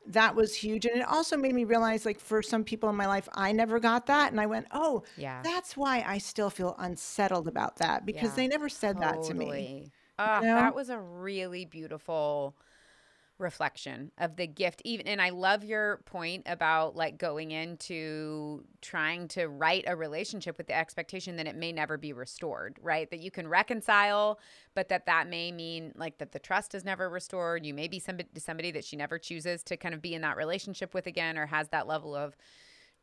that 0.09 0.34
was 0.34 0.54
huge. 0.54 0.86
And 0.86 0.96
it 1.00 1.09
also 1.09 1.36
made 1.36 1.54
me 1.54 1.64
realize, 1.64 2.07
like, 2.07 2.20
for 2.20 2.42
some 2.42 2.64
people 2.64 2.88
in 2.88 2.96
my 2.96 3.07
life, 3.07 3.28
I 3.34 3.52
never 3.52 3.78
got 3.80 4.07
that. 4.07 4.30
And 4.32 4.40
I 4.40 4.46
went, 4.46 4.66
oh, 4.72 5.02
yeah, 5.16 5.42
that's 5.42 5.76
why 5.76 6.04
I 6.07 6.18
still 6.18 6.50
feel 6.50 6.74
unsettled 6.78 7.48
about 7.48 7.76
that 7.76 8.07
because 8.07 8.30
yeah, 8.30 8.36
they 8.36 8.48
never 8.48 8.68
said 8.68 8.96
totally. 8.96 9.20
that 9.20 9.28
to 9.28 9.34
me. 9.34 9.92
Uh, 10.18 10.40
you 10.42 10.48
know? 10.48 10.54
That 10.54 10.74
was 10.74 10.88
a 10.88 10.98
really 10.98 11.64
beautiful 11.64 12.54
reflection 13.39 14.11
of 14.18 14.37
the 14.37 14.47
gift 14.47 14.80
even 14.84 15.07
and 15.07 15.20
i 15.20 15.28
love 15.28 15.62
your 15.62 15.99
point 16.07 16.43
about 16.47 16.97
like 16.97 17.18
going 17.18 17.51
into 17.51 18.64
trying 18.80 19.28
to 19.28 19.47
write 19.47 19.84
a 19.87 19.95
relationship 19.95 20.57
with 20.57 20.66
the 20.66 20.76
expectation 20.76 21.37
that 21.37 21.47
it 21.47 21.57
may 21.57 21.72
never 21.72 21.99
be 21.99 22.12
restored 22.12 22.78
right? 22.82 23.11
That 23.11 23.20
you 23.20 23.30
can 23.30 23.49
reconcile 23.49 24.39
but 24.74 24.89
that 24.89 25.07
that 25.07 25.28
may 25.28 25.53
mean 25.53 25.93
like 25.97 26.18
that 26.18 26.32
the 26.32 26.39
trust 26.39 26.74
is 26.74 26.84
never 26.84 27.09
restored. 27.09 27.64
You 27.64 27.74
may 27.74 27.89
be 27.89 27.99
somebody 27.99 28.28
somebody 28.39 28.70
that 28.72 28.84
she 28.84 28.97
never 28.97 29.18
chooses 29.18 29.62
to 29.64 29.76
kind 29.76 29.95
of 29.95 30.03
be 30.03 30.14
in 30.14 30.22
that 30.22 30.37
relationship 30.37 30.95
with 30.95 31.07
again 31.07 31.39
or 31.39 31.47
has 31.47 31.68
that 31.68 31.87
level 31.87 32.14
of 32.14 32.37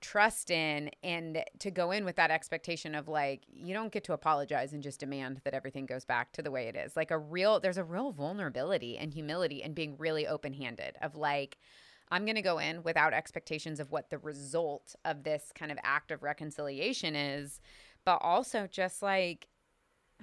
trust 0.04 0.52
in 0.52 0.92
and 1.02 1.42
to 1.60 1.72
go 1.72 1.92
in 1.92 2.04
with 2.04 2.18
that 2.18 2.30
expectation 2.30 2.94
of 2.94 3.08
like 3.08 3.44
you 3.48 3.74
don't 3.74 3.94
get 3.94 4.04
to 4.04 4.12
apologize 4.12 4.74
and 4.74 4.84
just 4.84 5.00
demand 5.00 5.40
that 5.46 5.54
everything 5.54 5.86
goes 5.86 6.04
back 6.04 6.34
to 6.34 6.42
the 6.42 6.52
way 6.52 6.68
it 6.68 6.76
is 6.76 6.98
like 6.98 7.10
a 7.10 7.18
real 7.18 7.62
there's 7.62 7.78
a 7.78 7.84
real 7.86 8.12
vulnerability 8.12 8.98
and 8.98 9.14
humility 9.14 9.64
and 9.64 9.74
being 9.74 9.96
really 9.98 10.28
open-handed 10.28 10.98
of 11.02 11.16
like 11.16 11.58
i'm 12.12 12.26
going 12.26 12.36
to 12.36 12.42
go 12.42 12.60
in 12.60 12.84
without 12.84 13.14
expectations 13.14 13.80
of 13.80 13.92
what 13.92 14.10
the 14.10 14.18
result 14.18 14.94
of 15.06 15.24
this 15.24 15.54
kind 15.56 15.72
of 15.72 15.78
act 15.84 16.12
of 16.12 16.22
reconciliation 16.22 17.16
is 17.16 17.62
but 18.04 18.18
also 18.22 18.68
just 18.70 19.02
like 19.02 19.48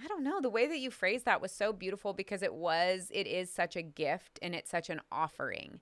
I 0.03 0.07
don't 0.07 0.25
know. 0.25 0.41
The 0.41 0.49
way 0.49 0.67
that 0.67 0.79
you 0.79 0.91
phrased 0.91 1.27
that 1.27 1.43
was 1.43 1.53
so 1.53 1.75
beautiful 1.75 2.15
because 2.15 2.43
it 2.43 2.55
was, 2.55 3.09
it 3.13 3.27
is 3.27 3.53
such 3.53 3.77
a 3.77 3.83
gift 3.83 4.39
and 4.41 4.55
it's 4.55 4.71
such 4.71 4.89
an 4.89 5.01
offering 5.13 5.81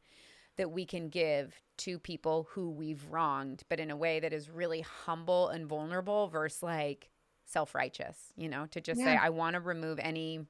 that 0.59 0.71
we 0.71 0.85
can 0.85 1.09
give 1.09 1.55
to 1.79 1.99
people 1.99 2.49
who 2.51 2.71
we've 2.71 3.05
wronged, 3.11 3.63
but 3.69 3.81
in 3.81 3.91
a 3.91 3.97
way 3.97 4.21
that 4.21 4.33
is 4.33 4.51
really 4.51 4.83
humble 4.83 5.49
and 5.49 5.67
vulnerable 5.67 6.29
versus 6.29 6.63
like 6.63 7.09
self 7.47 7.75
righteous, 7.75 8.17
you 8.37 8.49
know, 8.49 8.67
to 8.73 8.81
just 8.81 9.01
yeah. 9.01 9.07
say, 9.07 9.17
I 9.17 9.31
want 9.31 9.55
to 9.55 9.61
remove 9.61 9.99
any 10.01 10.41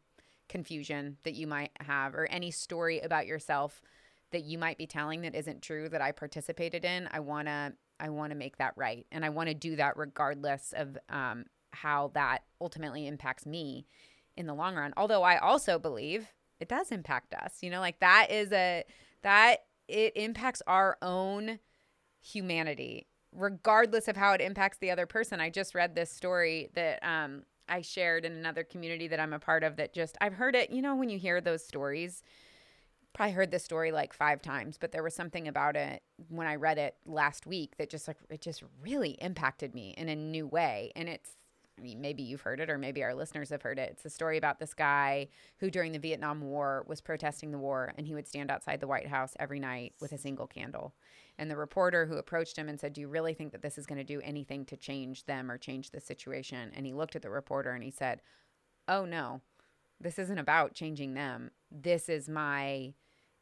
confusion 0.48 1.18
that 1.24 1.34
you 1.34 1.46
might 1.46 1.70
have 1.80 2.14
or 2.14 2.26
any 2.26 2.50
story 2.50 3.00
about 3.00 3.26
yourself 3.26 3.82
that 4.30 4.44
you 4.44 4.58
might 4.58 4.78
be 4.78 4.86
telling 4.86 5.22
that 5.22 5.34
isn't 5.34 5.62
true 5.62 5.88
that 5.88 6.02
I 6.02 6.12
participated 6.12 6.84
in. 6.84 7.08
I 7.12 7.20
want 7.20 7.48
to. 7.48 7.74
I 8.00 8.10
want 8.10 8.30
to 8.30 8.36
make 8.36 8.58
that 8.58 8.74
right. 8.76 9.04
And 9.10 9.24
I 9.24 9.30
want 9.30 9.48
to 9.48 9.54
do 9.56 9.74
that 9.74 9.96
regardless 9.96 10.72
of 10.76 10.96
um, 11.08 11.46
how 11.72 12.12
that 12.14 12.44
ultimately 12.60 13.08
impacts 13.08 13.44
me 13.44 13.88
in 14.36 14.46
the 14.46 14.54
long 14.54 14.76
run. 14.76 14.94
Although 14.96 15.24
I 15.24 15.38
also 15.38 15.80
believe 15.80 16.28
it 16.60 16.68
does 16.68 16.92
impact 16.92 17.34
us. 17.34 17.54
You 17.60 17.70
know, 17.70 17.80
like 17.80 17.98
that 17.98 18.28
is 18.30 18.52
a, 18.52 18.84
that 19.22 19.64
it 19.88 20.16
impacts 20.16 20.62
our 20.66 20.96
own 21.02 21.58
humanity 22.20 23.06
regardless 23.32 24.08
of 24.08 24.16
how 24.16 24.32
it 24.32 24.40
impacts 24.40 24.78
the 24.78 24.90
other 24.90 25.06
person. 25.06 25.38
I 25.40 25.50
just 25.50 25.74
read 25.74 25.94
this 25.94 26.10
story 26.10 26.70
that 26.74 26.98
um, 27.02 27.42
i 27.68 27.82
shared 27.82 28.24
in 28.24 28.32
another 28.32 28.64
community 28.64 29.08
that 29.08 29.20
i'm 29.20 29.32
a 29.32 29.38
part 29.38 29.62
of 29.62 29.76
that 29.76 29.92
just 29.92 30.16
i've 30.20 30.32
heard 30.32 30.56
it 30.56 30.70
you 30.70 30.80
know 30.80 30.96
when 30.96 31.10
you 31.10 31.18
hear 31.18 31.40
those 31.40 31.64
stories 31.64 32.22
probably 33.12 33.32
heard 33.32 33.50
this 33.50 33.64
story 33.64 33.92
like 33.92 34.12
five 34.12 34.40
times 34.40 34.78
but 34.78 34.92
there 34.92 35.02
was 35.02 35.14
something 35.14 35.48
about 35.48 35.76
it 35.76 36.02
when 36.28 36.46
i 36.46 36.54
read 36.54 36.78
it 36.78 36.96
last 37.04 37.46
week 37.46 37.76
that 37.76 37.90
just 37.90 38.08
like 38.08 38.16
it 38.30 38.40
just 38.40 38.62
really 38.82 39.10
impacted 39.20 39.74
me 39.74 39.94
in 39.96 40.08
a 40.08 40.16
new 40.16 40.46
way. 40.46 40.92
And 40.96 41.08
it's 41.08 41.30
maybe 41.80 42.22
you've 42.22 42.40
heard 42.40 42.60
it 42.60 42.70
or 42.70 42.78
maybe 42.78 43.02
our 43.02 43.14
listeners 43.14 43.50
have 43.50 43.62
heard 43.62 43.78
it. 43.78 43.90
It's 43.92 44.04
a 44.04 44.10
story 44.10 44.36
about 44.36 44.58
this 44.58 44.74
guy 44.74 45.28
who, 45.58 45.70
during 45.70 45.92
the 45.92 45.98
Vietnam 45.98 46.40
War, 46.40 46.84
was 46.86 47.00
protesting 47.00 47.50
the 47.50 47.58
war 47.58 47.92
and 47.96 48.06
he 48.06 48.14
would 48.14 48.28
stand 48.28 48.50
outside 48.50 48.80
the 48.80 48.86
White 48.86 49.08
House 49.08 49.34
every 49.38 49.60
night 49.60 49.94
with 50.00 50.12
a 50.12 50.18
single 50.18 50.46
candle. 50.46 50.94
And 51.38 51.50
the 51.50 51.56
reporter 51.56 52.06
who 52.06 52.16
approached 52.16 52.56
him 52.56 52.68
and 52.68 52.78
said, 52.78 52.92
Do 52.92 53.00
you 53.00 53.08
really 53.08 53.34
think 53.34 53.52
that 53.52 53.62
this 53.62 53.78
is 53.78 53.86
going 53.86 53.98
to 53.98 54.04
do 54.04 54.20
anything 54.22 54.64
to 54.66 54.76
change 54.76 55.24
them 55.24 55.50
or 55.50 55.58
change 55.58 55.90
the 55.90 56.00
situation? 56.00 56.72
And 56.74 56.84
he 56.84 56.92
looked 56.92 57.16
at 57.16 57.22
the 57.22 57.30
reporter 57.30 57.70
and 57.70 57.84
he 57.84 57.90
said, 57.90 58.20
Oh, 58.88 59.04
no, 59.04 59.40
this 60.00 60.18
isn't 60.18 60.38
about 60.38 60.74
changing 60.74 61.14
them. 61.14 61.50
This 61.70 62.08
is 62.08 62.28
my 62.28 62.94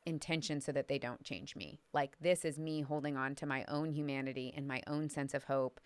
intention 0.07 0.61
so 0.61 0.73
that 0.73 0.89
they 0.89 0.99
don't 0.99 1.25
change 1.25 1.57
me. 1.57 1.81
Like, 1.93 2.17
this 2.21 2.45
is 2.45 2.59
me 2.59 2.81
holding 2.83 3.17
on 3.17 3.35
to 3.37 3.47
my 3.47 3.65
own 3.69 3.91
humanity 3.93 4.55
and 4.57 4.67
my 4.67 4.83
own 4.87 5.09
sense 5.11 5.35
of 5.35 5.45
hope 5.45 5.81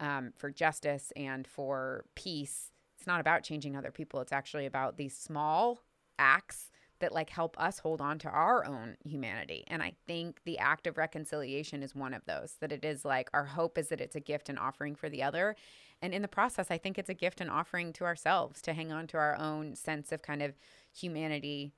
um, 0.00 0.32
for 0.36 0.50
justice 0.50 1.12
and 1.16 1.46
for 1.46 2.04
peace, 2.14 2.70
it's 2.96 3.06
not 3.06 3.20
about 3.20 3.42
changing 3.42 3.76
other 3.76 3.90
people. 3.90 4.20
It's 4.20 4.32
actually 4.32 4.66
about 4.66 4.96
these 4.96 5.16
small 5.16 5.80
acts 6.18 6.70
that 7.00 7.12
like 7.12 7.30
help 7.30 7.58
us 7.60 7.78
hold 7.78 8.00
on 8.00 8.18
to 8.18 8.28
our 8.28 8.64
own 8.64 8.96
humanity. 9.04 9.64
And 9.68 9.82
I 9.82 9.92
think 10.06 10.40
the 10.44 10.58
act 10.58 10.86
of 10.86 10.98
reconciliation 10.98 11.82
is 11.82 11.94
one 11.94 12.14
of 12.14 12.24
those 12.26 12.56
that 12.60 12.72
it 12.72 12.84
is 12.84 13.04
like 13.04 13.30
our 13.32 13.44
hope 13.44 13.78
is 13.78 13.88
that 13.88 14.00
it's 14.00 14.16
a 14.16 14.20
gift 14.20 14.48
and 14.48 14.58
offering 14.58 14.96
for 14.96 15.08
the 15.08 15.22
other. 15.22 15.54
And 16.02 16.12
in 16.12 16.22
the 16.22 16.28
process, 16.28 16.70
I 16.70 16.78
think 16.78 16.98
it's 16.98 17.08
a 17.08 17.14
gift 17.14 17.40
and 17.40 17.50
offering 17.50 17.92
to 17.94 18.04
ourselves 18.04 18.60
to 18.62 18.72
hang 18.72 18.92
on 18.92 19.06
to 19.08 19.16
our 19.16 19.36
own 19.38 19.74
sense 19.74 20.12
of 20.12 20.22
kind 20.22 20.42
of 20.42 20.54
humanity 20.92 21.72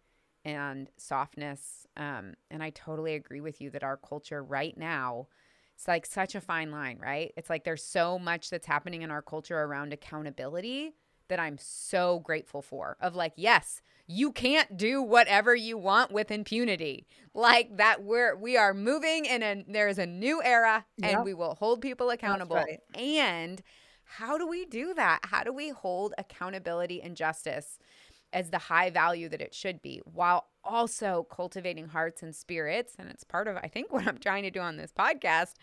and 0.45 0.91
softness. 0.97 1.87
Um, 1.97 2.35
and 2.51 2.62
I 2.62 2.71
totally 2.71 3.14
agree 3.14 3.41
with 3.41 3.61
you 3.61 3.71
that 3.71 3.85
our 3.85 3.97
culture 3.97 4.43
right 4.43 4.77
now, 4.77 5.29
it's 5.81 5.89
like 5.89 6.05
such 6.05 6.35
a 6.35 6.43
fine 6.43 6.70
line, 6.70 6.99
right? 7.01 7.33
It's 7.39 7.49
like 7.49 7.64
there's 7.64 7.83
so 7.83 8.18
much 8.18 8.51
that's 8.51 8.66
happening 8.66 9.01
in 9.01 9.11
our 9.11 9.22
culture 9.22 9.59
around 9.59 9.95
accountability 9.95 10.93
that 11.28 11.41
I'm 11.41 11.57
so 11.59 12.18
grateful 12.18 12.61
for. 12.61 12.99
Of 13.01 13.16
like, 13.16 13.33
yes, 13.37 13.81
you 14.07 14.31
can't 14.31 14.76
do 14.76 15.01
whatever 15.03 15.55
you 15.57 15.78
want 15.78 16.12
with 16.12 16.31
impunity. 16.31 17.07
Like 17.33 17.78
that 17.78 18.03
we're 18.05 18.37
we 18.37 18.59
are 18.59 18.74
moving 18.74 19.24
in 19.24 19.43
a 19.43 19.64
there's 19.66 19.97
a 19.99 20.05
new 20.05 20.43
era 20.43 20.85
and 21.03 21.12
Yep. 21.12 21.24
we 21.24 21.33
will 21.33 21.55
hold 21.55 21.81
people 21.81 22.11
accountable. 22.11 22.57
right. 22.57 22.81
And 22.95 23.62
how 24.05 24.37
do 24.37 24.47
we 24.47 24.66
do 24.66 24.93
that? 24.93 25.20
How 25.22 25.45
do 25.45 25.53
we 25.55 25.70
hold 25.70 26.12
accountability 26.18 27.01
and 27.01 27.16
justice 27.16 27.78
as 28.35 28.51
the 28.51 28.59
high 28.59 28.91
value 28.91 29.31
that 29.31 29.41
it 29.41 29.55
should 29.55 29.81
be 29.81 30.03
while 30.05 30.50
also 30.65 31.27
cultivating 31.31 31.89
hearts 31.89 32.23
and 32.23 32.35
spirits? 32.35 32.95
And 32.99 33.09
it's 33.09 33.25
part 33.25 33.49
of 33.49 33.57
I 33.57 33.69
think 33.69 33.93
what 33.93 34.07
I'm 34.07 34.19
trying 34.19 34.43
to 34.45 34.51
do 34.51 34.61
on 34.61 34.77
this 34.77 34.93
podcast 34.93 35.55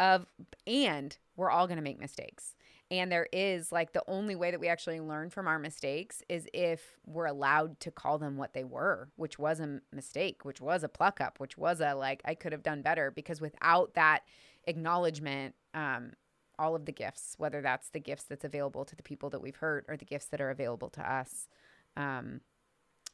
of 0.00 0.26
and 0.66 1.16
we're 1.36 1.50
all 1.50 1.66
going 1.66 1.76
to 1.76 1.82
make 1.82 2.00
mistakes. 2.00 2.54
And 2.90 3.10
there 3.10 3.28
is 3.32 3.72
like 3.72 3.94
the 3.94 4.04
only 4.06 4.34
way 4.34 4.50
that 4.50 4.60
we 4.60 4.68
actually 4.68 5.00
learn 5.00 5.30
from 5.30 5.48
our 5.48 5.58
mistakes 5.58 6.22
is 6.28 6.46
if 6.52 6.98
we're 7.06 7.24
allowed 7.24 7.80
to 7.80 7.90
call 7.90 8.18
them 8.18 8.36
what 8.36 8.52
they 8.52 8.64
were, 8.64 9.08
which 9.16 9.38
was 9.38 9.60
a 9.60 9.80
mistake, 9.92 10.44
which 10.44 10.60
was 10.60 10.84
a 10.84 10.90
pluck 10.90 11.18
up, 11.18 11.40
which 11.40 11.56
was 11.56 11.80
a 11.80 11.94
like, 11.94 12.20
I 12.26 12.34
could 12.34 12.52
have 12.52 12.62
done 12.62 12.82
better. 12.82 13.10
Because 13.10 13.40
without 13.40 13.94
that 13.94 14.24
acknowledgement, 14.66 15.54
um, 15.72 16.12
all 16.58 16.76
of 16.76 16.84
the 16.84 16.92
gifts, 16.92 17.34
whether 17.38 17.62
that's 17.62 17.88
the 17.88 17.98
gifts 17.98 18.24
that's 18.24 18.44
available 18.44 18.84
to 18.84 18.94
the 18.94 19.02
people 19.02 19.30
that 19.30 19.40
we've 19.40 19.56
hurt 19.56 19.86
or 19.88 19.96
the 19.96 20.04
gifts 20.04 20.26
that 20.26 20.40
are 20.42 20.50
available 20.50 20.90
to 20.90 21.00
us, 21.00 21.48
um, 21.96 22.42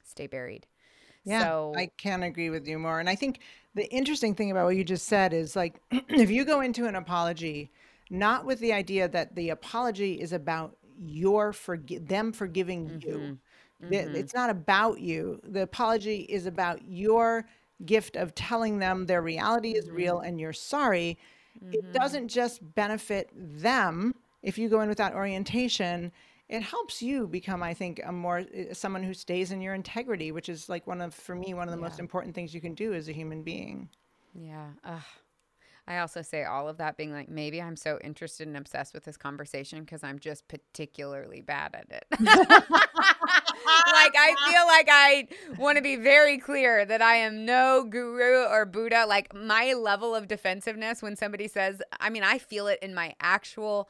stay 0.03 0.27
buried. 0.27 0.67
Yeah, 1.29 1.45
so, 1.45 1.73
I 1.77 1.91
can't 1.97 2.25
agree 2.25 2.51
with 2.51 2.67
you 2.67 2.79
more. 2.79 3.01
And 3.01 3.09
I 3.09 3.15
think 3.15 3.41
the 3.75 3.89
interesting 3.93 4.35
thing 4.35 4.51
about 4.51 4.65
what 4.65 4.77
you 4.77 4.85
just 4.85 5.07
said 5.07 5.33
is 5.33 5.55
like 5.55 5.81
if 5.91 6.31
you 6.31 6.45
go 6.45 6.61
into 6.61 6.87
an 6.87 6.97
apology 6.97 7.71
not 8.11 8.45
with 8.45 8.59
the 8.61 8.73
idea 8.73 9.09
that 9.09 9.35
the 9.35 9.51
apology 9.51 10.15
is 10.21 10.33
about 10.33 10.77
your 10.99 11.53
forgi- 11.53 12.07
them 12.07 12.33
forgiving 12.33 13.03
you. 13.05 13.39
Mm-hmm, 13.83 13.91
Th- 13.91 14.07
mm-hmm. 14.07 14.17
It's 14.17 14.35
not 14.35 14.51
about 14.51 15.01
you. 15.01 15.41
The 15.45 15.63
apology 15.63 16.21
is 16.21 16.47
about 16.47 16.81
your 16.89 17.47
gift 17.85 18.17
of 18.17 18.35
telling 18.35 18.79
them 18.79 19.07
their 19.07 19.23
reality 19.23 19.73
is 19.73 19.87
mm-hmm. 19.87 19.97
real 19.97 20.21
and 20.21 20.41
you're 20.41 20.53
sorry. 20.53 21.19
It 21.73 21.93
doesn't 21.93 22.29
just 22.29 22.61
benefit 22.75 23.31
them 23.35 24.15
if 24.43 24.59
you 24.59 24.69
go 24.69 24.81
in 24.81 24.89
with 24.89 24.99
that 24.99 25.15
orientation. 25.15 26.13
It 26.49 26.63
helps 26.63 27.03
you 27.03 27.27
become, 27.27 27.63
I 27.63 27.75
think, 27.75 28.01
a 28.05 28.13
more 28.13 28.39
uh, 28.39 28.73
someone 28.73 29.03
who 29.03 29.13
stays 29.13 29.53
in 29.53 29.61
your 29.61 29.75
integrity, 29.75 30.33
which 30.33 30.49
is 30.49 30.69
like 30.69 30.87
one 30.87 31.01
of, 31.01 31.15
for 31.15 31.35
me, 31.35 31.53
one 31.53 31.69
of 31.69 31.73
the 31.73 31.81
most 31.81 31.99
important 31.99 32.35
things 32.35 32.55
you 32.55 32.61
can 32.61 32.75
do 32.75 32.95
as 32.95 33.09
a 33.09 33.13
human 33.13 33.43
being. 33.43 33.91
Yeah. 34.35 34.69
Ugh. 34.85 35.03
I 35.89 35.99
also 36.01 36.21
say 36.21 36.45
all 36.45 36.69
of 36.69 36.77
that 36.77 36.99
being 36.99 37.13
like, 37.13 37.31
maybe 37.31 37.63
I'm 37.63 37.75
so 37.75 37.99
interested 38.05 38.47
and 38.47 38.59
obsessed 38.59 38.93
with 38.93 39.05
this 39.05 39.17
conversation 39.17 39.81
because 39.81 40.05
I'm 40.05 40.19
just 40.19 40.47
particularly 40.47 41.41
bad 41.41 41.75
at 41.75 41.87
it. 41.91 42.05
like, 42.21 44.15
I 44.15 44.35
feel 44.51 44.67
like 44.67 44.89
I 44.91 45.29
want 45.59 45.77
to 45.77 45.83
be 45.83 45.97
very 45.97 46.37
clear 46.37 46.85
that 46.85 47.01
I 47.01 47.17
am 47.17 47.47
no 47.47 47.87
guru 47.89 48.45
or 48.45 48.67
Buddha. 48.67 49.07
Like, 49.09 49.35
my 49.35 49.73
level 49.73 50.15
of 50.15 50.29
defensiveness 50.29 51.01
when 51.01 51.17
somebody 51.17 51.49
says, 51.49 51.81
I 51.99 52.11
mean, 52.11 52.23
I 52.23 52.37
feel 52.37 52.67
it 52.67 52.81
in 52.83 52.95
my 52.95 53.15
actual 53.23 53.89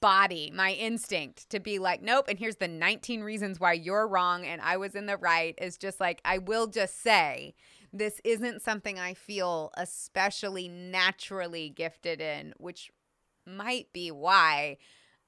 body, 0.00 0.50
my 0.54 0.72
instinct 0.72 1.48
to 1.50 1.60
be 1.60 1.78
like, 1.78 2.02
nope, 2.02 2.26
and 2.28 2.38
here's 2.38 2.56
the 2.56 2.68
19 2.68 3.22
reasons 3.22 3.60
why 3.60 3.72
you're 3.72 4.08
wrong 4.08 4.44
and 4.44 4.60
I 4.60 4.76
was 4.76 4.94
in 4.94 5.06
the 5.06 5.16
right 5.16 5.54
is 5.60 5.76
just 5.76 6.00
like, 6.00 6.20
I 6.24 6.38
will 6.38 6.66
just 6.66 7.02
say, 7.02 7.54
this 7.92 8.20
isn't 8.24 8.62
something 8.62 8.98
I 8.98 9.14
feel 9.14 9.70
especially 9.76 10.68
naturally 10.68 11.70
gifted 11.70 12.20
in, 12.20 12.52
which 12.58 12.90
might 13.46 13.92
be 13.92 14.10
why 14.10 14.78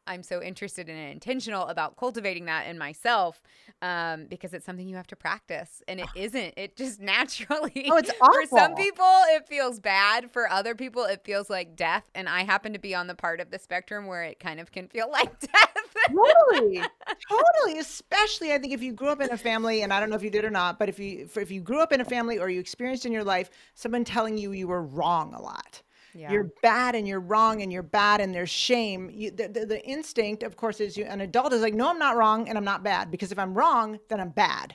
I'm 0.07 0.23
so 0.23 0.43
interested 0.43 0.89
and 0.89 0.99
intentional 1.13 1.67
about 1.69 1.97
cultivating 1.97 2.47
that 2.47 2.67
in 2.67 2.79
myself 2.79 3.41
um, 3.83 4.27
because 4.27 4.53
it's 4.55 4.67
something 4.67 4.89
you 4.89 4.97
have 4.97 5.07
to 5.09 5.17
practice. 5.17 5.83
And 5.89 6.01
it 6.01 6.09
isn't. 6.15 6.55
It 6.57 6.77
just 6.77 7.01
naturally. 7.01 7.87
Oh, 7.91 7.97
it's 7.97 8.11
awful. 8.21 8.35
For 8.43 8.47
some 8.47 8.75
people, 8.75 9.05
it 9.29 9.47
feels 9.47 9.79
bad. 9.81 10.31
For 10.31 10.51
other 10.51 10.75
people, 10.75 11.05
it 11.05 11.23
feels 11.25 11.49
like 11.51 11.77
death. 11.77 12.05
And 12.15 12.29
I 12.29 12.43
happen 12.45 12.73
to 12.73 12.79
be 12.79 12.95
on 12.95 13.07
the 13.07 13.15
part 13.15 13.41
of 13.41 13.51
the 13.51 13.59
spectrum 13.59 14.07
where 14.07 14.23
it 14.23 14.41
kind 14.41 14.61
of 14.61 14.73
can 14.73 14.89
feel 14.89 15.09
like 15.13 15.39
death. 15.41 15.77
totally 16.09 16.81
totally 17.29 17.79
especially 17.79 18.53
i 18.53 18.59
think 18.59 18.73
if 18.73 18.83
you 18.83 18.93
grew 18.93 19.09
up 19.09 19.21
in 19.21 19.31
a 19.31 19.37
family 19.37 19.83
and 19.83 19.93
i 19.93 20.01
don't 20.01 20.09
know 20.09 20.17
if 20.17 20.23
you 20.23 20.31
did 20.31 20.45
or 20.45 20.51
not 20.51 20.79
but 20.79 20.89
if 20.89 20.99
you 20.99 21.29
if 21.37 21.51
you 21.51 21.61
grew 21.61 21.81
up 21.81 21.93
in 21.93 22.01
a 22.01 22.05
family 22.05 22.39
or 22.39 22.49
you 22.49 22.59
experienced 22.59 23.07
in 23.07 23.13
your 23.13 23.23
life 23.25 23.51
someone 23.75 24.03
telling 24.05 24.37
you 24.39 24.53
you 24.53 24.67
were 24.67 24.83
wrong 24.83 25.35
a 25.35 25.41
lot 25.41 25.83
Yeah. 26.13 26.31
you're 26.33 26.53
bad 26.63 26.95
and 26.95 27.07
you're 27.09 27.21
wrong 27.21 27.63
and 27.63 27.73
you're 27.73 27.83
bad 27.83 28.21
and 28.21 28.35
there's 28.35 28.51
shame 28.51 29.11
you, 29.13 29.31
the, 29.31 29.49
the, 29.49 29.67
the 29.67 29.85
instinct 29.87 30.43
of 30.43 30.57
course 30.57 30.81
is 30.81 30.97
you 30.97 31.05
an 31.05 31.21
adult 31.21 31.53
is 31.53 31.63
like 31.63 31.75
no 31.75 31.89
i'm 31.91 31.99
not 31.99 32.17
wrong 32.17 32.49
and 32.49 32.57
i'm 32.59 32.65
not 32.65 32.83
bad 32.83 33.11
because 33.11 33.33
if 33.33 33.39
i'm 33.39 33.55
wrong 33.55 33.99
then 34.09 34.21
i'm 34.21 34.31
bad 34.31 34.75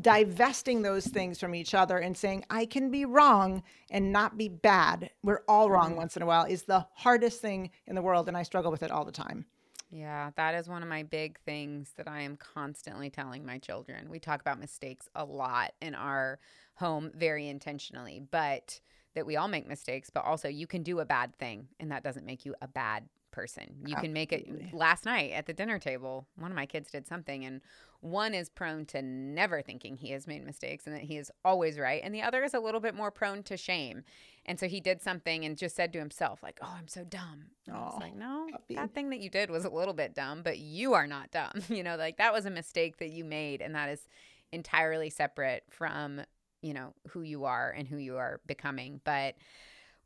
divesting 0.00 0.82
those 0.82 1.06
things 1.06 1.38
from 1.38 1.54
each 1.54 1.74
other 1.74 1.98
and 1.98 2.16
saying 2.16 2.44
i 2.50 2.64
can 2.64 2.90
be 2.90 3.04
wrong 3.04 3.62
and 3.90 4.12
not 4.12 4.36
be 4.38 4.48
bad 4.48 5.10
we're 5.22 5.42
all 5.48 5.70
Mm-hmm. 5.70 5.70
wrong 5.70 5.96
once 5.96 6.16
in 6.16 6.22
a 6.22 6.26
while 6.26 6.44
is 6.44 6.62
the 6.64 6.86
hardest 6.94 7.40
thing 7.40 7.70
in 7.86 7.94
the 7.94 8.02
world 8.02 8.28
and 8.28 8.36
i 8.36 8.42
struggle 8.42 8.70
with 8.70 8.82
it 8.82 8.90
all 8.90 9.04
the 9.04 9.12
time 9.12 9.44
Yeah, 9.90 10.30
that 10.36 10.54
is 10.54 10.68
one 10.68 10.82
of 10.82 10.88
my 10.88 11.02
big 11.02 11.38
things 11.40 11.92
that 11.96 12.08
I 12.08 12.22
am 12.22 12.36
constantly 12.36 13.10
telling 13.10 13.44
my 13.44 13.58
children. 13.58 14.08
We 14.08 14.18
talk 14.18 14.40
about 14.40 14.58
mistakes 14.58 15.08
a 15.14 15.24
lot 15.24 15.72
in 15.82 15.94
our 15.94 16.38
home 16.74 17.10
very 17.14 17.48
intentionally, 17.48 18.20
but 18.30 18.80
that 19.14 19.26
we 19.26 19.36
all 19.36 19.48
make 19.48 19.68
mistakes, 19.68 20.10
but 20.10 20.24
also 20.24 20.48
you 20.48 20.66
can 20.66 20.82
do 20.82 21.00
a 21.00 21.04
bad 21.04 21.36
thing 21.36 21.68
and 21.78 21.90
that 21.92 22.02
doesn't 22.02 22.24
make 22.24 22.44
you 22.46 22.54
a 22.62 22.68
bad 22.68 23.08
person. 23.30 23.76
You 23.86 23.96
can 23.96 24.12
make 24.12 24.30
it 24.32 24.74
last 24.74 25.04
night 25.06 25.32
at 25.32 25.46
the 25.46 25.52
dinner 25.54 25.78
table, 25.78 26.26
one 26.36 26.50
of 26.50 26.56
my 26.56 26.66
kids 26.66 26.90
did 26.90 27.06
something 27.06 27.44
and 27.44 27.60
one 28.00 28.34
is 28.34 28.48
prone 28.50 28.84
to 28.86 29.00
never 29.00 29.62
thinking 29.62 29.96
he 29.96 30.10
has 30.10 30.26
made 30.26 30.44
mistakes 30.44 30.86
and 30.86 30.94
that 30.94 31.02
he 31.02 31.16
is 31.16 31.30
always 31.44 31.78
right 31.78 32.02
and 32.04 32.14
the 32.14 32.20
other 32.20 32.42
is 32.42 32.52
a 32.52 32.60
little 32.60 32.80
bit 32.80 32.94
more 32.94 33.10
prone 33.10 33.42
to 33.44 33.56
shame. 33.56 34.02
And 34.44 34.58
so 34.58 34.66
he 34.66 34.80
did 34.80 35.00
something 35.00 35.44
and 35.44 35.56
just 35.56 35.76
said 35.76 35.92
to 35.92 35.98
himself 35.98 36.42
like, 36.42 36.58
"Oh, 36.62 36.74
I'm 36.76 36.88
so 36.88 37.04
dumb." 37.04 37.44
And 37.66 37.76
I 37.76 37.80
was 37.80 37.92
Oh, 37.96 38.00
like, 38.00 38.16
"No, 38.16 38.48
that 38.76 38.92
thing 38.92 39.10
that 39.10 39.20
you 39.20 39.30
did 39.30 39.50
was 39.50 39.64
a 39.64 39.70
little 39.70 39.94
bit 39.94 40.14
dumb, 40.14 40.42
but 40.42 40.58
you 40.58 40.94
are 40.94 41.06
not 41.06 41.30
dumb. 41.30 41.52
You 41.68 41.82
know, 41.84 41.96
like 41.96 42.16
that 42.16 42.32
was 42.32 42.44
a 42.44 42.50
mistake 42.50 42.96
that 42.98 43.10
you 43.10 43.24
made, 43.24 43.62
and 43.62 43.74
that 43.76 43.88
is 43.88 44.08
entirely 44.50 45.08
separate 45.10 45.62
from, 45.70 46.22
you 46.62 46.72
know, 46.72 46.94
who 47.08 47.22
you 47.22 47.44
are 47.44 47.70
and 47.70 47.86
who 47.86 47.98
you 47.98 48.16
are 48.16 48.40
becoming. 48.46 49.00
But 49.04 49.34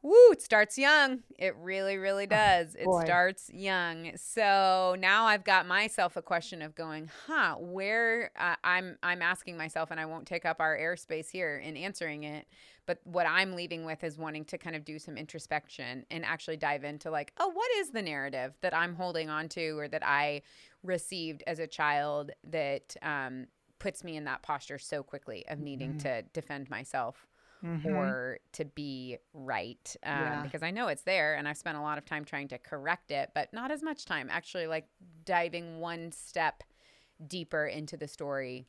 woo, 0.02 0.30
it 0.30 0.40
starts 0.40 0.78
young. 0.78 1.20
It 1.38 1.56
really, 1.56 1.96
really 1.96 2.26
does. 2.26 2.74
It 2.74 2.86
starts 3.04 3.50
young. 3.52 4.12
So 4.16 4.94
now 4.98 5.24
I've 5.26 5.42
got 5.42 5.66
myself 5.66 6.16
a 6.16 6.22
question 6.22 6.62
of 6.62 6.74
going, 6.74 7.10
huh, 7.26 7.56
where 7.58 8.30
uh, 8.38 8.54
I'm, 8.62 8.98
I'm 9.02 9.20
asking 9.20 9.56
myself, 9.56 9.90
and 9.90 9.98
I 9.98 10.06
won't 10.06 10.26
take 10.26 10.44
up 10.44 10.60
our 10.60 10.78
airspace 10.78 11.30
here 11.30 11.58
in 11.58 11.76
answering 11.76 12.22
it. 12.22 12.46
But 12.86 13.00
what 13.02 13.26
I'm 13.26 13.56
leaving 13.56 13.84
with 13.84 14.04
is 14.04 14.16
wanting 14.16 14.44
to 14.44 14.58
kind 14.58 14.76
of 14.76 14.84
do 14.84 15.00
some 15.00 15.16
introspection 15.16 16.06
and 16.08 16.24
actually 16.24 16.56
dive 16.56 16.84
into 16.84 17.10
like, 17.10 17.32
oh, 17.38 17.48
what 17.48 17.68
is 17.78 17.90
the 17.90 18.02
narrative 18.02 18.54
that 18.60 18.76
I'm 18.76 18.94
holding 18.94 19.28
on 19.28 19.48
to 19.50 19.76
or 19.76 19.88
that 19.88 20.06
I 20.06 20.42
received 20.84 21.42
as 21.48 21.58
a 21.58 21.66
child 21.66 22.30
that 22.44 22.94
um, 23.02 23.48
puts 23.78 24.02
me 24.04 24.16
in 24.16 24.24
that 24.24 24.42
posture 24.42 24.78
so 24.78 25.02
quickly 25.02 25.44
of 25.48 25.58
needing 25.58 25.90
Mm-hmm. 25.94 25.98
to 25.98 26.22
defend 26.32 26.70
myself 26.70 27.26
or 27.84 28.38
to 28.52 28.64
be 28.64 29.18
right 29.34 29.96
um, 30.04 30.12
Yeah. 30.12 30.42
because 30.42 30.62
I 30.62 30.70
know 30.70 30.86
it's 30.86 31.02
there 31.02 31.34
and 31.34 31.48
I've 31.48 31.56
spent 31.56 31.76
a 31.76 31.80
lot 31.80 31.98
of 31.98 32.04
time 32.04 32.24
trying 32.24 32.46
to 32.48 32.58
correct 32.58 33.10
it, 33.10 33.30
but 33.34 33.52
not 33.52 33.72
as 33.72 33.82
much 33.82 34.04
time 34.04 34.28
actually 34.30 34.66
like 34.68 34.86
diving 35.24 35.80
one 35.80 36.12
step 36.12 36.62
deeper 37.26 37.66
into 37.66 37.96
the 37.96 38.06
story 38.06 38.66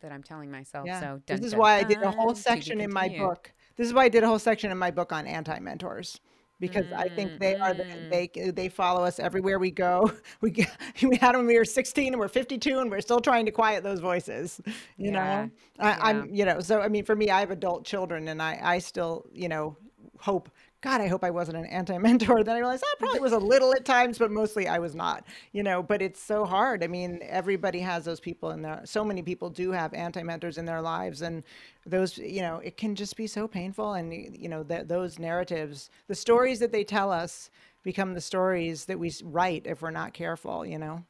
that 0.00 0.12
I'm 0.12 0.22
telling 0.22 0.50
myself. 0.50 0.86
Yeah. 0.86 1.00
So 1.00 1.22
this 1.26 1.40
is 1.40 1.52
dun, 1.52 1.60
why 1.60 1.78
I 1.78 1.82
did 1.82 2.02
a 2.02 2.10
whole 2.10 2.34
section 2.34 2.80
in 2.80 2.92
my 2.92 3.08
book. 3.08 3.52
This 3.76 3.88
is 3.88 3.94
why 3.94 4.04
I 4.04 4.08
did 4.08 4.22
a 4.22 4.28
whole 4.28 4.38
section 4.38 4.70
in 4.70 4.78
my 4.78 4.90
book 4.92 5.12
on 5.12 5.26
anti-mentors 5.26 6.20
because 6.68 6.86
I 6.96 7.08
Mm, 7.16 7.16
think 7.16 7.32
they 7.38 7.54
are 7.64 7.74
the, 7.74 7.84
they 8.08 8.30
they 8.54 8.68
follow 8.68 9.04
us 9.04 9.18
everywhere 9.18 9.58
we 9.58 9.70
go. 9.70 10.10
We 10.40 10.50
get, 10.50 10.70
we 11.02 11.16
had 11.16 11.32
them 11.34 11.40
when 11.42 11.46
we 11.46 11.58
were 11.58 11.64
16 11.64 12.12
and 12.12 12.20
we're 12.20 12.28
52 12.28 12.78
and 12.80 12.90
we're 12.90 13.00
still 13.00 13.20
trying 13.20 13.46
to 13.46 13.52
quiet 13.52 13.82
those 13.84 14.00
voices. 14.00 14.60
You 14.98 15.10
Yeah, 15.10 15.10
know, 15.12 15.50
I, 15.78 15.96
I'm 16.00 16.34
you 16.34 16.44
know 16.44 16.60
so 16.60 16.80
I 16.80 16.88
mean 16.88 17.04
for 17.04 17.16
me 17.16 17.30
I 17.30 17.40
have 17.40 17.50
adult 17.50 17.84
children 17.84 18.28
and 18.28 18.40
I 18.42 18.58
I 18.62 18.78
still 18.78 19.26
you 19.32 19.48
know 19.48 19.76
hope 20.18 20.50
God, 20.84 21.00
I 21.00 21.08
hope 21.08 21.24
I 21.24 21.30
wasn't 21.30 21.56
an 21.56 21.64
anti 21.64 21.96
mentor. 21.96 22.44
Then 22.44 22.56
I 22.56 22.58
realized 22.58 22.84
ah, 22.86 22.90
I 22.92 22.96
probably 22.98 23.20
was 23.20 23.32
a 23.32 23.38
little 23.38 23.72
at 23.72 23.86
times, 23.86 24.18
but 24.18 24.30
mostly 24.30 24.68
I 24.68 24.78
was 24.78 24.94
not, 24.94 25.24
you 25.52 25.62
know. 25.62 25.82
But 25.82 26.02
it's 26.02 26.22
so 26.22 26.44
hard. 26.44 26.84
I 26.84 26.88
mean, 26.88 27.20
everybody 27.22 27.80
has 27.80 28.04
those 28.04 28.20
people 28.20 28.50
in 28.50 28.60
there. 28.60 28.82
So 28.84 29.02
many 29.02 29.22
people 29.22 29.48
do 29.48 29.72
have 29.72 29.94
anti 29.94 30.22
mentors 30.22 30.58
in 30.58 30.66
their 30.66 30.82
lives. 30.82 31.22
And 31.22 31.42
those, 31.86 32.18
you 32.18 32.42
know, 32.42 32.58
it 32.58 32.76
can 32.76 32.94
just 32.94 33.16
be 33.16 33.26
so 33.26 33.48
painful. 33.48 33.94
And, 33.94 34.36
you 34.36 34.50
know, 34.50 34.62
th- 34.62 34.86
those 34.86 35.18
narratives, 35.18 35.88
the 36.06 36.14
stories 36.14 36.58
that 36.58 36.70
they 36.70 36.84
tell 36.84 37.10
us 37.10 37.48
become 37.82 38.12
the 38.12 38.20
stories 38.20 38.84
that 38.84 38.98
we 38.98 39.10
write 39.22 39.66
if 39.66 39.80
we're 39.80 39.90
not 39.90 40.12
careful, 40.12 40.66
you 40.66 40.78
know. 40.78 41.02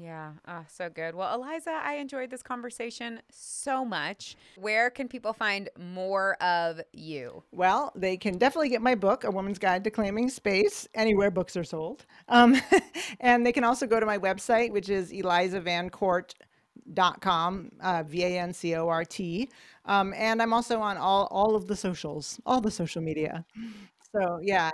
Yeah. 0.00 0.32
Oh, 0.48 0.64
so 0.66 0.88
good. 0.88 1.14
Well, 1.14 1.34
Eliza, 1.34 1.72
I 1.72 1.96
enjoyed 1.96 2.30
this 2.30 2.42
conversation 2.42 3.20
so 3.30 3.84
much. 3.84 4.34
Where 4.56 4.88
can 4.88 5.08
people 5.08 5.34
find 5.34 5.68
more 5.78 6.42
of 6.42 6.80
you? 6.92 7.42
Well, 7.52 7.92
they 7.94 8.16
can 8.16 8.38
definitely 8.38 8.70
get 8.70 8.80
my 8.80 8.94
book, 8.94 9.24
A 9.24 9.30
Woman's 9.30 9.58
Guide 9.58 9.84
to 9.84 9.90
Claiming 9.90 10.30
Space, 10.30 10.88
anywhere 10.94 11.30
books 11.30 11.54
are 11.54 11.64
sold. 11.64 12.06
Um, 12.28 12.56
and 13.20 13.44
they 13.44 13.52
can 13.52 13.64
also 13.64 13.86
go 13.86 14.00
to 14.00 14.06
my 14.06 14.16
website, 14.16 14.72
which 14.72 14.88
is 14.88 15.12
elizavancort.com, 15.12 17.70
uh, 17.82 18.02
V 18.04 18.24
A 18.24 18.38
N 18.38 18.54
C 18.54 18.74
O 18.76 18.88
R 18.88 19.04
T. 19.04 19.50
Um, 19.84 20.14
and 20.16 20.40
I'm 20.40 20.54
also 20.54 20.80
on 20.80 20.96
all, 20.96 21.28
all 21.30 21.54
of 21.54 21.66
the 21.66 21.76
socials, 21.76 22.40
all 22.46 22.62
the 22.62 22.70
social 22.70 23.02
media. 23.02 23.44
So, 24.12 24.40
yeah, 24.42 24.70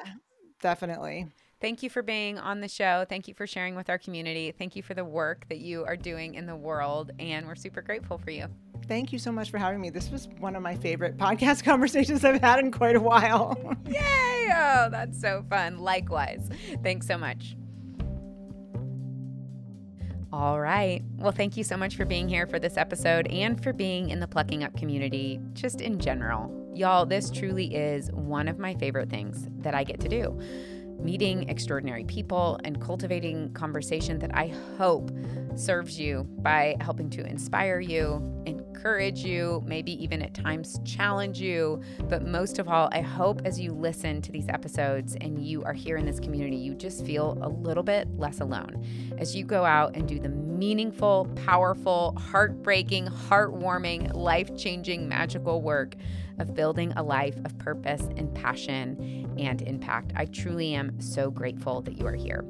definitely. 0.60 1.26
Thank 1.58 1.82
you 1.82 1.88
for 1.88 2.02
being 2.02 2.38
on 2.38 2.60
the 2.60 2.68
show. 2.68 3.06
Thank 3.08 3.28
you 3.28 3.34
for 3.34 3.46
sharing 3.46 3.74
with 3.76 3.88
our 3.88 3.96
community. 3.96 4.52
Thank 4.52 4.76
you 4.76 4.82
for 4.82 4.92
the 4.92 5.04
work 5.04 5.48
that 5.48 5.58
you 5.58 5.84
are 5.86 5.96
doing 5.96 6.34
in 6.34 6.46
the 6.46 6.54
world. 6.54 7.12
And 7.18 7.46
we're 7.46 7.54
super 7.54 7.80
grateful 7.80 8.18
for 8.18 8.30
you. 8.30 8.46
Thank 8.86 9.10
you 9.10 9.18
so 9.18 9.32
much 9.32 9.50
for 9.50 9.56
having 9.56 9.80
me. 9.80 9.88
This 9.88 10.10
was 10.10 10.28
one 10.38 10.54
of 10.54 10.62
my 10.62 10.76
favorite 10.76 11.16
podcast 11.18 11.64
conversations 11.64 12.24
I've 12.24 12.42
had 12.42 12.58
in 12.58 12.70
quite 12.70 12.94
a 12.94 13.00
while. 13.00 13.58
Yay! 13.86 14.50
Oh, 14.54 14.88
that's 14.90 15.18
so 15.18 15.44
fun. 15.48 15.78
Likewise. 15.78 16.50
Thanks 16.82 17.06
so 17.06 17.16
much. 17.16 17.56
All 20.30 20.60
right. 20.60 21.02
Well, 21.16 21.32
thank 21.32 21.56
you 21.56 21.64
so 21.64 21.78
much 21.78 21.96
for 21.96 22.04
being 22.04 22.28
here 22.28 22.46
for 22.46 22.58
this 22.58 22.76
episode 22.76 23.28
and 23.28 23.62
for 23.62 23.72
being 23.72 24.10
in 24.10 24.20
the 24.20 24.28
Plucking 24.28 24.62
Up 24.62 24.76
community, 24.76 25.40
just 25.54 25.80
in 25.80 25.98
general. 25.98 26.52
Y'all, 26.74 27.06
this 27.06 27.30
truly 27.30 27.74
is 27.74 28.12
one 28.12 28.46
of 28.46 28.58
my 28.58 28.74
favorite 28.74 29.08
things 29.08 29.48
that 29.60 29.74
I 29.74 29.82
get 29.82 29.98
to 30.00 30.08
do 30.10 30.38
meeting 30.98 31.48
extraordinary 31.48 32.04
people 32.04 32.58
and 32.64 32.80
cultivating 32.80 33.52
conversation 33.52 34.18
that 34.18 34.34
I 34.34 34.52
hope 34.78 35.10
serves 35.54 35.98
you 35.98 36.24
by 36.38 36.76
helping 36.80 37.08
to 37.10 37.24
inspire 37.24 37.80
you, 37.80 38.42
encourage 38.46 39.24
you, 39.24 39.62
maybe 39.66 40.02
even 40.02 40.22
at 40.22 40.34
times 40.34 40.78
challenge 40.84 41.40
you. 41.40 41.80
But 42.08 42.26
most 42.26 42.58
of 42.58 42.68
all, 42.68 42.88
I 42.92 43.00
hope 43.00 43.42
as 43.44 43.58
you 43.58 43.72
listen 43.72 44.22
to 44.22 44.32
these 44.32 44.48
episodes 44.48 45.16
and 45.20 45.44
you 45.44 45.64
are 45.64 45.72
here 45.72 45.96
in 45.96 46.04
this 46.04 46.20
community, 46.20 46.56
you 46.56 46.74
just 46.74 47.04
feel 47.04 47.38
a 47.42 47.48
little 47.48 47.82
bit 47.82 48.08
less 48.16 48.40
alone 48.40 48.84
as 49.18 49.34
you 49.34 49.44
go 49.44 49.64
out 49.64 49.96
and 49.96 50.06
do 50.06 50.18
the 50.18 50.28
meaningful, 50.28 51.28
powerful, 51.46 52.16
heartbreaking, 52.18 53.06
heartwarming, 53.06 54.14
life 54.14 54.56
changing, 54.56 55.08
magical 55.08 55.62
work 55.62 55.96
of 56.38 56.54
building 56.54 56.92
a 56.96 57.02
life 57.02 57.36
of 57.44 57.56
purpose 57.58 58.02
and 58.16 58.34
passion 58.34 59.34
and 59.38 59.62
impact. 59.62 60.12
I 60.16 60.26
truly 60.26 60.74
am 60.74 61.00
so 61.00 61.30
grateful 61.30 61.80
that 61.82 61.98
you 61.98 62.06
are 62.06 62.14
here. 62.14 62.44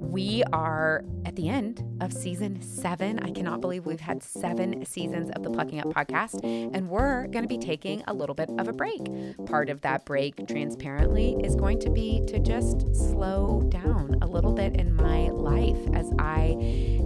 We 0.00 0.42
are 0.52 1.04
at 1.26 1.36
the 1.36 1.48
end 1.48 1.84
of 2.00 2.12
season 2.12 2.60
seven. 2.62 3.18
I 3.20 3.30
cannot 3.30 3.60
believe 3.60 3.84
we've 3.84 4.00
had 4.00 4.22
seven 4.22 4.84
seasons 4.86 5.30
of 5.36 5.42
the 5.42 5.50
Plucking 5.50 5.78
Up 5.78 5.88
podcast, 5.88 6.42
and 6.42 6.88
we're 6.88 7.26
going 7.28 7.44
to 7.44 7.48
be 7.48 7.58
taking 7.58 8.02
a 8.08 8.14
little 8.14 8.34
bit 8.34 8.50
of 8.58 8.66
a 8.66 8.72
break. 8.72 9.02
Part 9.46 9.68
of 9.68 9.82
that 9.82 10.06
break, 10.06 10.48
transparently, 10.48 11.36
is 11.44 11.54
going 11.54 11.78
to 11.80 11.90
be 11.90 12.24
to 12.28 12.38
just 12.38 12.80
slow 12.96 13.62
down 13.68 14.18
a 14.22 14.26
little 14.26 14.52
bit 14.52 14.74
in 14.74 14.96
my 14.96 15.28
life 15.28 15.78
as 15.92 16.10
I 16.18 16.56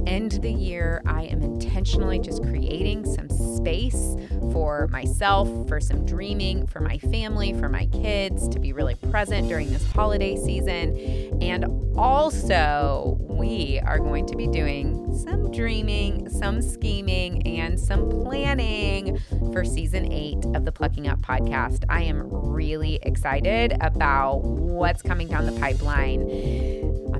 end 0.07 0.32
the 0.42 0.53
year. 0.53 1.03
I 1.05 1.24
am 1.24 1.42
intentionally 1.42 2.20
just 2.20 2.42
creating 2.45 3.05
some 3.05 3.28
space 3.28 4.14
for 4.53 4.86
myself, 4.88 5.49
for 5.68 5.80
some 5.80 6.07
dreaming, 6.07 6.66
for 6.66 6.80
my 6.80 6.99
family, 6.99 7.53
for 7.55 7.68
my 7.68 7.86
kids 7.86 8.49
to 8.51 8.61
be 8.61 8.72
really 8.72 8.95
present 8.95 9.49
during 9.49 9.70
this 9.70 9.90
holiday 9.92 10.36
season, 10.36 10.97
and 11.42 11.64
also 11.97 12.84
we 13.18 13.80
are 13.85 13.99
going 13.99 14.26
to 14.26 14.37
be 14.37 14.47
doing 14.47 15.16
some 15.16 15.51
dreaming, 15.51 16.28
some 16.28 16.61
scheming, 16.61 17.47
and 17.47 17.78
some 17.78 18.09
planning 18.09 19.18
for 19.53 19.64
season 19.64 20.12
eight 20.12 20.45
of 20.55 20.64
the 20.64 20.72
Plucking 20.72 21.09
Up 21.09 21.20
podcast. 21.20 21.85
I 21.89 22.03
am 22.03 22.28
really 22.28 22.99
excited 23.03 23.76
about 23.80 24.43
what's 24.43 25.03
coming 25.03 25.28
down 25.28 25.47
the 25.47 25.59
pipeline. 25.61 26.22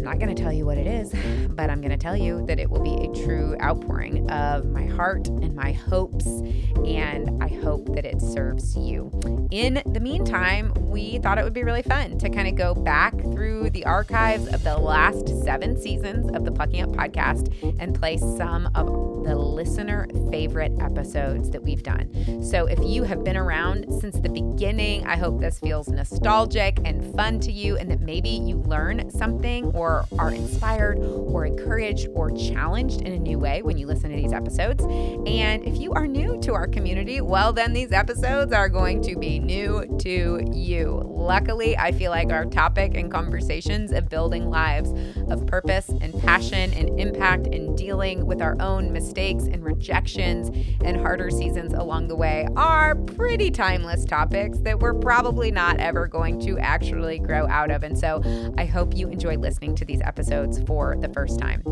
Not 0.05 0.19
going 0.19 0.35
to 0.35 0.41
tell 0.41 0.53
you 0.53 0.67
what 0.67 0.77
it 0.77 0.87
is, 0.87 1.13
but 1.49 1.71
I'm 1.71 1.81
going 1.81 1.91
to 1.91 1.97
tell 1.97 2.15
you 2.15 2.45
that 2.47 2.61
it 2.61 2.69
will 2.69 2.83
be 2.83 2.95
a 3.07 3.25
true 3.25 3.57
outpouring 3.63 4.31
of 4.31 4.67
my 4.67 4.85
heart 4.85 5.29
and 5.29 5.57
my 5.57 5.73
hopes, 5.73 6.27
and 6.27 7.43
I 7.43 7.49
hope 7.49 7.95
that 7.95 8.05
it 8.05 8.21
serves 8.21 8.77
you. 8.77 9.11
In 9.51 9.83
the 9.87 10.01
meantime, 10.01 10.75
we 10.77 11.19
thought 11.19 11.39
it 11.39 11.45
would 11.45 11.55
be 11.55 11.65
really 11.65 11.83
fun 11.83 12.19
to 12.19 12.29
kind 12.29 12.47
of 12.47 12.55
go 12.55 12.75
back 12.75 13.19
through 13.19 13.71
the 13.71 13.87
archives 13.87 14.47
of 14.49 14.63
the 14.63 14.77
last 14.77 15.27
seven 15.43 15.81
seasons 15.81 16.31
of 16.37 16.45
the 16.45 16.53
Plucking 16.53 16.83
Up 16.83 16.91
podcast 16.91 17.51
and 17.81 17.95
play 17.95 18.19
some 18.19 18.69
of 18.75 18.87
the 19.25 19.35
listener 19.35 20.07
favorite 20.31 20.73
episodes 20.81 21.49
that 21.51 21.63
we've 21.63 21.83
done. 21.83 22.43
So 22.43 22.67
if 22.67 22.79
you 22.83 23.05
have 23.05 23.25
been 23.25 23.39
around 23.39 23.87
since 24.01 24.19
the 24.19 24.29
beginning, 24.29 25.07
I 25.07 25.17
hope 25.17 25.41
this 25.41 25.59
feels 25.59 25.89
nostalgic 25.89 26.79
and 26.85 27.15
fun 27.17 27.41
to 27.41 27.51
you, 27.53 27.79
and 27.79 27.91
that 27.91 28.01
maybe 28.01 28.29
you 28.29 28.59
learn 28.59 29.11
something 29.11 29.67
or 29.67 29.94
are 30.19 30.33
inspired 30.33 30.99
or 30.99 31.45
encouraged 31.47 32.09
or 32.15 32.31
challenged 32.31 33.03
in 33.03 33.13
a 33.13 33.19
new 33.19 33.39
way 33.39 33.63
when 33.63 33.79
you 33.79 33.87
listen 33.87 34.11
to 34.11 34.17
these 34.17 34.33
episodes. 34.33 34.83
And 34.85 35.65
if 35.65 35.77
you 35.79 35.93
are 35.93 36.07
new 36.07 36.41
to 36.43 36.55
our 36.55 36.67
community, 36.67 37.21
well, 37.21 37.53
then 37.53 37.73
these 37.73 37.93
episodes 37.93 38.53
are 38.53 38.69
going 38.69 39.03
to 39.03 39.17
be 39.17 39.39
new 39.39 39.85
to 40.01 40.43
you. 40.53 41.03
Luckily, 41.05 41.77
I 41.77 41.93
feel 41.93 42.11
like 42.11 42.31
our 42.31 42.45
topic 42.45 42.95
and 42.95 43.11
conversations 43.11 43.93
of 43.93 44.09
building 44.09 44.51
lives 44.51 44.93
of 45.31 45.47
purpose 45.47 45.89
and 45.89 46.13
passion 46.23 46.73
and 46.75 47.01
impact 47.01 47.47
and 47.47 47.77
dealing 47.77 48.27
with 48.27 48.43
our 48.43 48.57
own 48.61 48.93
mistakes 48.93 49.45
and 49.45 49.65
rejections 49.65 50.51
and 50.85 50.97
harder 50.97 51.31
seasons 51.31 51.73
along 51.73 52.09
the 52.09 52.17
way 52.17 52.47
are 52.57 52.95
pretty 52.95 53.51
timeless 53.51 54.05
topics 54.05 54.59
that 54.59 54.79
we're 54.81 54.95
probably 54.95 55.51
not 55.51 55.79
ever 55.79 56.07
going 56.07 56.39
to 56.41 56.59
actually 56.59 57.19
grow 57.19 57.47
out 57.49 57.71
of. 57.71 57.83
And 57.83 57.99
so 57.99 58.23
I 58.59 58.65
hope 58.65 58.95
you 58.95 59.09
enjoy 59.09 59.37
listening 59.37 59.75
to 59.85 59.93
these 59.93 60.03
episodes 60.03 60.63
for 60.63 60.97
the 60.97 61.09
first 61.09 61.39
time. 61.39 61.63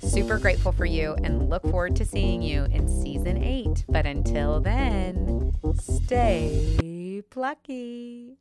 Super 0.00 0.38
grateful 0.38 0.72
for 0.72 0.84
you 0.84 1.14
and 1.24 1.48
look 1.48 1.62
forward 1.62 1.96
to 1.96 2.04
seeing 2.04 2.42
you 2.42 2.64
in 2.64 2.88
season 2.88 3.42
eight. 3.42 3.84
But 3.88 4.06
until 4.06 4.60
then, 4.60 5.54
stay 5.74 7.22
plucky. 7.30 8.36